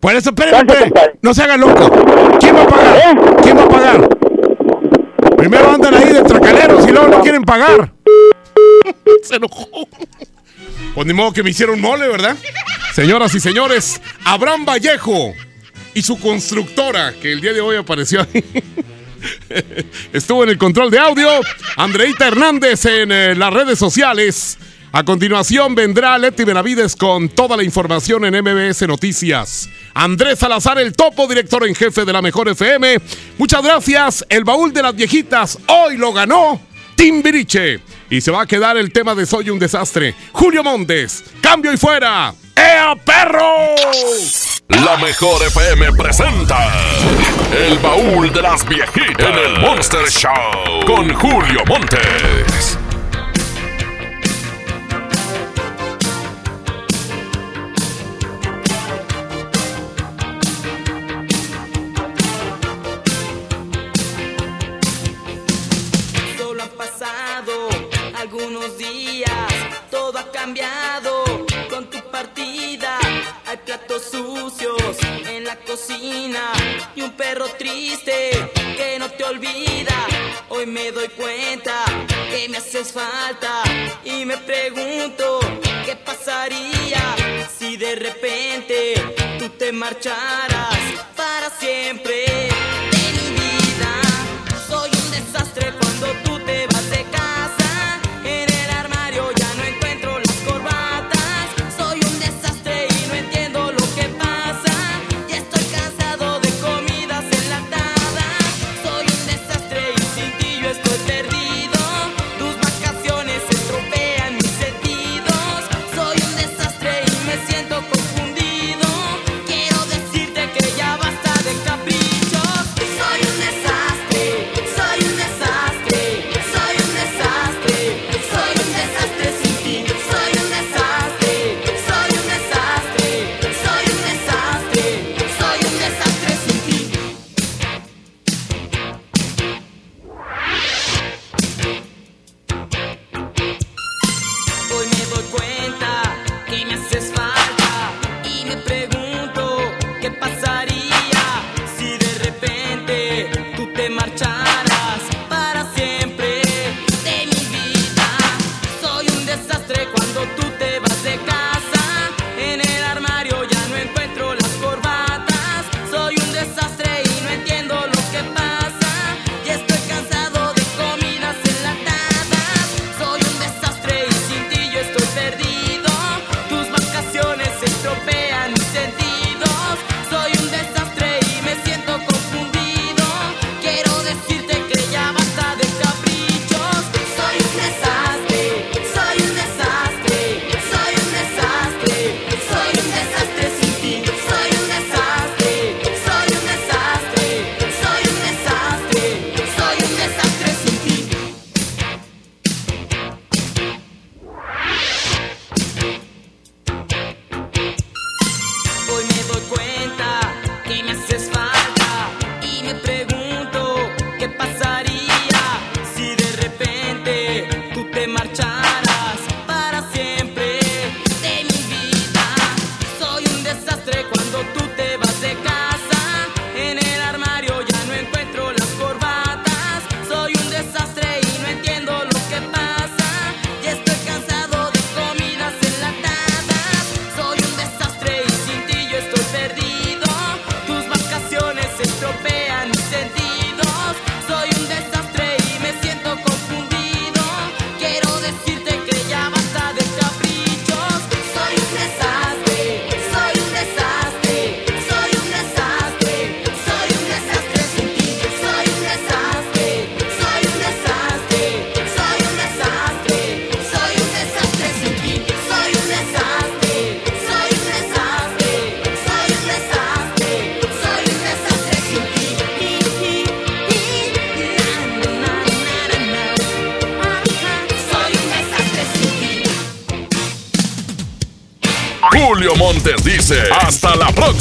[0.00, 1.18] Por eso, espéreme, Cállate, espéreme.
[1.20, 1.90] No se haga loco.
[2.40, 3.36] ¿Quién va a pagar?
[3.42, 4.08] ¿Quién va a pagar?
[5.36, 7.92] Primero andan ahí de tracaleros y luego no quieren pagar.
[9.22, 9.66] Se enojó.
[10.94, 12.36] Pues ni modo que me hicieron mole, ¿verdad?
[12.94, 15.34] Señoras y señores, Abraham Vallejo
[15.92, 18.42] y su constructora, que el día de hoy apareció ahí.
[20.12, 21.28] Estuvo en el control de audio
[21.76, 24.58] Andreita Hernández en eh, las redes sociales.
[24.90, 29.68] A continuación vendrá Leti Benavides con toda la información en MBS Noticias.
[29.92, 32.98] Andrés Salazar, el topo director en jefe de la Mejor FM.
[33.36, 34.24] Muchas gracias.
[34.28, 36.60] El baúl de las viejitas hoy lo ganó
[36.94, 37.80] Timbiriche.
[38.10, 40.14] Y se va a quedar el tema de Soy un desastre.
[40.32, 42.34] Julio Montes, cambio y fuera.
[42.56, 43.76] ¡Ea perro!
[44.68, 46.58] La mejor FM presenta
[47.56, 52.77] El baúl de las viejitas en el Monster Show con Julio Montes.
[80.58, 81.84] hoy me doy cuenta
[82.30, 83.62] que me haces falta
[84.04, 85.38] y me pregunto
[85.84, 87.14] qué pasaría
[87.56, 88.94] si de repente
[89.38, 90.78] tú te marcharas
[91.16, 92.57] para siempre.